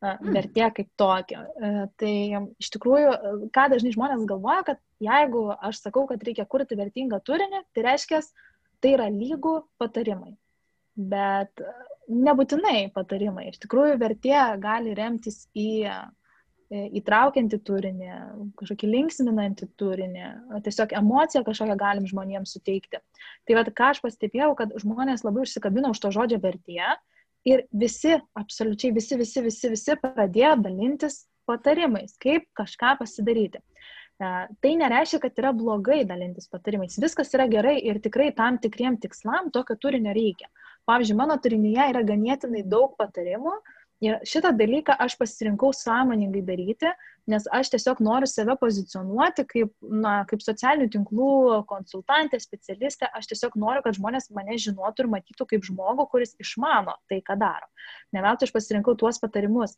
Mm. 0.00 0.32
vertė 0.32 0.68
kaip 0.76 0.86
tokia. 0.96 1.42
E, 1.60 1.70
tai 2.00 2.12
iš 2.56 2.70
tikrųjų, 2.72 3.10
ką 3.52 3.66
dažnai 3.68 3.92
žmonės 3.92 4.22
galvoja, 4.28 4.62
kad 4.70 4.78
jeigu 5.04 5.50
aš 5.52 5.82
sakau, 5.84 6.06
kad 6.08 6.22
reikia 6.24 6.46
kurti 6.48 6.78
vertingą 6.78 7.18
turinį, 7.20 7.60
tai 7.76 7.84
reiškia, 7.84 8.22
tai 8.80 8.94
yra 8.96 9.10
lygų 9.12 9.58
patarimai. 9.80 10.32
Bet 10.96 11.60
e, 11.60 11.74
nebūtinai 12.08 12.88
patarimai. 12.96 13.50
Iš 13.50 13.60
tikrųjų, 13.66 13.98
vertė 14.00 14.38
gali 14.62 14.96
remtis 14.96 15.42
į 15.52 15.68
e, 15.92 15.98
įtraukiantį 17.02 17.60
turinį, 17.68 18.10
kažkokį 18.56 18.92
linksminantį 18.94 19.68
turinį, 19.76 20.26
tiesiog 20.64 20.96
emociją 20.96 21.44
kažkokią 21.44 21.76
galim 21.76 22.08
žmonėms 22.08 22.56
suteikti. 22.56 23.04
Tai 23.44 23.60
vad, 23.60 23.68
ką 23.76 23.92
aš 23.92 24.00
pastebėjau, 24.06 24.54
kad 24.56 24.72
žmonės 24.80 25.26
labai 25.28 25.44
užsikabino 25.44 25.92
už 25.92 26.00
to 26.00 26.14
žodžio 26.14 26.40
vertė 26.40 26.94
Ir 27.48 27.64
visi, 27.72 28.12
absoliučiai 28.36 28.92
visi, 28.92 29.16
visi, 29.16 29.42
visi, 29.44 29.70
visi 29.72 29.96
pradėjo 30.02 30.54
dalintis 30.66 31.22
patarimais, 31.48 32.12
kaip 32.20 32.44
kažką 32.58 32.98
pasidaryti. 33.00 33.62
E, 34.20 34.32
tai 34.60 34.74
nereiškia, 34.76 35.22
kad 35.22 35.40
yra 35.40 35.54
blogai 35.56 36.02
dalintis 36.08 36.50
patarimais. 36.52 36.98
Viskas 37.00 37.32
yra 37.36 37.48
gerai 37.50 37.78
ir 37.80 38.02
tikrai 38.04 38.28
tam 38.36 38.60
tikriem 38.60 39.00
tikslam 39.00 39.48
tokio 39.54 39.78
turinio 39.80 40.12
reikia. 40.16 40.50
Pavyzdžiui, 40.88 41.16
mano 41.16 41.36
turinyje 41.40 41.88
yra 41.94 42.04
ganėtinai 42.04 42.62
daug 42.68 42.92
patarimų, 43.00 43.56
uh, 43.56 43.79
Ir 44.00 44.16
šitą 44.24 44.54
dalyką 44.56 44.94
aš 45.04 45.18
pasirinkau 45.20 45.74
sąmoningai 45.76 46.40
daryti, 46.44 46.88
nes 47.28 47.44
aš 47.52 47.68
tiesiog 47.74 47.98
noriu 48.00 48.28
save 48.30 48.54
pozicionuoti 48.62 49.44
kaip, 49.50 49.74
na, 49.84 50.14
kaip 50.30 50.40
socialinių 50.40 50.88
tinklų 50.94 51.32
konsultantė, 51.68 52.40
specialistė. 52.40 53.10
Aš 53.16 53.28
tiesiog 53.34 53.58
noriu, 53.60 53.84
kad 53.84 53.98
žmonės 53.98 54.30
mane 54.36 54.56
žinotų 54.56 55.04
ir 55.04 55.12
matytų 55.18 55.46
kaip 55.52 55.68
žmogų, 55.68 56.08
kuris 56.14 56.32
išmano 56.40 56.96
tai, 57.12 57.20
ką 57.26 57.36
daro. 57.40 57.68
Ne 58.16 58.24
veltui 58.24 58.48
aš 58.48 58.56
pasirinkau 58.56 58.96
tuos 58.96 59.20
patarimus. 59.20 59.76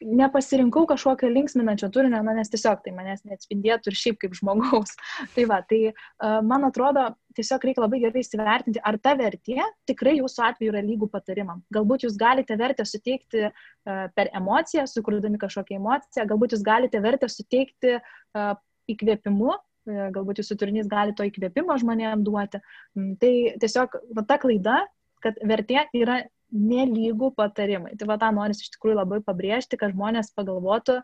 E, 0.00 0.06
nepasirinkau 0.16 0.86
kažkokio 0.88 1.28
linksminančio 1.32 1.88
turinio, 1.92 2.20
na, 2.24 2.34
nes 2.36 2.50
tiesiog 2.52 2.82
tai 2.84 2.92
manęs 2.96 3.24
neatspindėtų 3.24 3.90
ir 3.90 3.98
šiaip 3.98 4.18
kaip 4.22 4.34
žmogaus. 4.36 4.96
tai 5.34 5.46
va, 5.48 5.60
tai 5.68 5.80
uh, 5.90 6.40
man 6.46 6.66
atrodo, 6.68 7.08
tiesiog 7.36 7.64
reikia 7.68 7.84
labai 7.84 8.00
gerai 8.04 8.22
įsivertinti, 8.24 8.82
ar 8.84 8.98
ta 9.02 9.14
vertė 9.18 9.60
tikrai 9.88 10.16
jūsų 10.18 10.44
atveju 10.50 10.72
yra 10.72 10.82
lygų 10.84 11.08
patarimam. 11.12 11.62
Galbūt 11.74 12.06
jūs 12.06 12.18
galite 12.20 12.56
vertę 12.60 12.86
suteikti 12.88 13.48
uh, 13.48 14.06
per 14.16 14.32
emociją, 14.36 14.86
sukurdami 14.90 15.40
kažkokią 15.42 15.80
emociją, 15.80 16.26
galbūt 16.28 16.56
jūs 16.56 16.66
galite 16.66 17.00
vertę 17.04 17.30
suteikti 17.32 17.96
uh, 17.98 18.52
įkvėpimu, 18.92 19.54
galbūt 19.86 20.40
jūsų 20.42 20.56
turinys 20.58 20.88
gali 20.90 21.14
to 21.14 21.26
įkvėpimo 21.26 21.76
žmonėms 21.78 22.24
duoti. 22.26 22.60
Mm, 22.98 23.12
tai 23.22 23.32
tiesiog 23.62 23.94
va, 24.16 24.24
ta 24.26 24.38
klaida, 24.42 24.80
kad 25.22 25.38
vertė 25.46 25.86
yra 25.94 26.24
nelygų 26.52 27.32
patarimai. 27.36 27.94
Tai 27.98 28.08
va 28.10 28.18
tą 28.22 28.30
noris 28.34 28.62
iš 28.62 28.72
tikrųjų 28.76 28.98
labai 29.00 29.20
pabrėžti, 29.26 29.78
kad 29.80 29.94
žmonės 29.94 30.32
pagalvotų, 30.36 31.00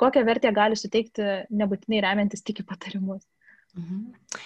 kokią 0.00 0.24
vertę 0.26 0.52
gali 0.54 0.78
suteikti 0.78 1.30
nebūtinai 1.50 2.02
remiantis 2.04 2.44
tik 2.46 2.62
į 2.62 2.68
patarimus. 2.68 3.24
Mhm. 3.74 4.02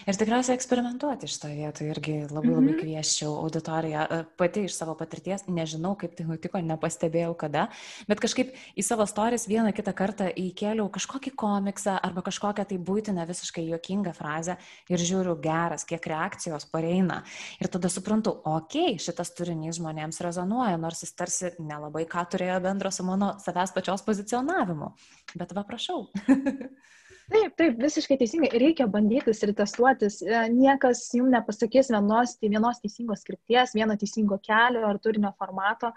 Ir 0.08 0.16
tikriausiai 0.16 0.56
eksperimentuoti 0.56 1.28
šitoje 1.28 1.58
vietoje 1.58 1.90
irgi 1.92 2.14
labai 2.30 2.54
labai 2.54 2.70
mhm. 2.70 2.78
kvieščiau 2.80 3.34
auditoriją. 3.42 4.06
E, 4.08 4.18
pati 4.40 4.62
iš 4.64 4.78
savo 4.78 4.94
patirties, 4.96 5.44
nežinau, 5.52 5.92
kaip 6.00 6.14
tai 6.16 6.24
nutiko, 6.28 6.60
nepastebėjau 6.64 7.34
kada, 7.36 7.66
bet 8.08 8.22
kažkaip 8.24 8.54
į 8.56 8.86
savo 8.86 9.04
storius 9.08 9.44
vieną 9.50 9.74
kitą 9.76 9.92
kartą 9.96 10.30
įkėliau 10.32 10.88
kažkokį 10.94 11.34
komiksą 11.36 11.98
arba 12.08 12.24
kažkokią 12.24 12.64
tai 12.72 12.80
būtinę 12.88 13.28
visiškai 13.28 13.66
juokingą 13.68 14.16
frazę 14.16 14.56
ir 14.88 15.04
žiūriu 15.10 15.36
geras, 15.44 15.84
kiek 15.88 16.08
reakcijos 16.08 16.64
pareina. 16.72 17.20
Ir 17.60 17.68
tada 17.68 17.92
suprantu, 17.92 18.32
okei, 18.48 18.94
okay, 18.94 19.02
šitas 19.10 19.36
turinys 19.36 19.76
žmonėms 19.76 20.24
rezonuoja, 20.24 20.80
nors 20.80 21.04
jis 21.04 21.12
tarsi 21.12 21.52
nelabai 21.60 22.08
ką 22.08 22.24
turėjo 22.32 22.62
bendro 22.64 22.92
su 22.94 23.04
mano 23.04 23.34
savęs 23.44 23.76
pačios 23.76 24.08
pozicionavimu. 24.08 24.94
Bet 25.36 25.52
va, 25.52 25.68
prašau. 25.68 26.06
Taip, 27.28 27.52
taip, 27.60 27.74
visiškai 27.76 28.16
teisingai. 28.22 28.48
Reikia 28.62 28.86
bandytis 28.88 29.42
ir 29.44 29.50
testuotis. 29.56 30.22
E, 30.24 30.38
niekas 30.54 31.02
jums 31.12 31.28
nepasakys 31.34 31.90
vienos, 31.92 32.32
vienos 32.40 32.80
teisingos 32.80 33.20
skripties, 33.24 33.74
vieno 33.76 33.96
teisingo 34.00 34.38
kelio 34.46 34.86
ar 34.88 35.00
turinio 35.04 35.34
formato. 35.36 35.90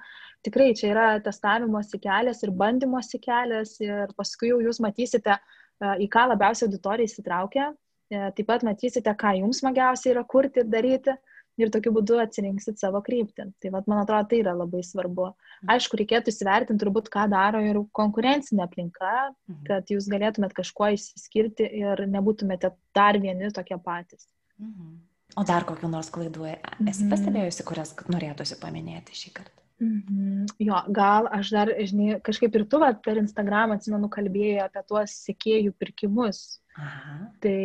Tikrai 0.43 0.73
čia 0.75 0.89
yra 0.91 1.05
testavimosi 1.23 2.01
kelias 2.03 2.43
ir 2.43 2.51
bandymosi 2.63 3.21
kelias 3.23 3.77
ir 3.79 4.11
paskui 4.17 4.51
jau 4.51 4.59
jūs 4.65 4.81
matysite, 4.83 5.37
e, 5.79 5.93
į 6.03 6.09
ką 6.11 6.27
labiausiai 6.33 6.67
auditorija 6.67 7.07
įsitraukia. 7.07 7.69
E, 8.11 8.25
taip 8.35 8.51
pat 8.51 8.67
matysite, 8.67 9.15
ką 9.23 9.37
jums 9.39 9.63
smagiausia 9.63 10.11
yra 10.17 10.27
kurti 10.35 10.65
ir 10.65 10.67
daryti 10.75 11.15
ir 11.59 11.71
tokiu 11.73 11.93
būdu 11.95 12.19
atsirinksit 12.23 12.79
savo 12.81 13.01
kryptį. 13.05 13.49
Tai 13.61 13.71
vat, 13.75 13.87
man 13.91 14.01
atrodo, 14.03 14.29
tai 14.31 14.41
yra 14.43 14.53
labai 14.57 14.83
svarbu. 14.85 15.31
Mhm. 15.31 15.71
Aišku, 15.75 15.99
reikėtų 16.01 16.33
įsivertinti 16.33 16.83
turbūt, 16.83 17.11
ką 17.13 17.27
daro 17.31 17.61
ir 17.65 17.79
konkurencinė 17.97 18.65
aplinka, 18.67 19.13
mhm. 19.49 19.63
kad 19.69 19.93
jūs 19.93 20.09
galėtumėt 20.11 20.55
kažkuo 20.57 20.91
išsiskirti 20.95 21.67
ir 21.83 22.05
nebūtumėte 22.11 22.73
dar 22.95 23.19
vieni 23.21 23.51
tokie 23.55 23.79
patys. 23.81 24.27
Mhm. 24.61 24.99
O 25.39 25.45
dar 25.47 25.63
kokiu 25.63 25.87
nors 25.87 26.09
klaidų 26.11 26.49
esi 26.91 27.05
pastebėjusi, 27.07 27.63
kurias 27.63 27.93
norėtųsi 28.11 28.57
paminėti 28.59 29.15
šį 29.15 29.29
kartą? 29.37 29.61
Mhm. 29.81 30.49
Jo, 30.61 30.81
gal 30.93 31.29
aš 31.33 31.49
dar, 31.55 31.71
žinai, 31.87 32.19
kažkaip 32.21 32.53
ir 32.59 32.67
tu 32.69 32.81
vat, 32.83 32.99
per 33.05 33.17
Instagram, 33.17 33.73
atsimenu, 33.73 34.11
kalbėjai 34.13 34.67
apie 34.67 34.83
tuos 34.89 35.15
sekėjų 35.25 35.73
pirkimus 35.79 36.60
Aha. 36.79 37.15
Tai 37.43 37.55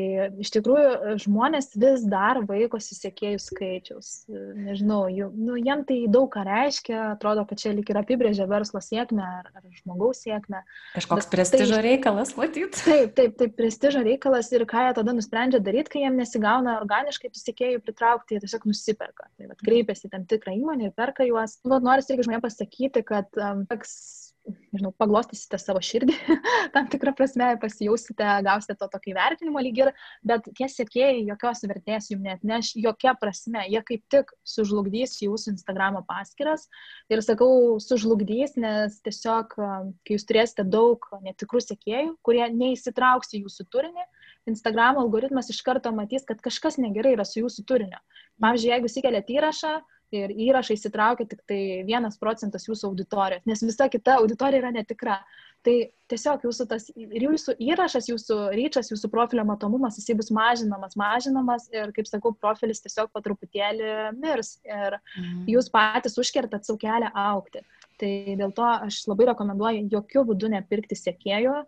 iš 0.42 0.50
tikrųjų 0.56 1.14
žmonės 1.22 1.68
vis 1.78 2.02
dar 2.10 2.40
vaikosi 2.48 2.96
sėkėjų 2.96 3.38
skaičiaus. 3.44 4.08
Nežinau, 4.26 5.04
jų, 5.12 5.28
nu, 5.36 5.54
jiem 5.60 5.84
tai 5.86 5.98
daug 6.10 6.26
ką 6.32 6.42
reiškia, 6.46 6.96
atrodo, 7.12 7.44
kad 7.46 7.60
čia 7.62 7.74
lik 7.76 7.92
ir 7.92 8.00
apibrėžia 8.00 8.48
verslo 8.50 8.82
sėkmę 8.82 9.22
ar, 9.22 9.50
ar 9.54 9.68
žmogaus 9.78 10.24
sėkmę. 10.26 10.64
Kažkoks 10.96 11.28
Bet 11.28 11.36
prestižo 11.36 11.78
tai, 11.78 11.84
reikalas, 11.86 12.34
matyt. 12.40 12.80
Taip, 12.82 13.14
taip, 13.18 13.38
taip, 13.38 13.54
prestižo 13.58 14.02
reikalas 14.06 14.50
ir 14.56 14.66
ką 14.66 14.88
jie 14.88 14.98
tada 14.98 15.14
nusprendžia 15.14 15.62
daryti, 15.62 15.94
kai 15.94 16.04
jiem 16.06 16.18
nesigauna 16.18 16.78
organiškai 16.80 17.30
tų 17.30 17.44
sėkėjų 17.44 17.84
pritraukti, 17.86 18.34
jie 18.34 18.42
tiesiog 18.42 18.66
nusiperka. 18.72 19.30
Tai 19.38 19.52
vat, 19.52 19.62
kreipiasi 19.62 20.10
tam 20.10 20.26
tikrą 20.26 20.58
įmonę 20.58 20.90
ir 20.90 20.96
perka 20.98 21.28
juos. 21.28 21.60
Nu, 21.62 21.78
Noriu 21.78 22.02
irgi 22.10 22.26
žmonėms 22.26 22.48
pasakyti, 22.48 23.06
kad 23.06 23.30
um, 23.38 23.62
toks 23.70 24.25
nežinau, 24.46 24.92
paglostysite 24.98 25.58
savo 25.60 25.80
širdį, 25.82 26.14
tam 26.74 26.88
tikrą 26.92 27.12
prasme 27.16 27.48
pasijausite, 27.62 28.26
gausite 28.46 28.76
to 28.78 28.88
tokį 28.92 29.14
vertinimo 29.16 29.62
lygį, 29.64 29.88
bet 30.26 30.48
tie 30.58 30.68
sėkėjai 30.70 31.24
jokios 31.30 31.64
vertės 31.66 32.10
jums 32.12 32.26
net 32.26 32.44
neš, 32.46 32.72
jokia 32.80 33.16
prasme, 33.18 33.64
jie 33.70 33.82
kaip 33.86 34.04
tik 34.12 34.32
sužlugdys 34.46 35.18
jūsų 35.24 35.54
Instagramo 35.56 36.02
paskyras 36.08 36.68
ir 37.12 37.22
sakau, 37.24 37.78
sužlugdys, 37.82 38.56
nes 38.60 39.00
tiesiog, 39.06 39.56
kai 39.56 40.16
jūs 40.16 40.26
turėsite 40.28 40.66
daug 40.68 41.02
netikrų 41.24 41.62
sėkėjų, 41.64 42.14
kurie 42.26 42.46
neįsitrauks 42.52 43.34
į 43.36 43.44
jūsų 43.46 43.68
turinį, 43.72 44.06
Instagram 44.46 45.00
algoritmas 45.02 45.50
iš 45.50 45.58
karto 45.66 45.90
matys, 45.94 46.26
kad 46.26 46.38
kažkas 46.42 46.78
negerai 46.78 47.16
yra 47.16 47.26
su 47.26 47.40
jūsų 47.40 47.64
turiniu. 47.66 47.98
Pavyzdžiui, 48.42 48.70
jeigu 48.74 48.90
įsikeliat 48.90 49.30
įrašą, 49.32 49.72
ir 50.14 50.30
įrašai 50.30 50.76
įsitraukia 50.78 51.26
tik 51.30 51.42
tai 51.48 51.60
vienas 51.86 52.18
procentas 52.20 52.66
jūsų 52.68 52.92
auditorijos, 52.92 53.44
nes 53.48 53.64
visa 53.64 53.88
kita 53.92 54.20
auditorija 54.20 54.62
yra 54.62 54.72
netikra. 54.74 55.20
Tai 55.66 55.74
tiesiog 56.12 56.44
jūsų, 56.46 56.64
tas, 56.70 56.84
jūsų 56.94 57.56
įrašas, 57.66 58.06
jūsų 58.06 58.36
ryčas, 58.54 58.92
jūsų 58.92 59.08
profilio 59.10 59.42
matomumas, 59.48 59.96
jisai 59.98 60.14
bus 60.14 60.28
mažinamas, 60.30 60.94
mažinamas 61.00 61.66
ir, 61.74 61.90
kaip 61.96 62.06
sakau, 62.06 62.30
profilis 62.38 62.84
tiesiog 62.84 63.10
po 63.10 63.22
truputėlį 63.24 64.12
mirs 64.20 64.60
ir 64.62 64.98
mhm. 65.00 65.42
jūs 65.50 65.72
patys 65.74 66.14
užkertat 66.22 66.68
savo 66.68 66.78
kelią 66.84 67.10
aukti. 67.10 67.64
Tai 67.98 68.12
dėl 68.38 68.54
to 68.54 68.68
aš 68.86 69.00
labai 69.10 69.26
rekomenduoju 69.32 69.88
jokių 69.96 70.26
būdų 70.30 70.52
nepirkti 70.54 70.98
sėkėjo, 71.00 71.64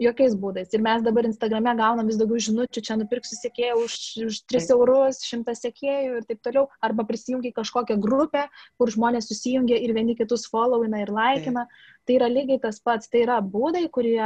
jokiais 0.00 0.36
būdais. 0.38 0.68
Ir 0.74 0.82
mes 0.84 1.02
dabar 1.04 1.26
Instagrame 1.28 1.72
gaunam 1.78 2.08
vis 2.10 2.18
daugiau 2.20 2.40
žinučių, 2.48 2.82
čia 2.84 2.98
nupirksiu 3.00 3.38
sėkėją 3.38 3.78
už, 3.82 3.96
už 4.28 4.40
3 4.52 4.70
eurus, 4.76 5.22
100 5.24 5.56
sėkėjų 5.62 6.20
ir 6.20 6.28
taip 6.28 6.42
toliau, 6.44 6.66
arba 6.84 7.06
prisijungi 7.08 7.54
kažkokią 7.56 7.98
grupę, 8.02 8.46
kur 8.78 8.92
žmonės 8.92 9.30
susijungia 9.30 9.78
ir 9.80 9.94
vieni 9.96 10.16
kitus 10.18 10.46
followina 10.52 11.02
ir 11.04 11.12
laikina. 11.12 11.66
Tai, 11.66 12.06
tai 12.06 12.18
yra 12.20 12.30
lygiai 12.32 12.62
tas 12.62 12.80
pats, 12.80 13.10
tai 13.12 13.24
yra 13.26 13.40
būdai, 13.42 13.86
kurie 13.92 14.20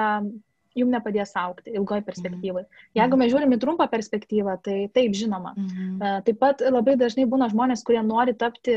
jums 0.78 0.94
nepadės 0.94 1.32
aukti 1.38 1.74
ilgoje 1.74 2.04
perspektyvoje. 2.06 2.66
Mhm. 2.66 2.90
Jeigu 3.00 3.18
mes 3.18 3.32
žiūrime 3.32 3.56
į 3.58 3.62
trumpą 3.62 3.86
perspektyvą, 3.90 4.56
tai 4.62 4.78
taip 4.94 5.16
žinoma. 5.18 5.54
Mhm. 5.58 6.24
Taip 6.26 6.40
pat 6.42 6.62
labai 6.66 6.96
dažnai 7.00 7.26
būna 7.30 7.50
žmonės, 7.50 7.82
kurie 7.86 8.02
nori 8.06 8.36
tapti 8.38 8.76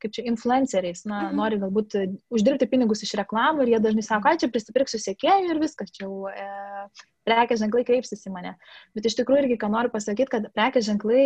kaip 0.00 0.14
čia 0.16 0.24
influenceriais, 0.30 1.04
na, 1.08 1.26
mhm. 1.28 1.38
nori 1.38 1.58
galbūt 1.60 1.96
e, 1.98 2.04
uždirbti 2.32 2.68
pinigus 2.70 3.04
iš 3.06 3.14
reklamų 3.20 3.64
ir 3.64 3.74
jie 3.74 3.80
dažnai 3.84 4.04
sako, 4.06 4.26
kad 4.26 4.42
čia 4.42 4.50
prisipirksiu 4.52 5.00
sėkėjų 5.02 5.52
ir 5.52 5.62
viskas, 5.62 5.92
čia 5.94 6.06
jau 6.06 6.30
e, 6.32 6.46
prekės 7.28 7.60
ženklai 7.62 7.84
kreipsis 7.88 8.24
į 8.26 8.34
mane. 8.34 8.54
Bet 8.96 9.08
iš 9.10 9.18
tikrųjų 9.20 9.44
irgi, 9.44 9.58
ką 9.60 9.70
noriu 9.72 9.92
pasakyti, 9.92 10.30
kad 10.32 10.48
prekės 10.56 10.88
ženklai 10.88 11.24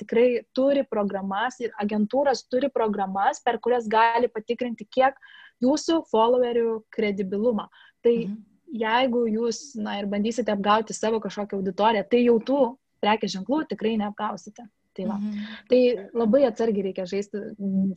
tikrai 0.00 0.26
turi 0.56 0.84
programas 0.88 1.60
ir 1.62 1.72
agentūros 1.80 2.44
turi 2.50 2.70
programas, 2.74 3.42
per 3.44 3.60
kurias 3.62 3.88
gali 3.90 4.30
patikrinti, 4.32 4.88
kiek 4.90 5.16
jūsų 5.64 6.02
followerių 6.10 6.80
kredibilumą. 6.94 7.68
Tai 8.04 8.14
mhm. 8.14 8.42
jeigu 8.82 9.24
jūs, 9.30 9.62
na, 9.80 9.98
ir 10.02 10.10
bandysite 10.10 10.54
apgauti 10.54 10.96
savo 10.96 11.22
kažkokią 11.22 11.62
auditoriją, 11.62 12.06
tai 12.10 12.24
jau 12.26 12.38
tų 12.42 12.60
prekės 13.02 13.36
ženklų 13.36 13.64
tikrai 13.70 13.96
neapgausite. 14.00 14.66
Tai, 14.98 15.06
va. 15.06 15.16
mhm. 15.22 15.42
tai 15.70 15.80
labai 16.18 16.40
atsargiai 16.48 16.88
reikia 16.88 17.04
žaisti, 17.06 17.40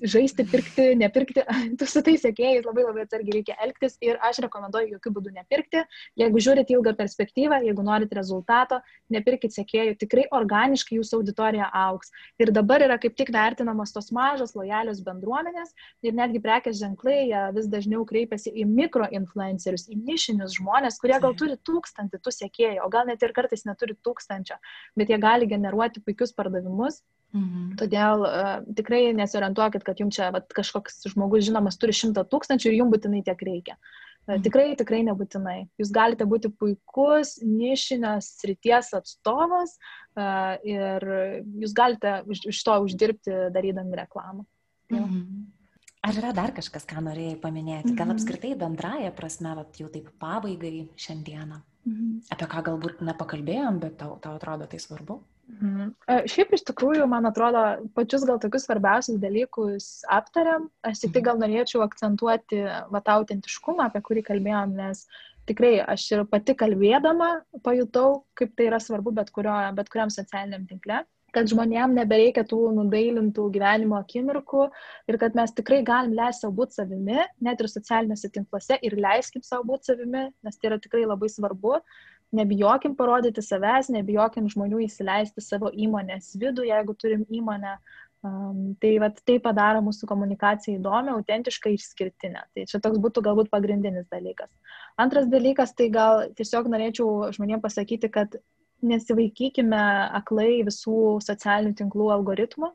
žaisti, 0.06 0.46
pirkti, 0.52 0.84
nepirkti, 1.02 1.42
tu 1.80 1.88
su 1.90 2.04
tais 2.06 2.22
sėkėjais 2.22 2.68
labai 2.68 2.86
labai 2.86 3.06
atsargiai 3.08 3.40
reikia 3.40 3.56
elgtis 3.66 3.98
ir 4.06 4.20
aš 4.22 4.44
rekomenduoju 4.46 4.98
jokių 4.98 5.14
būdų 5.16 5.34
nepirkti. 5.40 5.82
Jeigu 6.22 6.44
žiūrite 6.46 6.76
ilgą 6.76 6.94
perspektyvą, 7.00 7.62
jeigu 7.66 7.86
norite 7.88 8.18
rezultato, 8.18 8.78
nepirkit 9.14 9.56
sėkėjų, 9.56 9.96
tikrai 10.04 10.28
organiškai 10.38 11.00
jūsų 11.00 11.22
auditorija 11.22 11.72
auks. 11.88 12.14
Ir 12.42 12.54
dabar 12.54 12.86
yra 12.86 13.00
kaip 13.02 13.18
tik 13.18 13.32
vertinamos 13.34 13.96
tos 13.96 14.12
mažos, 14.14 14.54
lojalios 14.58 15.02
bendruomenės 15.06 15.74
ir 16.06 16.14
netgi 16.18 16.44
prekės 16.44 16.78
ženklai 16.84 17.24
vis 17.56 17.70
dažniau 17.72 18.06
kreipiasi 18.06 18.54
į 18.62 18.68
mikroinfluencerius, 18.70 19.88
į 19.90 19.98
nišinius 20.06 20.60
žmonės, 20.60 21.00
kurie 21.02 21.18
gal 21.24 21.34
turi 21.40 21.58
tūkstantį 21.58 22.22
tų 22.22 22.36
sėkėjų, 22.38 22.86
o 22.86 22.90
gal 22.94 23.10
net 23.10 23.24
ir 23.26 23.34
kartais 23.34 23.66
neturi 23.66 23.98
tūkstančio, 24.06 24.60
bet 25.00 25.10
jie 25.10 25.18
gali 25.22 25.50
generuoti 25.50 26.04
puikius 26.06 26.36
pardavimus 26.38 26.91
žmogus. 26.92 27.08
Mhm. 27.32 27.76
Todėl 27.80 28.26
uh, 28.28 28.60
tikrai 28.76 29.14
nesiorientuokit, 29.16 29.86
kad 29.88 30.00
jums 30.00 30.18
čia 30.18 30.32
vat, 30.36 30.50
kažkoks 30.52 31.06
žmogus 31.14 31.46
žinomas 31.48 31.80
turi 31.80 31.96
šimtą 31.96 32.26
tūkstančių 32.28 32.72
ir 32.72 32.80
jums 32.82 32.92
būtinai 32.92 33.24
tiek 33.24 33.40
reikia. 33.48 33.78
Uh, 34.28 34.36
mhm. 34.36 34.44
Tikrai, 34.44 34.66
tikrai 34.76 35.00
nebūtinai. 35.08 35.70
Jūs 35.80 35.94
galite 35.96 36.28
būti 36.28 36.52
puikus 36.52 37.38
nišinės 37.40 38.34
srities 38.42 38.92
atstovas 39.00 39.78
uh, 40.20 40.60
ir 40.68 41.08
jūs 41.64 41.74
galite 41.78 42.20
iš, 42.28 42.46
iš 42.52 42.62
to 42.68 42.78
uždirbti 42.84 43.48
darydami 43.56 44.04
reklamą. 44.04 44.46
Mhm. 44.92 45.26
Ar 46.02 46.18
yra 46.18 46.32
dar 46.34 46.50
kažkas, 46.50 46.84
ką 46.90 47.00
norėjai 47.06 47.38
paminėti? 47.40 47.94
Gal 47.94 48.10
mhm. 48.10 48.18
apskritai 48.18 48.56
bendraja 48.60 49.12
prasme, 49.16 49.54
vat, 49.56 49.78
jau 49.80 49.88
taip 49.94 50.10
pabaigai 50.20 50.90
šiandieną? 51.00 51.62
Mhm. 51.88 52.16
Apie 52.34 52.48
ką 52.50 52.64
galbūt 52.68 53.06
nepakalbėjom, 53.08 53.80
bet 53.80 54.02
tau, 54.02 54.18
tau 54.20 54.36
atrodo 54.36 54.68
tai 54.68 54.82
svarbu? 54.82 55.22
Mhm. 55.52 55.90
Šiaip 56.32 56.54
iš 56.56 56.64
tikrųjų, 56.70 57.06
man 57.12 57.28
atrodo, 57.30 57.64
pačius 57.98 58.24
gal 58.28 58.40
tokius 58.42 58.68
svarbiausius 58.68 59.20
dalykus 59.22 59.90
aptariam. 60.10 60.70
Aš 60.88 61.04
tik 61.04 61.16
tai 61.16 61.22
mhm. 61.22 61.28
gal 61.28 61.42
norėčiau 61.44 61.84
akcentuoti 61.86 62.64
va 62.94 63.04
tą 63.04 63.20
autentiškumą, 63.20 63.90
apie 63.90 64.04
kurį 64.08 64.26
kalbėjom, 64.32 64.78
nes 64.80 65.06
tikrai 65.50 65.80
aš 65.94 66.06
ir 66.14 66.28
pati 66.30 66.56
kalbėdama 66.58 67.32
pajutau, 67.66 68.22
kaip 68.38 68.54
tai 68.56 68.70
yra 68.70 68.80
svarbu 68.80 69.14
bet, 69.18 69.34
kurio, 69.36 69.56
bet 69.76 69.90
kuriam 69.92 70.14
socialiniam 70.14 70.68
tinkle 70.70 71.02
kad 71.36 71.48
žmonėm 71.48 71.96
nebereikia 71.96 72.44
tų 72.48 72.60
nudailintų 72.76 73.48
gyvenimo 73.56 73.98
akimirkų 74.00 74.66
ir 75.12 75.18
kad 75.22 75.36
mes 75.38 75.54
tikrai 75.56 75.82
galim 75.88 76.16
leisti 76.18 76.46
savo 76.46 76.56
būti 76.60 76.78
savimi, 76.80 77.20
net 77.44 77.62
ir 77.64 77.70
socialiniuose 77.72 78.32
tinkluose 78.36 78.80
ir 78.84 78.98
leiskim 79.00 79.44
savo 79.48 79.64
būti 79.72 79.92
savimi, 79.92 80.28
nes 80.44 80.60
tai 80.60 80.72
yra 80.72 80.80
tikrai 80.84 81.06
labai 81.08 81.32
svarbu 81.32 81.80
nebijokim 82.36 82.96
parodyti 83.00 83.44
savęs, 83.44 83.92
nebijokim 83.94 84.48
žmonių 84.52 84.86
įsileisti 84.88 85.44
savo 85.44 85.72
įmonės 85.72 86.34
vidų, 86.40 86.68
jeigu 86.70 86.96
turim 87.00 87.26
įmonę. 87.30 87.78
Um, 88.22 88.76
tai 88.78 88.92
vat, 89.02 89.18
tai 89.26 89.40
padaro 89.42 89.80
mūsų 89.82 90.06
komunikaciją 90.06 90.78
įdomią, 90.78 91.16
autentišką 91.18 91.72
ir 91.72 91.80
išskirtinę. 91.80 92.44
Tai 92.54 92.66
čia 92.70 92.78
toks 92.84 93.00
būtų 93.02 93.24
galbūt 93.26 93.50
pagrindinis 93.50 94.06
dalykas. 94.14 94.52
Antras 95.02 95.26
dalykas, 95.32 95.74
tai 95.74 95.88
gal 95.90 96.28
tiesiog 96.38 96.70
norėčiau 96.70 97.32
žmonėms 97.34 97.64
pasakyti, 97.66 98.12
kad 98.14 98.38
nesivaikykime 98.86 99.82
aklai 100.22 100.62
visų 100.68 101.18
socialinių 101.26 101.74
tinklų 101.82 102.12
algoritmų, 102.20 102.70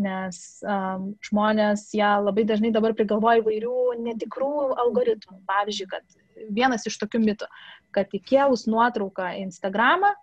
nes 0.00 0.40
um, 0.64 1.10
žmonės 1.28 1.90
ją 1.96 2.14
labai 2.24 2.46
dažnai 2.48 2.72
dabar 2.72 2.96
prigalvoja 2.96 3.42
įvairių 3.42 3.76
netikrų 4.00 4.52
algoritmų. 4.86 5.42
Pavyzdžiui, 5.50 5.90
kad 5.92 6.19
vienas 6.48 6.86
iš 6.88 6.98
tokių 7.02 7.20
mitų, 7.24 7.48
kad 7.94 8.12
įkėlus 8.16 8.66
nuotrauką 8.70 9.32
į 9.36 9.46
Instagramą, 9.48 10.14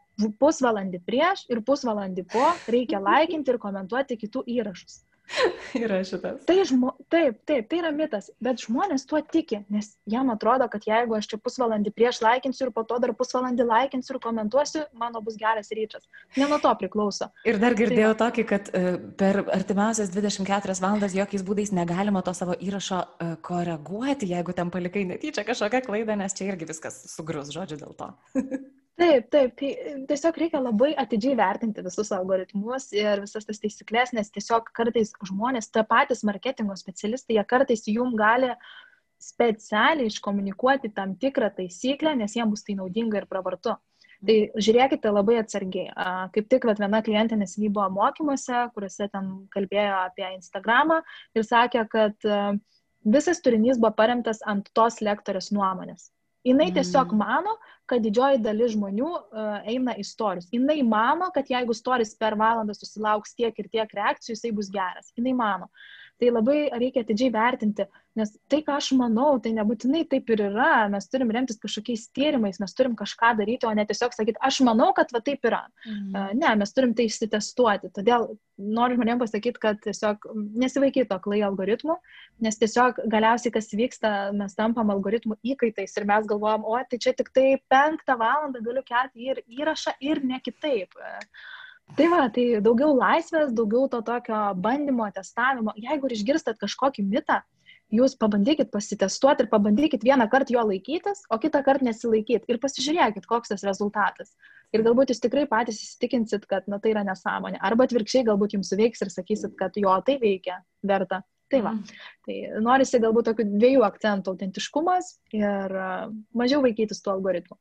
pusvalandį 0.41 1.01
prieš 1.05 1.45
ir 1.51 1.61
pusvalandį 1.65 2.25
po 2.31 2.47
reikia 2.71 3.01
laikinti 3.03 3.53
ir 3.53 3.59
komentuoti 3.61 4.17
kitų 4.17 4.43
įrašus. 4.57 5.03
yra 5.83 5.99
šitas. 6.07 6.43
Tai 6.47 6.57
žmo... 6.67 6.93
Taip, 7.11 7.39
taip, 7.47 7.67
tai 7.71 7.79
yra 7.81 7.91
mitas, 7.95 8.29
bet 8.43 8.61
žmonės 8.63 9.05
tuo 9.07 9.19
tiki, 9.23 9.61
nes 9.73 9.93
jam 10.09 10.31
atrodo, 10.33 10.67
kad 10.71 10.85
jeigu 10.87 11.17
aš 11.17 11.29
čia 11.31 11.39
pusvalandį 11.41 11.93
prieš 11.95 12.21
laikinsiu 12.23 12.67
ir 12.67 12.73
po 12.75 12.83
to 12.87 12.99
dar 13.03 13.13
pusvalandį 13.17 13.67
laikinsiu 13.67 14.15
ir 14.15 14.21
komentuosiu, 14.23 14.85
mano 14.99 15.21
bus 15.23 15.37
geras 15.39 15.71
ryčas. 15.75 16.07
Ne 16.37 16.49
nuo 16.49 16.59
to 16.63 16.73
priklauso. 16.79 17.29
Ir 17.47 17.61
dar 17.61 17.77
girdėjau 17.79 18.13
tai... 18.13 18.19
tokį, 18.25 18.47
kad 18.51 18.71
uh, 18.71 18.89
per 19.19 19.43
artimiausias 19.55 20.11
24 20.15 20.77
valandas 20.83 21.15
jokiais 21.17 21.45
būdais 21.47 21.73
negalima 21.75 22.23
to 22.25 22.35
savo 22.37 22.57
įrašo 22.57 23.03
uh, 23.03 23.35
koreguoti, 23.45 24.31
jeigu 24.33 24.55
ten 24.57 24.73
palikai 24.73 25.05
netyčia 25.09 25.47
kažkokią 25.47 25.83
klaidą, 25.87 26.17
nes 26.19 26.35
čia 26.37 26.51
irgi 26.51 26.69
viskas 26.71 27.05
sugrus, 27.13 27.53
žodžiu, 27.55 27.79
dėl 27.83 27.95
to. 27.97 28.11
Taip, 28.97 29.27
taip, 29.29 29.51
tai 29.59 29.67
tiesiog 30.09 30.37
reikia 30.41 30.57
labai 30.57 30.87
atidžiai 30.97 31.35
vertinti 31.37 31.83
visus 31.85 32.09
algoritmus 32.15 32.87
ir 32.97 33.19
visas 33.21 33.45
tas 33.45 33.61
taisyklės, 33.61 34.09
nes 34.17 34.31
tiesiog 34.33 34.71
kartais 34.79 35.11
žmonės, 35.29 35.69
ta 35.69 35.83
patys 35.85 36.23
marketingo 36.25 36.73
specialistai, 36.79 37.35
jie 37.37 37.43
kartais 37.51 37.85
jum 37.93 38.15
gali 38.17 38.49
specialiai 39.21 40.09
iškomunikuoti 40.09 40.89
tam 40.97 41.13
tikrą 41.21 41.51
taisyklę, 41.59 42.15
nes 42.17 42.33
jiems 42.39 42.55
bus 42.55 42.65
tai 42.65 42.77
naudinga 42.79 43.21
ir 43.21 43.29
pravartu. 43.29 43.75
Tai 44.25 44.39
žiūrėkite 44.65 45.13
labai 45.13 45.37
atsargiai. 45.43 45.93
Kaip 46.33 46.49
tik 46.49 46.65
vat, 46.65 46.81
viena 46.81 47.03
klientė 47.05 47.37
nesiniai 47.37 47.69
buvo 47.69 47.85
mokymuose, 47.99 48.65
kuriuose 48.73 49.11
ten 49.13 49.29
kalbėjo 49.53 50.01
apie 50.07 50.25
Instagramą 50.33 51.03
ir 51.37 51.45
sakė, 51.45 51.85
kad 51.93 52.29
visas 53.05 53.45
turinys 53.45 53.77
buvo 53.77 53.93
paremtas 54.01 54.41
ant 54.41 54.73
tos 54.73 55.03
lektorės 55.05 55.53
nuomonės. 55.53 56.09
Jis 56.47 56.73
tiesiog 56.75 57.11
mm. 57.11 57.19
mano, 57.19 57.55
kad 57.89 58.03
didžioji 58.03 58.41
dalis 58.43 58.73
žmonių 58.75 59.09
uh, 59.09 59.59
eina 59.67 59.95
į 59.99 60.05
storius. 60.07 60.49
Jis 60.53 60.83
mano, 60.87 61.29
kad 61.35 61.49
jeigu 61.51 61.75
storis 61.75 62.13
per 62.15 62.37
valandą 62.39 62.75
susilauks 62.75 63.35
tiek 63.35 63.59
ir 63.59 63.69
tiek 63.71 63.95
reakcijų, 63.99 64.35
jisai 64.35 64.53
bus 64.55 64.71
geras. 64.71 65.11
Jis 65.15 65.33
mano. 65.35 65.69
Tai 66.17 66.31
labai 66.33 66.57
reikia 66.73 67.03
atidžiai 67.05 67.29
vertinti, 67.33 67.85
nes 68.17 68.31
tai, 68.49 68.63
ką 68.65 68.79
aš 68.79 68.89
manau, 68.97 69.35
tai 69.43 69.51
nebūtinai 69.53 70.01
taip 70.09 70.31
ir 70.33 70.41
yra. 70.47 70.87
Mes 70.89 71.05
turim 71.11 71.29
remtis 71.35 71.59
kažkokiais 71.61 72.07
tyrimais, 72.17 72.57
mes 72.63 72.73
turim 72.73 72.95
kažką 72.97 73.35
daryti, 73.37 73.67
o 73.69 73.73
ne 73.77 73.85
tiesiog 73.85 74.15
sakyti, 74.15 74.41
aš 74.49 74.63
manau, 74.65 74.89
kad 74.97 75.13
va 75.13 75.21
taip 75.21 75.45
yra. 75.45 75.61
Mhm. 75.85 76.39
Ne, 76.41 76.55
mes 76.63 76.73
turim 76.73 76.95
tai 76.97 77.05
išsitestuoti. 77.11 77.91
Todėl 77.93 78.31
noriu 78.57 78.97
žmonėms 78.97 79.21
pasakyti, 79.21 79.61
kad 79.61 79.77
tiesiog 79.83 80.25
nesivaikyti 80.63 81.09
to 81.11 81.19
klai 81.21 81.43
algoritmų, 81.45 81.99
nes 82.45 82.57
tiesiog 82.57 83.03
galiausiai 83.13 83.53
kas 83.53 83.69
vyksta, 83.77 84.15
mes 84.37 84.57
tampam 84.57 84.89
algoritmų 84.95 85.37
įkaitais 85.53 85.93
ir 85.99 86.09
mes 86.09 86.25
galvojam, 86.29 86.65
o 86.65 86.81
tai 86.89 87.01
čia 87.03 87.13
tik 87.17 87.29
tai 87.35 87.47
penktą 87.69 88.17
valandą 88.17 88.63
galiu 88.65 88.83
kelti 88.87 89.29
ir 89.29 89.43
įrašą 89.45 89.93
ir 90.01 90.25
ne 90.25 90.41
kitaip. 90.41 90.97
Tai 91.95 92.07
va, 92.11 92.25
tai 92.33 92.45
daugiau 92.61 92.91
laisvės, 92.97 93.53
daugiau 93.55 93.87
to 93.91 94.01
tokio 94.05 94.39
bandymo, 94.59 95.07
testavimo. 95.15 95.73
Jeigu 95.79 96.09
ir 96.09 96.17
išgirstat 96.17 96.59
kažkokį 96.59 97.05
mitą, 97.07 97.39
jūs 97.93 98.17
pabandykit 98.19 98.69
pasitestuoti 98.73 99.45
ir 99.45 99.49
pabandykit 99.51 100.03
vieną 100.03 100.27
kartą 100.31 100.57
jo 100.57 100.65
laikytis, 100.67 101.23
o 101.31 101.39
kitą 101.39 101.63
kartą 101.63 101.87
nesilaikyti 101.87 102.51
ir 102.51 102.59
pasižiūrėkit, 102.63 103.25
koks 103.29 103.53
tas 103.53 103.63
rezultatas. 103.67 104.35
Ir 104.75 104.83
galbūt 104.83 105.13
jūs 105.13 105.23
tikrai 105.23 105.45
patys 105.47 105.79
įsitikinsit, 105.85 106.45
kad 106.51 106.67
na, 106.67 106.81
tai 106.83 106.91
yra 106.91 107.05
nesąmonė. 107.07 107.61
Arba 107.63 107.87
atvirkščiai 107.87 108.27
galbūt 108.27 108.57
jums 108.57 108.73
suveiks 108.73 109.05
ir 109.05 109.13
sakysit, 109.13 109.55
kad 109.59 109.79
jo 109.79 109.95
tai 110.03 110.17
veikia, 110.19 110.59
verta. 110.83 111.23
Tai 111.47 111.61
va, 111.63 111.71
mm. 111.71 111.99
tai 112.27 112.37
norisi 112.59 112.99
galbūt 112.99 113.29
tokių 113.29 113.45
dviejų 113.53 113.83
akcentų- 113.87 114.29
autentiškumas 114.33 115.13
ir 115.37 115.75
mažiau 116.35 116.59
vaikytis 116.65 116.99
tų 117.03 117.13
algoritmų. 117.13 117.55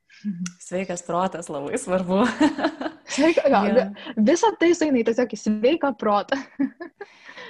Sveikas 0.64 1.06
protas 1.06 1.46
labai 1.52 1.78
svarbu. 1.78 2.24
Sveika, 3.06 3.46
yeah. 3.46 3.92
Visą 4.30 4.50
tai 4.58 4.72
sueina 4.74 4.98
į 4.98 5.06
tiesiog 5.10 5.36
į 5.36 5.38
sveiką 5.44 5.92
protą. 6.00 6.40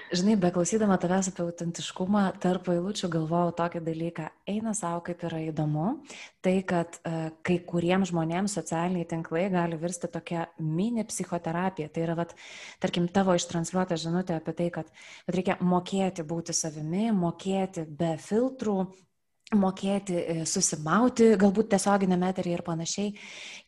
Žinai, 0.06 0.36
beklausydama 0.38 0.94
tavęs 1.02 1.32
apie 1.32 1.42
autentiškumą, 1.42 2.20
tarp 2.38 2.68
eilučių 2.70 3.08
galvojau 3.10 3.50
tokį 3.58 3.80
dalyką. 3.88 4.26
Eina 4.46 4.70
savo, 4.78 5.00
kaip 5.08 5.24
yra 5.26 5.40
įdomu, 5.48 5.86
tai 6.46 6.60
kad 6.68 7.00
uh, 7.00 7.32
kai 7.46 7.56
kuriems 7.66 8.12
žmonėms 8.12 8.54
socialiniai 8.54 9.08
tinklai 9.10 9.48
gali 9.50 9.78
virsti 9.80 10.06
tokia 10.12 10.44
mini 10.62 11.02
psichoterapija. 11.10 11.90
Tai 11.90 12.04
yra, 12.04 12.14
vat, 12.20 12.36
tarkim, 12.82 13.08
tavo 13.10 13.34
ištransliuota 13.34 13.98
žinutė 13.98 14.36
apie 14.38 14.54
tai, 14.60 14.68
kad 14.78 14.94
reikia 15.26 15.58
mokėti 15.66 16.22
būti 16.22 16.54
savimi, 16.54 17.08
mokėti 17.10 17.88
be 17.90 18.14
filtrų, 18.22 18.78
mokėti 19.54 20.16
e, 20.18 20.34
susimauti, 20.48 21.28
galbūt 21.38 21.68
tiesioginėme 21.70 22.32
eteryje 22.32 22.56
ir 22.58 22.62
panašiai, 22.66 23.12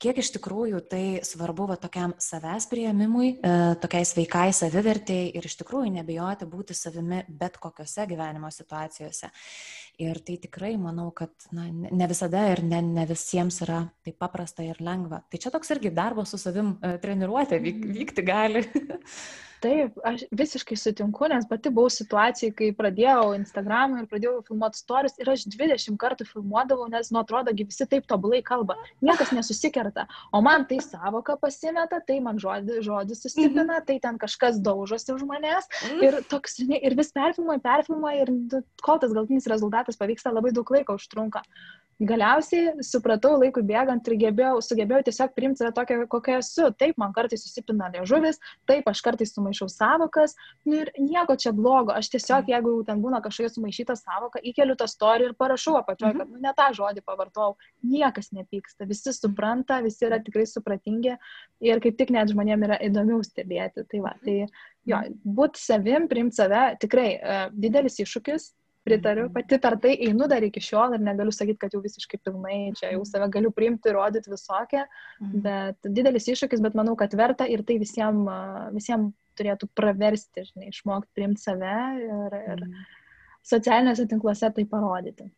kiek 0.03 0.18
iš 0.18 0.33
tikrųjų 0.35 0.81
tai 0.91 1.03
svarbu 1.22 1.68
va, 1.70 1.76
tokiam 1.79 2.16
savęs 2.18 2.66
prieimimui, 2.70 3.29
e, 3.39 3.53
tokiai 3.79 4.09
sveikai 4.09 4.49
savivertėjai 4.59 5.31
ir 5.39 5.47
iš 5.47 5.55
tikrųjų 5.61 5.93
nebijoti 6.01 6.49
būti 6.51 6.74
savimi 6.74 7.22
bet 7.29 7.61
kokiose 7.62 8.09
gyvenimo 8.11 8.51
situacijose. 8.51 9.31
Ir 10.03 10.18
tai 10.26 10.37
tikrai 10.43 10.76
manau, 10.79 11.09
kad 11.14 11.31
na, 11.55 11.68
ne 11.70 12.07
visada 12.11 12.45
ir 12.53 12.62
ne, 12.66 12.83
ne 12.83 13.07
visiems 13.07 13.62
yra 13.66 13.85
taip 14.07 14.18
paprasta 14.18 14.66
ir 14.66 14.79
lengva. 14.83 15.24
Tai 15.31 15.43
čia 15.43 15.55
toks 15.55 15.74
irgi 15.74 15.95
darbo 15.95 16.26
su 16.26 16.39
savim 16.43 16.74
e, 16.83 16.97
treniruotė 17.03 17.62
vyk, 17.62 17.85
vykti 17.99 18.26
gali. 18.26 18.66
Taip, 19.62 19.96
aš 20.06 20.22
visiškai 20.38 20.76
sutinku, 20.78 21.26
nes 21.30 21.46
pati 21.50 21.70
buvau 21.74 21.90
situacijai, 21.90 22.52
kai 22.54 22.68
pradėjau 22.78 23.32
Instagramą 23.34 24.02
ir 24.02 24.11
pradėjau 24.11 24.36
filmuoti 24.46 24.78
stories 24.78 25.16
ir 25.18 25.30
aš 25.32 25.46
20 25.50 25.98
kartų 25.98 26.26
filmuodavau, 26.28 26.86
nes 26.92 27.11
nu 27.14 27.18
atrodo, 27.22 27.54
visi 27.59 27.86
taip 27.90 28.06
tobulai 28.11 28.38
kalba, 28.46 28.76
niekas 29.02 29.32
nesusikerta, 29.34 30.06
o 30.30 30.42
man 30.46 30.68
tai 30.70 30.78
savoka 30.84 31.34
pasimeta, 31.42 31.98
tai 32.06 32.20
man 32.22 32.38
žodis, 32.38 32.84
žodis 32.86 33.24
sustiprina, 33.24 33.80
-hmm. 33.80 33.86
tai 33.90 33.98
ten 33.98 34.18
kažkas 34.18 34.62
daužosi 34.62 35.12
už 35.12 35.26
manęs 35.26 35.66
-hmm. 35.66 36.04
ir 36.06 36.22
toks, 36.30 36.56
žinai, 36.62 36.78
ir 36.82 36.94
vis 36.94 37.12
perfilmuoju, 37.12 37.61
perfilmuoju 37.61 38.22
ir 38.22 38.62
kol 38.82 38.98
tas 38.98 39.12
galtinis 39.12 39.46
rezultatas 39.46 39.96
pavyksta, 39.96 40.30
labai 40.30 40.52
daug 40.52 40.70
laiko 40.70 40.94
užtrunka 40.94 41.42
galiausiai 41.98 42.84
supratau 42.86 43.34
laikui 43.40 43.64
bėgant 43.66 44.06
ir 44.06 44.16
gebėjau, 44.20 44.61
sugebėjau 44.62 45.02
tiesiog 45.09 45.32
priimti 45.34 45.66
tokią, 45.74 46.04
kokia 46.11 46.38
esu. 46.38 46.70
Taip, 46.78 46.98
man 47.00 47.12
kartais 47.14 47.42
susipina 47.42 47.90
liežuvis, 47.94 48.38
taip, 48.70 48.86
aš 48.86 49.02
kartais 49.02 49.34
sumaišau 49.49 49.68
savokas 49.68 50.34
nu, 50.64 50.82
ir 50.82 50.90
nieko 50.99 51.36
čia 51.36 51.53
blogo. 51.53 51.92
Aš 51.92 52.11
tiesiog, 52.11 52.44
mhm. 52.44 52.53
jeigu 52.53 52.84
ten 52.86 53.03
būna 53.03 53.20
kažkokia 53.24 53.53
sumaišyta 53.55 53.96
savoka, 53.96 54.40
įkeliu 54.42 54.76
tą 54.76 54.88
storį 54.88 55.30
ir 55.30 55.34
parašau 55.38 55.78
apačioje, 55.80 56.14
mhm. 56.14 56.18
kad 56.18 56.30
nu, 56.30 56.42
ne 56.42 56.53
tą 56.57 56.68
žodį 56.76 57.05
pavartojau. 57.07 57.57
Niekas 57.88 58.32
nepyksta, 58.32 58.86
visi 58.88 59.12
supranta, 59.12 59.80
visi 59.84 60.07
yra 60.07 60.20
tikrai 60.22 60.46
supratingi 60.46 61.16
ir 61.64 61.82
kaip 61.84 61.99
tik 61.99 62.12
net 62.14 62.32
žmonėms 62.32 62.68
yra 62.68 62.78
įdomiau 62.84 63.24
stebėti. 63.24 63.86
Tai, 63.88 64.05
va, 64.05 64.14
tai 64.24 64.38
jo, 64.88 65.03
būti 65.24 65.62
savim, 65.62 66.09
priimti 66.11 66.42
save, 66.42 66.64
tikrai 66.82 67.11
uh, 67.18 67.44
didelis 67.55 67.99
iššūkis, 68.03 68.53
pritariu, 68.88 69.28
pati 69.32 69.59
per 69.61 69.76
tai 69.82 69.94
einu 70.07 70.28
dar 70.30 70.44
iki 70.44 70.62
šiol 70.62 70.96
ir 70.96 71.05
negaliu 71.05 71.34
sakyti, 71.34 71.61
kad 71.62 71.74
jau 71.74 71.82
visiškai 71.84 72.20
pilnai 72.24 72.59
čia 72.78 72.92
jau 72.94 73.05
save 73.09 73.28
galiu 73.34 73.53
priimti, 73.55 73.92
rodyti 73.94 74.32
visokią, 74.32 74.84
mhm. 75.20 75.44
bet 75.46 75.90
didelis 75.99 76.28
iššūkis, 76.32 76.62
bet 76.64 76.76
manau, 76.78 76.96
kad 76.99 77.14
verta 77.18 77.49
ir 77.49 77.64
tai 77.68 77.78
visiems 77.82 78.28
visiem 78.74 79.11
turėtų 79.39 79.70
praversti, 79.78 80.47
žinai, 80.51 80.70
išmokti 80.72 81.12
priimti 81.16 81.45
save 81.45 81.74
ir, 82.05 82.39
ir 82.39 82.62
mhm. 82.62 82.86
socialiniuose 83.47 84.09
tinkluose 84.11 84.51
tai 84.55 84.64
parodyti. 84.68 85.28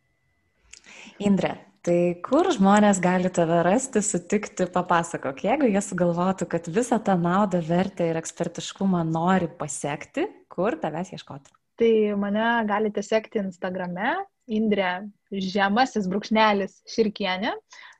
Indre, 1.23 1.53
tai 1.85 1.97
kur 2.25 2.49
žmonės 2.53 2.99
gali 3.03 3.31
tave 3.33 3.61
rasti, 3.65 4.01
sutikti, 4.05 4.67
papasakok, 4.73 5.43
jeigu 5.45 5.69
jie 5.69 5.81
sugalvotų, 5.85 6.49
kad 6.51 6.67
visą 6.73 6.99
tą 7.03 7.15
naudą, 7.21 7.61
vertę 7.65 8.09
ir 8.09 8.19
ekspertiškumą 8.19 9.05
nori 9.07 9.49
pasiekti, 9.59 10.27
kur 10.51 10.77
tavęs 10.81 11.13
ieškoti? 11.15 11.53
Tai 11.81 11.93
mane 12.21 12.49
galite 12.69 13.01
sekti 13.05 13.39
Instagrame, 13.41 14.17
Indrė 14.51 15.07
Žemasis 15.31 16.09
brūkšnelis 16.11 16.81
Širkienė. 16.91 17.53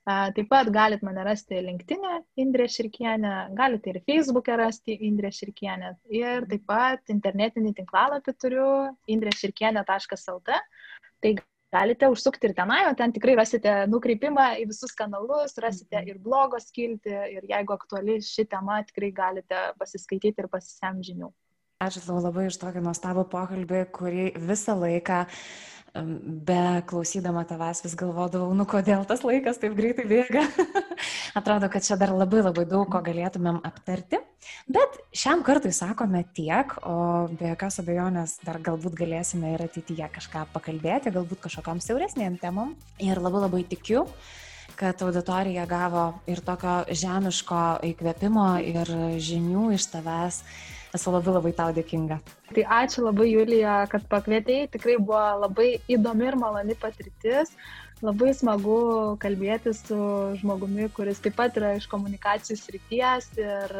Taip 0.08 0.48
pat 0.50 0.70
galit 0.74 1.04
mane 1.06 1.22
rasti 1.28 1.60
LinkedIn, 1.62 2.06
Indrė 2.42 2.66
Širkienė, 2.74 3.34
galite 3.54 3.92
ir 3.92 4.00
Facebook'e 4.08 4.56
rasti 4.58 4.96
Indrė 5.08 5.30
Širkienė. 5.30 5.94
Ir 6.10 6.48
taip 6.50 6.66
pat 6.66 7.14
internetinį 7.14 7.76
tinklalapį 7.78 8.34
turiu 8.42 8.68
indrėširkienė.lt. 9.14 10.58
Tai 11.22 11.34
galite 11.72 12.10
užsukti 12.12 12.50
ir 12.50 12.56
tenai, 12.58 12.82
o 12.90 12.96
ten 12.98 13.14
tikrai 13.16 13.38
rasite 13.40 13.76
nukreipimą 13.92 14.48
į 14.64 14.68
visus 14.72 14.96
kanalus, 14.98 15.54
rasite 15.62 16.00
mhm. 16.00 16.10
ir 16.10 16.20
blogo 16.24 16.60
skilti 16.60 17.14
ir 17.38 17.46
jeigu 17.54 17.78
aktuali 17.78 18.18
ši 18.26 18.48
tema, 18.52 18.82
tikrai 18.88 19.12
galite 19.16 19.64
pasiskaityti 19.80 20.44
ir 20.44 20.50
pasisemti 20.52 21.12
žinių. 21.12 21.32
Ačiū 21.82 22.02
tau 22.06 22.20
labai 22.22 22.46
iš 22.50 22.60
tokį 22.62 22.84
nuostabų 22.86 23.24
pokalbį, 23.32 23.86
kurį 23.96 24.26
visą 24.50 24.76
laiką 24.78 25.24
be 25.94 26.82
klausydama 26.88 27.44
tavęs 27.48 27.84
vis 27.84 27.96
galvodavau, 28.00 28.54
nu 28.56 28.66
kodėl 28.70 29.04
tas 29.08 29.26
laikas 29.28 29.60
taip 29.60 29.76
greitai 29.76 30.06
bėga. 30.08 30.46
Atrodo, 31.40 31.68
kad 31.72 31.84
čia 31.84 31.98
dar 32.00 32.14
labai 32.16 32.44
labai 32.46 32.66
daug 32.70 32.88
ko 32.92 33.02
galėtumėm 33.04 33.60
aptarti. 33.68 34.22
Bet 34.72 34.96
šiam 35.16 35.44
kartui 35.46 35.74
sakome 35.76 36.24
tiek, 36.36 36.74
o 36.88 37.28
be 37.36 37.52
jokios 37.52 37.82
abejonės 37.84 38.38
dar 38.46 38.62
galbūt 38.64 38.96
galėsime 39.02 39.54
ir 39.56 39.66
ateityje 39.68 40.08
kažką 40.16 40.46
pakalbėti, 40.56 41.14
galbūt 41.14 41.44
kažkokiam 41.44 41.84
siauresnėm 41.84 42.40
temom. 42.42 42.76
Ir 43.04 43.20
labai 43.20 43.46
labai 43.46 43.64
tikiu, 43.68 44.06
kad 44.80 45.02
auditorija 45.04 45.68
gavo 45.70 46.08
ir 46.32 46.40
tokio 46.46 46.82
žemiško 46.88 47.64
įkvėpimo 47.92 48.52
ir 48.64 48.96
žinių 49.20 49.74
iš 49.76 49.92
tavęs 49.92 50.44
Esu 50.98 51.12
labai 51.14 51.34
labai 51.38 51.52
tau 51.56 51.72
dėkinga. 51.76 52.18
Tai 52.52 52.64
ačiū 52.82 53.06
labai, 53.06 53.30
Julija, 53.32 53.76
kad 53.92 54.04
pakvietėjai. 54.12 54.68
Tikrai 54.74 54.98
buvo 55.00 55.22
labai 55.46 55.70
įdomi 55.96 56.28
ir 56.28 56.38
maloni 56.40 56.76
patirtis. 56.82 57.54
Labai 58.02 58.32
smagu 58.36 58.80
kalbėti 59.22 59.72
su 59.78 60.00
žmogumi, 60.42 60.90
kuris 60.96 61.22
taip 61.24 61.38
pat 61.38 61.60
yra 61.62 61.76
iš 61.78 61.86
komunikacijos 61.92 62.66
ryties 62.74 63.30
ir 63.38 63.76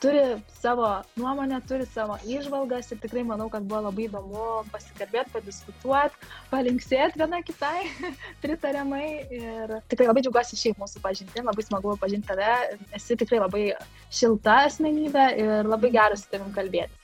turi 0.00 0.42
savo 0.60 1.02
nuomonę, 1.16 1.60
turi 1.68 1.86
savo 1.86 2.16
išvalgas 2.26 2.92
ir 2.92 2.98
tikrai 3.02 3.24
manau, 3.24 3.48
kad 3.50 3.62
buvo 3.62 3.82
labai 3.88 4.06
įdomu 4.08 4.46
pasikalbėti, 4.72 5.32
padiskutuoti, 5.34 6.30
palinksėti 6.50 7.20
viena 7.20 7.42
kitai 7.46 7.84
pritariamai 8.42 9.06
ir 9.30 9.76
tikrai 9.92 10.08
labai 10.08 10.24
džiaugiuosi 10.24 10.58
šiaip 10.62 10.80
mūsų 10.82 11.02
pažinti, 11.04 11.44
labai 11.44 11.66
smagu 11.66 11.96
pažinti 12.00 12.32
tave, 12.32 12.78
esi 12.96 13.18
tikrai 13.20 13.42
labai 13.42 13.68
šilta 14.10 14.62
asmenybė 14.70 15.28
ir 15.44 15.70
labai 15.70 15.92
geras 15.94 16.24
su 16.24 16.32
tavim 16.32 16.52
kalbėti. 16.56 17.01